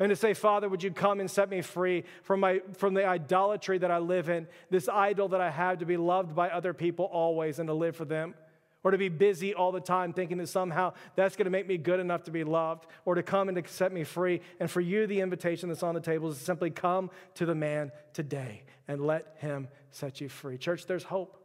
And 0.00 0.10
to 0.10 0.16
say, 0.16 0.34
Father, 0.34 0.68
would 0.68 0.82
you 0.82 0.90
come 0.90 1.20
and 1.20 1.30
set 1.30 1.48
me 1.48 1.62
free 1.62 2.04
from, 2.22 2.40
my, 2.40 2.60
from 2.76 2.94
the 2.94 3.06
idolatry 3.06 3.78
that 3.78 3.92
I 3.92 3.98
live 3.98 4.28
in, 4.28 4.48
this 4.68 4.88
idol 4.88 5.28
that 5.28 5.40
I 5.40 5.50
have 5.50 5.78
to 5.78 5.86
be 5.86 5.96
loved 5.96 6.34
by 6.34 6.50
other 6.50 6.74
people 6.74 7.04
always 7.04 7.60
and 7.60 7.68
to 7.68 7.74
live 7.74 7.94
for 7.94 8.04
them? 8.04 8.34
Or 8.82 8.90
to 8.90 8.98
be 8.98 9.08
busy 9.08 9.54
all 9.54 9.72
the 9.72 9.80
time 9.80 10.12
thinking 10.12 10.36
that 10.38 10.48
somehow 10.48 10.92
that's 11.16 11.36
going 11.36 11.46
to 11.46 11.50
make 11.50 11.66
me 11.66 11.78
good 11.78 12.00
enough 12.00 12.24
to 12.24 12.30
be 12.30 12.44
loved, 12.44 12.84
or 13.06 13.14
to 13.14 13.22
come 13.22 13.48
and 13.48 13.56
to 13.56 13.72
set 13.72 13.92
me 13.92 14.04
free. 14.04 14.42
And 14.60 14.70
for 14.70 14.82
you, 14.82 15.06
the 15.06 15.20
invitation 15.20 15.70
that's 15.70 15.82
on 15.82 15.94
the 15.94 16.02
table 16.02 16.28
is 16.28 16.36
simply 16.36 16.68
come 16.68 17.10
to 17.36 17.46
the 17.46 17.54
man 17.54 17.92
today 18.12 18.64
and 18.86 19.00
let 19.00 19.36
him 19.38 19.68
set 19.90 20.20
you 20.20 20.28
free. 20.28 20.58
Church, 20.58 20.84
there's 20.84 21.04
hope. 21.04 21.38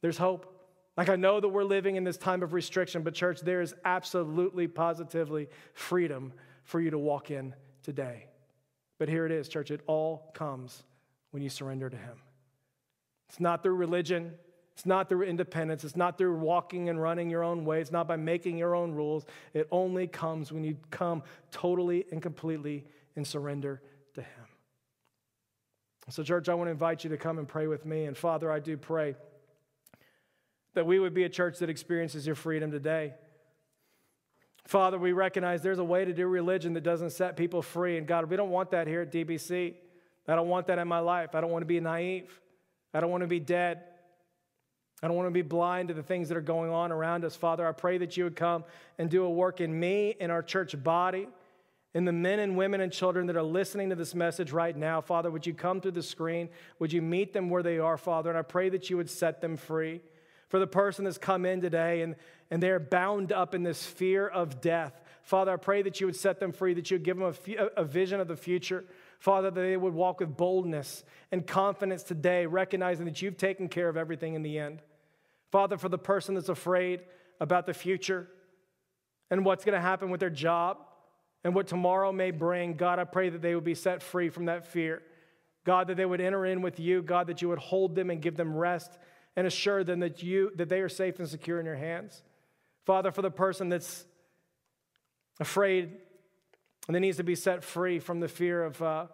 There's 0.00 0.18
hope. 0.18 0.46
Like, 0.96 1.08
I 1.08 1.16
know 1.16 1.40
that 1.40 1.48
we're 1.48 1.64
living 1.64 1.96
in 1.96 2.04
this 2.04 2.18
time 2.18 2.42
of 2.44 2.52
restriction, 2.52 3.02
but, 3.02 3.14
church, 3.14 3.40
there 3.40 3.60
is 3.60 3.74
absolutely, 3.84 4.68
positively 4.68 5.48
freedom 5.72 6.34
for 6.64 6.80
you 6.80 6.90
to 6.90 6.98
walk 6.98 7.30
in 7.30 7.54
today. 7.82 8.26
But 8.98 9.08
here 9.08 9.26
it 9.26 9.32
is, 9.32 9.48
church. 9.48 9.70
It 9.70 9.80
all 9.86 10.30
comes 10.34 10.82
when 11.30 11.42
you 11.42 11.48
surrender 11.48 11.88
to 11.88 11.96
Him. 11.96 12.16
It's 13.28 13.40
not 13.40 13.62
through 13.62 13.74
religion. 13.74 14.32
It's 14.74 14.86
not 14.86 15.08
through 15.08 15.22
independence. 15.22 15.84
It's 15.84 15.96
not 15.96 16.18
through 16.18 16.36
walking 16.36 16.88
and 16.88 17.00
running 17.00 17.30
your 17.30 17.44
own 17.44 17.64
way. 17.64 17.80
It's 17.80 17.92
not 17.92 18.08
by 18.08 18.16
making 18.16 18.58
your 18.58 18.74
own 18.74 18.92
rules. 18.92 19.24
It 19.52 19.68
only 19.70 20.06
comes 20.06 20.50
when 20.50 20.64
you 20.64 20.76
come 20.90 21.22
totally 21.52 22.06
and 22.10 22.20
completely 22.20 22.84
in 23.14 23.24
surrender 23.24 23.80
to 24.14 24.22
Him. 24.22 24.44
So, 26.10 26.22
church, 26.22 26.48
I 26.48 26.54
want 26.54 26.68
to 26.68 26.72
invite 26.72 27.04
you 27.04 27.10
to 27.10 27.16
come 27.16 27.38
and 27.38 27.48
pray 27.48 27.66
with 27.66 27.86
me. 27.86 28.04
And, 28.04 28.16
Father, 28.16 28.50
I 28.50 28.58
do 28.58 28.76
pray 28.76 29.16
that 30.74 30.86
we 30.86 30.98
would 30.98 31.14
be 31.14 31.24
a 31.24 31.28
church 31.28 31.60
that 31.60 31.70
experiences 31.70 32.26
your 32.26 32.34
freedom 32.34 32.70
today. 32.70 33.14
Father, 34.66 34.98
we 34.98 35.12
recognize 35.12 35.62
there's 35.62 35.78
a 35.78 35.84
way 35.84 36.04
to 36.04 36.12
do 36.12 36.26
religion 36.26 36.72
that 36.74 36.82
doesn't 36.82 37.10
set 37.10 37.36
people 37.36 37.60
free. 37.60 37.98
And 37.98 38.06
God, 38.06 38.30
we 38.30 38.36
don't 38.36 38.50
want 38.50 38.70
that 38.70 38.86
here 38.86 39.02
at 39.02 39.12
DBC. 39.12 39.74
I 40.26 40.34
don't 40.34 40.48
want 40.48 40.68
that 40.68 40.78
in 40.78 40.88
my 40.88 41.00
life. 41.00 41.34
I 41.34 41.40
don't 41.40 41.50
want 41.50 41.62
to 41.62 41.66
be 41.66 41.80
naive. 41.80 42.40
I 42.94 43.00
don't 43.00 43.10
want 43.10 43.22
to 43.22 43.28
be 43.28 43.40
dead. 43.40 43.82
I 45.02 45.08
don't 45.08 45.16
want 45.16 45.26
to 45.26 45.32
be 45.32 45.42
blind 45.42 45.88
to 45.88 45.94
the 45.94 46.02
things 46.02 46.30
that 46.30 46.38
are 46.38 46.42
going 46.42 46.70
on 46.70 46.90
around 46.90 47.26
us. 47.26 47.36
Father, 47.36 47.66
I 47.68 47.72
pray 47.72 47.98
that 47.98 48.16
you 48.16 48.24
would 48.24 48.36
come 48.36 48.64
and 48.98 49.10
do 49.10 49.24
a 49.24 49.30
work 49.30 49.60
in 49.60 49.78
me, 49.78 50.14
in 50.18 50.30
our 50.30 50.42
church 50.42 50.82
body, 50.82 51.28
in 51.92 52.06
the 52.06 52.12
men 52.12 52.38
and 52.38 52.56
women 52.56 52.80
and 52.80 52.90
children 52.90 53.26
that 53.26 53.36
are 53.36 53.42
listening 53.42 53.90
to 53.90 53.96
this 53.96 54.14
message 54.14 54.50
right 54.50 54.74
now. 54.74 55.02
Father, 55.02 55.30
would 55.30 55.46
you 55.46 55.52
come 55.52 55.82
through 55.82 55.90
the 55.90 56.02
screen? 56.02 56.48
Would 56.78 56.90
you 56.90 57.02
meet 57.02 57.34
them 57.34 57.50
where 57.50 57.62
they 57.62 57.78
are, 57.78 57.98
Father? 57.98 58.30
And 58.30 58.38
I 58.38 58.42
pray 58.42 58.70
that 58.70 58.88
you 58.88 58.96
would 58.96 59.10
set 59.10 59.42
them 59.42 59.58
free 59.58 60.00
for 60.48 60.58
the 60.58 60.66
person 60.66 61.04
that's 61.04 61.18
come 61.18 61.46
in 61.46 61.60
today 61.60 62.02
and, 62.02 62.16
and 62.50 62.62
they're 62.62 62.80
bound 62.80 63.32
up 63.32 63.54
in 63.54 63.62
this 63.62 63.84
fear 63.84 64.26
of 64.26 64.60
death. 64.60 65.00
Father, 65.22 65.52
I 65.52 65.56
pray 65.56 65.82
that 65.82 66.00
you 66.00 66.06
would 66.06 66.16
set 66.16 66.38
them 66.38 66.52
free, 66.52 66.74
that 66.74 66.90
you 66.90 66.96
would 66.96 67.04
give 67.04 67.18
them 67.18 67.34
a, 67.56 67.66
a 67.78 67.84
vision 67.84 68.20
of 68.20 68.28
the 68.28 68.36
future. 68.36 68.84
Father, 69.18 69.50
that 69.50 69.60
they 69.60 69.76
would 69.76 69.94
walk 69.94 70.20
with 70.20 70.36
boldness 70.36 71.02
and 71.32 71.46
confidence 71.46 72.02
today, 72.02 72.44
recognizing 72.44 73.06
that 73.06 73.22
you've 73.22 73.38
taken 73.38 73.68
care 73.68 73.88
of 73.88 73.96
everything 73.96 74.34
in 74.34 74.42
the 74.42 74.58
end. 74.58 74.82
Father, 75.50 75.78
for 75.78 75.88
the 75.88 75.98
person 75.98 76.34
that's 76.34 76.50
afraid 76.50 77.00
about 77.40 77.64
the 77.64 77.72
future 77.72 78.28
and 79.30 79.44
what's 79.44 79.64
going 79.64 79.74
to 79.74 79.80
happen 79.80 80.10
with 80.10 80.20
their 80.20 80.28
job 80.28 80.78
and 81.42 81.54
what 81.54 81.68
tomorrow 81.68 82.12
may 82.12 82.30
bring, 82.30 82.74
God, 82.74 82.98
I 82.98 83.04
pray 83.04 83.30
that 83.30 83.40
they 83.40 83.54
would 83.54 83.64
be 83.64 83.74
set 83.74 84.02
free 84.02 84.28
from 84.28 84.46
that 84.46 84.66
fear. 84.66 85.02
God, 85.64 85.86
that 85.88 85.96
they 85.96 86.04
would 86.04 86.20
enter 86.20 86.44
in 86.44 86.60
with 86.60 86.78
you, 86.78 87.02
God, 87.02 87.28
that 87.28 87.40
you 87.40 87.48
would 87.48 87.58
hold 87.58 87.94
them 87.94 88.10
and 88.10 88.20
give 88.20 88.36
them 88.36 88.54
rest 88.54 88.98
and 89.36 89.46
assure 89.46 89.84
them 89.84 90.00
that 90.00 90.22
you 90.22 90.52
that 90.56 90.68
they 90.68 90.80
are 90.80 90.88
safe 90.88 91.18
and 91.18 91.28
secure 91.28 91.58
in 91.58 91.66
your 91.66 91.76
hands. 91.76 92.22
Father, 92.84 93.10
for 93.10 93.22
the 93.22 93.30
person 93.30 93.68
that's 93.68 94.04
afraid 95.40 95.96
and 96.86 96.94
that 96.94 97.00
needs 97.00 97.16
to 97.16 97.24
be 97.24 97.34
set 97.34 97.64
free 97.64 97.98
from 97.98 98.20
the 98.20 98.28
fear 98.28 98.62
of 98.62 98.80
uh, 98.82 99.06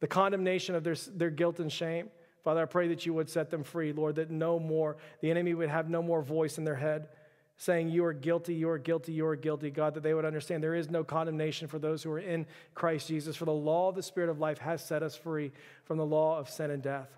the 0.00 0.06
condemnation 0.06 0.74
of 0.74 0.82
their, 0.82 0.96
their 1.14 1.30
guilt 1.30 1.60
and 1.60 1.70
shame. 1.70 2.08
Father, 2.42 2.62
I 2.62 2.64
pray 2.64 2.88
that 2.88 3.06
you 3.06 3.14
would 3.14 3.30
set 3.30 3.50
them 3.50 3.62
free, 3.62 3.92
Lord, 3.92 4.16
that 4.16 4.30
no 4.30 4.58
more, 4.58 4.96
the 5.20 5.30
enemy 5.30 5.54
would 5.54 5.68
have 5.68 5.88
no 5.88 6.02
more 6.02 6.22
voice 6.22 6.58
in 6.58 6.64
their 6.64 6.74
head 6.74 7.08
saying, 7.56 7.90
You 7.90 8.04
are 8.04 8.12
guilty, 8.12 8.54
you 8.54 8.68
are 8.68 8.78
guilty, 8.78 9.12
you 9.12 9.26
are 9.26 9.36
guilty, 9.36 9.70
God, 9.70 9.94
that 9.94 10.02
they 10.02 10.14
would 10.14 10.24
understand 10.24 10.62
there 10.62 10.74
is 10.74 10.90
no 10.90 11.04
condemnation 11.04 11.68
for 11.68 11.78
those 11.78 12.02
who 12.02 12.10
are 12.10 12.18
in 12.18 12.46
Christ 12.74 13.08
Jesus. 13.08 13.36
For 13.36 13.44
the 13.44 13.52
law 13.52 13.88
of 13.88 13.94
the 13.94 14.02
Spirit 14.02 14.30
of 14.30 14.40
life 14.40 14.58
has 14.58 14.84
set 14.84 15.02
us 15.02 15.14
free 15.14 15.52
from 15.84 15.98
the 15.98 16.06
law 16.06 16.38
of 16.38 16.50
sin 16.50 16.70
and 16.70 16.82
death. 16.82 17.08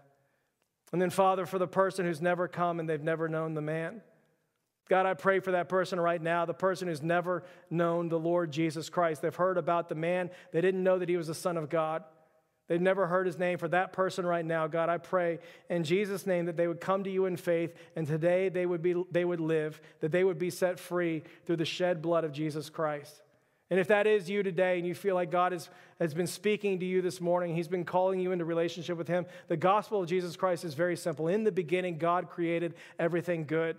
And 0.95 1.03
then, 1.03 1.11
Father, 1.11 1.45
for 1.45 1.59
the 1.59 1.67
person 1.67 2.07
who's 2.07 2.23
never 2.23 2.47
come 2.47 2.79
and 2.79 2.89
they've 2.89 3.03
never 3.03 3.29
known 3.29 3.55
the 3.55 3.61
man, 3.61 4.01
God, 4.89 5.07
I 5.07 5.15
pray 5.15 5.41
for 5.41 5.51
that 5.51 5.69
person 5.69 5.99
right 5.99 6.23
now, 6.23 6.45
the 6.45 6.55
person 6.55 6.87
who's 6.87 7.03
never 7.03 7.43
known 7.69 8.09
the 8.09 8.17
Lord 8.17 8.53
Jesus 8.53 8.89
Christ. 8.89 9.21
They've 9.21 9.35
heard 9.35 9.59
about 9.59 9.89
the 9.89 9.97
man, 9.97 10.31
they 10.53 10.61
didn't 10.61 10.85
know 10.85 11.01
that 11.01 11.09
he 11.09 11.17
was 11.17 11.27
the 11.27 11.35
Son 11.35 11.57
of 11.57 11.69
God. 11.69 12.05
They've 12.69 12.81
never 12.81 13.09
heard 13.09 13.27
his 13.27 13.41
name. 13.41 13.59
For 13.59 13.67
that 13.67 13.93
person 13.93 14.25
right 14.25 14.45
now, 14.45 14.69
God, 14.69 14.89
I 14.89 14.99
pray 14.99 15.41
in 15.69 15.83
Jesus' 15.83 16.29
name 16.29 16.47
that 16.47 16.57
they 16.57 16.69
would 16.69 16.81
come 16.81 17.03
to 17.03 17.11
you 17.11 17.27
in 17.27 17.37
faith 17.37 17.75
and 17.97 18.07
today 18.07 18.49
they 18.49 18.65
would, 18.65 18.81
be, 18.81 18.95
they 19.11 19.25
would 19.25 19.41
live, 19.41 19.81
that 19.99 20.13
they 20.13 20.23
would 20.23 20.39
be 20.39 20.51
set 20.51 20.79
free 20.79 21.25
through 21.45 21.57
the 21.57 21.65
shed 21.65 22.03
blood 22.03 22.23
of 22.23 22.31
Jesus 22.31 22.71
Christ. 22.71 23.21
And 23.71 23.81
if 23.81 23.89
that 23.89 24.07
is 24.07 24.29
you 24.29 24.43
today 24.43 24.79
and 24.79 24.87
you 24.87 24.95
feel 24.95 25.15
like 25.15 25.31
God 25.31 25.53
has, 25.53 25.71
has 25.99 26.13
been 26.13 26.27
speaking 26.27 26.79
to 26.81 26.87
you 26.87 27.01
this 27.01 27.21
morning, 27.21 27.55
He's 27.55 27.69
been 27.69 27.85
calling 27.85 28.21
you 28.21 28.33
into 28.33 28.45
relationship 28.45 28.99
with 28.99 29.09
Him, 29.09 29.27
the 29.49 29.57
gospel 29.57 30.03
of 30.03 30.09
Jesus 30.09 30.37
Christ 30.37 30.65
is 30.65 30.75
very 30.75 30.97
simple. 30.97 31.29
In 31.29 31.45
the 31.45 31.53
beginning, 31.53 31.99
God 31.99 32.29
created 32.29 32.75
everything 32.99 33.47
good. 33.47 33.77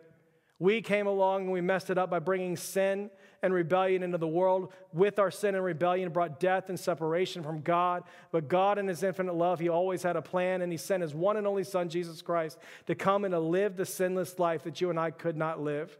We 0.58 0.82
came 0.82 1.06
along 1.06 1.44
and 1.44 1.52
we 1.52 1.62
messed 1.62 1.90
it 1.90 1.98
up 1.98 2.10
by 2.10 2.20
bringing 2.20 2.56
sin 2.56 3.12
and 3.42 3.54
rebellion 3.54 4.02
into 4.02 4.18
the 4.18 4.28
world. 4.28 4.74
With 4.94 5.20
our 5.20 5.30
sin 5.30 5.54
and 5.54 5.64
rebellion, 5.64 6.12
brought 6.12 6.40
death 6.40 6.70
and 6.70 6.80
separation 6.80 7.44
from 7.44 7.62
God. 7.62 8.04
But 8.32 8.48
God, 8.48 8.80
in 8.80 8.88
His 8.88 9.04
infinite 9.04 9.36
love, 9.36 9.60
He 9.60 9.70
always 9.70 10.02
had 10.02 10.16
a 10.16 10.22
plan, 10.22 10.62
and 10.62 10.72
He 10.72 10.78
sent 10.78 11.04
His 11.04 11.14
one 11.14 11.38
and 11.38 11.46
only 11.46 11.64
Son, 11.64 11.90
Jesus 11.90 12.22
Christ, 12.24 12.58
to 12.88 12.96
come 12.96 13.24
and 13.24 13.34
to 13.34 13.40
live 13.40 13.76
the 13.76 13.86
sinless 13.86 14.40
life 14.40 14.64
that 14.64 14.82
you 14.82 14.90
and 14.90 15.00
I 15.00 15.12
could 15.12 15.38
not 15.38 15.62
live. 15.62 15.96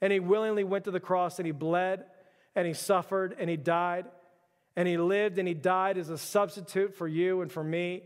And 0.00 0.12
He 0.12 0.20
willingly 0.20 0.64
went 0.64 0.84
to 0.84 0.90
the 0.90 1.00
cross 1.00 1.38
and 1.38 1.46
He 1.46 1.52
bled 1.52 2.04
and 2.54 2.66
He 2.66 2.74
suffered 2.74 3.36
and 3.38 3.48
He 3.48 3.56
died. 3.56 4.06
And 4.76 4.88
He 4.88 4.96
lived 4.96 5.38
and 5.38 5.46
He 5.46 5.54
died 5.54 5.98
as 5.98 6.10
a 6.10 6.18
substitute 6.18 6.94
for 6.94 7.06
you 7.08 7.42
and 7.42 7.50
for 7.50 7.62
me. 7.62 8.02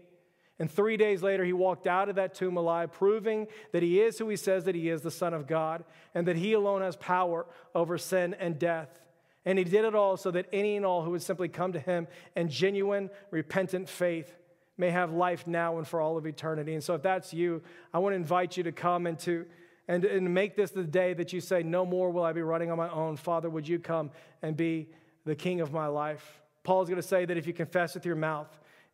And 0.59 0.71
three 0.71 0.97
days 0.97 1.23
later, 1.23 1.45
he 1.45 1.53
walked 1.53 1.87
out 1.87 2.09
of 2.09 2.17
that 2.17 2.35
tomb 2.35 2.57
alive, 2.57 2.93
proving 2.93 3.47
that 3.73 3.83
he 3.83 4.01
is 4.01 4.19
who 4.19 4.29
he 4.29 4.37
says 4.37 4.65
that 4.65 4.75
he 4.75 4.89
is, 4.89 5.03
the 5.03 5.11
Son 5.11 5.33
of 5.33 5.47
God, 5.47 5.85
and 6.15 6.27
that 6.27 6.37
he 6.37 6.53
alone 6.53 6.83
has 6.83 6.97
power 6.97 7.47
over 7.75 7.97
sin 7.97 8.35
and 8.35 8.59
death. 8.59 9.01
And 9.45 9.57
he 9.57 9.65
did 9.65 9.85
it 9.85 9.95
all 9.95 10.17
so 10.17 10.33
that 10.33 10.47
any 10.53 10.77
and 10.77 10.85
all 10.85 11.05
who 11.05 11.13
would 11.13 11.23
simply 11.23 11.49
come 11.49 11.73
to 11.73 11.81
him 11.81 12.09
in 12.35 12.49
genuine, 12.49 13.09
repentant 13.31 13.89
faith 13.89 14.37
may 14.77 14.91
have 14.91 15.13
life 15.13 15.47
now 15.47 15.79
and 15.79 15.87
for 15.87 16.01
all 16.01 16.17
of 16.17 16.27
eternity. 16.27 16.75
And 16.75 16.83
so, 16.83 16.95
if 16.95 17.03
that's 17.03 17.33
you, 17.33 17.63
I 17.95 18.01
want 18.01 18.13
to 18.13 18.17
invite 18.17 18.57
you 18.57 18.65
to 18.65 18.73
come 18.73 19.07
and 19.07 19.19
to 19.21 19.47
and, 19.89 20.05
and 20.05 20.33
make 20.33 20.55
this 20.55 20.71
the 20.71 20.85
day 20.85 21.15
that 21.15 21.33
you 21.33 21.41
say, 21.41 21.63
No 21.63 21.85
more 21.85 22.11
will 22.11 22.23
I 22.23 22.33
be 22.33 22.43
running 22.43 22.71
on 22.71 22.77
my 22.77 22.91
own. 22.91 23.17
Father, 23.17 23.49
would 23.49 23.67
you 23.67 23.79
come 23.79 24.11
and 24.43 24.57
be 24.57 24.89
the 25.25 25.35
king 25.35 25.61
of 25.61 25.73
my 25.73 25.87
life? 25.87 26.41
Paul's 26.63 26.89
going 26.89 27.01
to 27.01 27.07
say 27.07 27.25
that 27.25 27.37
if 27.37 27.47
you 27.47 27.55
confess 27.55 27.95
with 27.95 28.05
your 28.05 28.17
mouth, 28.17 28.49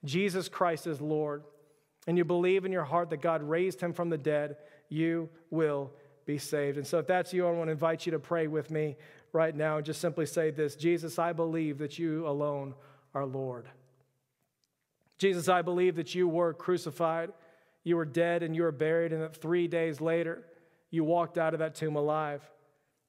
Jesus 0.05 0.49
Christ 0.49 0.87
is 0.87 1.01
Lord, 1.01 1.43
and 2.07 2.17
you 2.17 2.25
believe 2.25 2.65
in 2.65 2.73
your 2.73 2.85
heart 2.85 3.11
that 3.11 3.21
God 3.21 3.43
raised 3.43 3.81
him 3.81 3.93
from 3.93 4.11
the 4.11 4.19
dead, 4.19 4.57
you 4.89 5.29
will 5.51 5.91
be 6.27 6.39
saved. 6.39 6.79
And 6.79 6.87
so, 6.87 6.99
if 6.99 7.07
that's 7.07 7.33
you, 7.33 7.47
I 7.47 7.51
want 7.51 7.69
to 7.69 7.73
invite 7.73 8.07
you 8.07 8.13
to 8.13 8.19
pray 8.19 8.47
with 8.47 8.71
me 8.71 8.97
right 9.33 9.55
now 9.55 9.79
and 9.79 9.85
just 9.85 10.01
simply 10.01 10.27
say 10.27 10.51
this 10.51 10.77
Jesus, 10.77 11.19
I 11.19 11.33
believe 11.33 11.79
that 11.79 11.99
you 11.99 12.27
alone 12.27 12.75
are 13.15 13.27
Lord. 13.27 13.69
Jesus, 15.19 15.49
I 15.49 15.63
believe 15.63 15.97
that 15.97 16.15
you 16.15 16.29
were 16.29 16.53
crucified, 16.53 17.33
you 17.83 17.97
were 17.97 18.05
dead, 18.05 18.43
and 18.43 18.55
you 18.55 18.63
were 18.63 18.73
buried, 18.73 19.13
and 19.13 19.23
that 19.23 19.37
three 19.37 19.69
days 19.69 20.01
later, 20.01 20.45
you 20.91 21.05
walked 21.05 21.39
out 21.39 21.55
of 21.55 21.61
that 21.61 21.75
tomb 21.75 21.97
alive. 21.97 22.43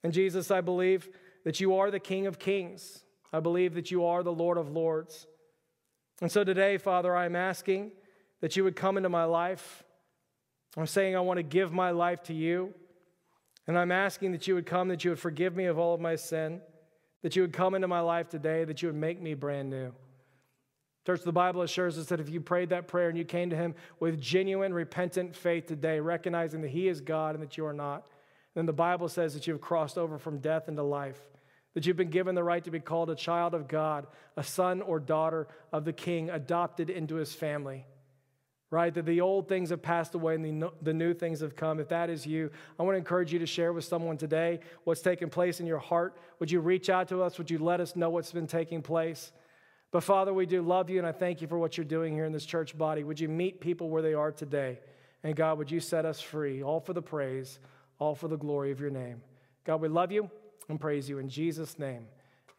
And 0.02 0.12
Jesus, 0.12 0.50
I 0.50 0.60
believe 0.60 1.08
that 1.44 1.60
you 1.60 1.76
are 1.76 1.90
the 1.90 2.00
King 2.00 2.26
of 2.26 2.38
Kings. 2.38 3.02
I 3.32 3.40
believe 3.40 3.74
that 3.74 3.90
you 3.90 4.04
are 4.04 4.22
the 4.22 4.32
Lord 4.32 4.58
of 4.58 4.70
Lords. 4.70 5.26
And 6.20 6.30
so 6.30 6.44
today, 6.44 6.78
Father, 6.78 7.14
I'm 7.14 7.36
asking 7.36 7.92
that 8.40 8.56
you 8.56 8.64
would 8.64 8.76
come 8.76 8.96
into 8.96 9.08
my 9.08 9.24
life. 9.24 9.84
I'm 10.76 10.86
saying 10.86 11.16
I 11.16 11.20
want 11.20 11.38
to 11.38 11.42
give 11.42 11.72
my 11.72 11.90
life 11.90 12.22
to 12.24 12.34
you. 12.34 12.74
And 13.66 13.76
I'm 13.76 13.92
asking 13.92 14.32
that 14.32 14.46
you 14.46 14.54
would 14.54 14.66
come, 14.66 14.88
that 14.88 15.04
you 15.04 15.10
would 15.10 15.18
forgive 15.18 15.56
me 15.56 15.64
of 15.64 15.78
all 15.78 15.94
of 15.94 16.00
my 16.00 16.16
sin, 16.16 16.60
that 17.22 17.34
you 17.34 17.42
would 17.42 17.52
come 17.52 17.74
into 17.74 17.88
my 17.88 18.00
life 18.00 18.28
today, 18.28 18.64
that 18.64 18.80
you 18.80 18.88
would 18.88 18.96
make 18.96 19.20
me 19.20 19.34
brand 19.34 19.70
new. 19.70 19.92
Church, 21.06 21.22
the 21.22 21.32
Bible 21.32 21.62
assures 21.62 21.96
us 21.98 22.06
that 22.06 22.18
if 22.18 22.28
you 22.28 22.40
prayed 22.40 22.70
that 22.70 22.88
prayer 22.88 23.08
and 23.08 23.16
you 23.16 23.24
came 23.24 23.48
to 23.50 23.56
Him 23.56 23.76
with 24.00 24.20
genuine, 24.20 24.74
repentant 24.74 25.36
faith 25.36 25.66
today, 25.66 26.00
recognizing 26.00 26.62
that 26.62 26.70
He 26.70 26.88
is 26.88 27.00
God 27.00 27.36
and 27.36 27.44
that 27.44 27.56
you 27.56 27.64
are 27.64 27.72
not, 27.72 28.08
then 28.54 28.66
the 28.66 28.72
Bible 28.72 29.08
says 29.08 29.32
that 29.34 29.46
you 29.46 29.52
have 29.52 29.60
crossed 29.60 29.98
over 29.98 30.18
from 30.18 30.38
death 30.38 30.68
into 30.68 30.82
life, 30.82 31.20
that 31.74 31.86
you've 31.86 31.96
been 31.96 32.10
given 32.10 32.34
the 32.34 32.42
right 32.42 32.64
to 32.64 32.72
be 32.72 32.80
called 32.80 33.08
a 33.08 33.14
child 33.14 33.54
of 33.54 33.68
God, 33.68 34.08
a 34.36 34.42
son 34.42 34.82
or 34.82 34.98
daughter 34.98 35.46
of 35.72 35.84
the 35.84 35.92
King, 35.92 36.28
adopted 36.28 36.90
into 36.90 37.14
His 37.14 37.32
family 37.32 37.86
right? 38.70 38.92
That 38.92 39.06
the 39.06 39.20
old 39.20 39.48
things 39.48 39.70
have 39.70 39.80
passed 39.80 40.14
away 40.14 40.34
and 40.34 40.62
the, 40.62 40.72
the 40.82 40.92
new 40.92 41.14
things 41.14 41.40
have 41.40 41.54
come. 41.54 41.78
If 41.78 41.88
that 41.88 42.10
is 42.10 42.26
you, 42.26 42.50
I 42.78 42.82
want 42.82 42.94
to 42.94 42.98
encourage 42.98 43.32
you 43.32 43.38
to 43.38 43.46
share 43.46 43.72
with 43.72 43.84
someone 43.84 44.16
today 44.16 44.60
what's 44.84 45.00
taking 45.00 45.30
place 45.30 45.60
in 45.60 45.66
your 45.66 45.78
heart. 45.78 46.18
Would 46.40 46.50
you 46.50 46.60
reach 46.60 46.90
out 46.90 47.08
to 47.08 47.22
us? 47.22 47.38
Would 47.38 47.50
you 47.50 47.58
let 47.58 47.80
us 47.80 47.94
know 47.94 48.10
what's 48.10 48.32
been 48.32 48.46
taking 48.46 48.82
place? 48.82 49.32
But 49.90 50.02
Father, 50.02 50.34
we 50.34 50.46
do 50.46 50.62
love 50.62 50.90
you 50.90 50.98
and 50.98 51.06
I 51.06 51.12
thank 51.12 51.40
you 51.40 51.48
for 51.48 51.58
what 51.58 51.76
you're 51.76 51.84
doing 51.84 52.12
here 52.12 52.24
in 52.24 52.32
this 52.32 52.44
church 52.44 52.76
body. 52.76 53.04
Would 53.04 53.20
you 53.20 53.28
meet 53.28 53.60
people 53.60 53.88
where 53.88 54.02
they 54.02 54.14
are 54.14 54.32
today? 54.32 54.78
And 55.22 55.34
God, 55.34 55.58
would 55.58 55.70
you 55.70 55.80
set 55.80 56.04
us 56.04 56.20
free, 56.20 56.62
all 56.62 56.80
for 56.80 56.92
the 56.92 57.02
praise, 57.02 57.58
all 57.98 58.14
for 58.14 58.28
the 58.28 58.36
glory 58.36 58.72
of 58.72 58.80
your 58.80 58.90
name. 58.90 59.22
God, 59.64 59.80
we 59.80 59.88
love 59.88 60.12
you 60.12 60.30
and 60.68 60.80
praise 60.80 61.08
you 61.08 61.18
in 61.18 61.28
Jesus' 61.28 61.78
name. 61.78 62.06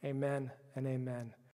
Amen 0.03 0.51
and 0.75 0.87
amen. 0.87 1.37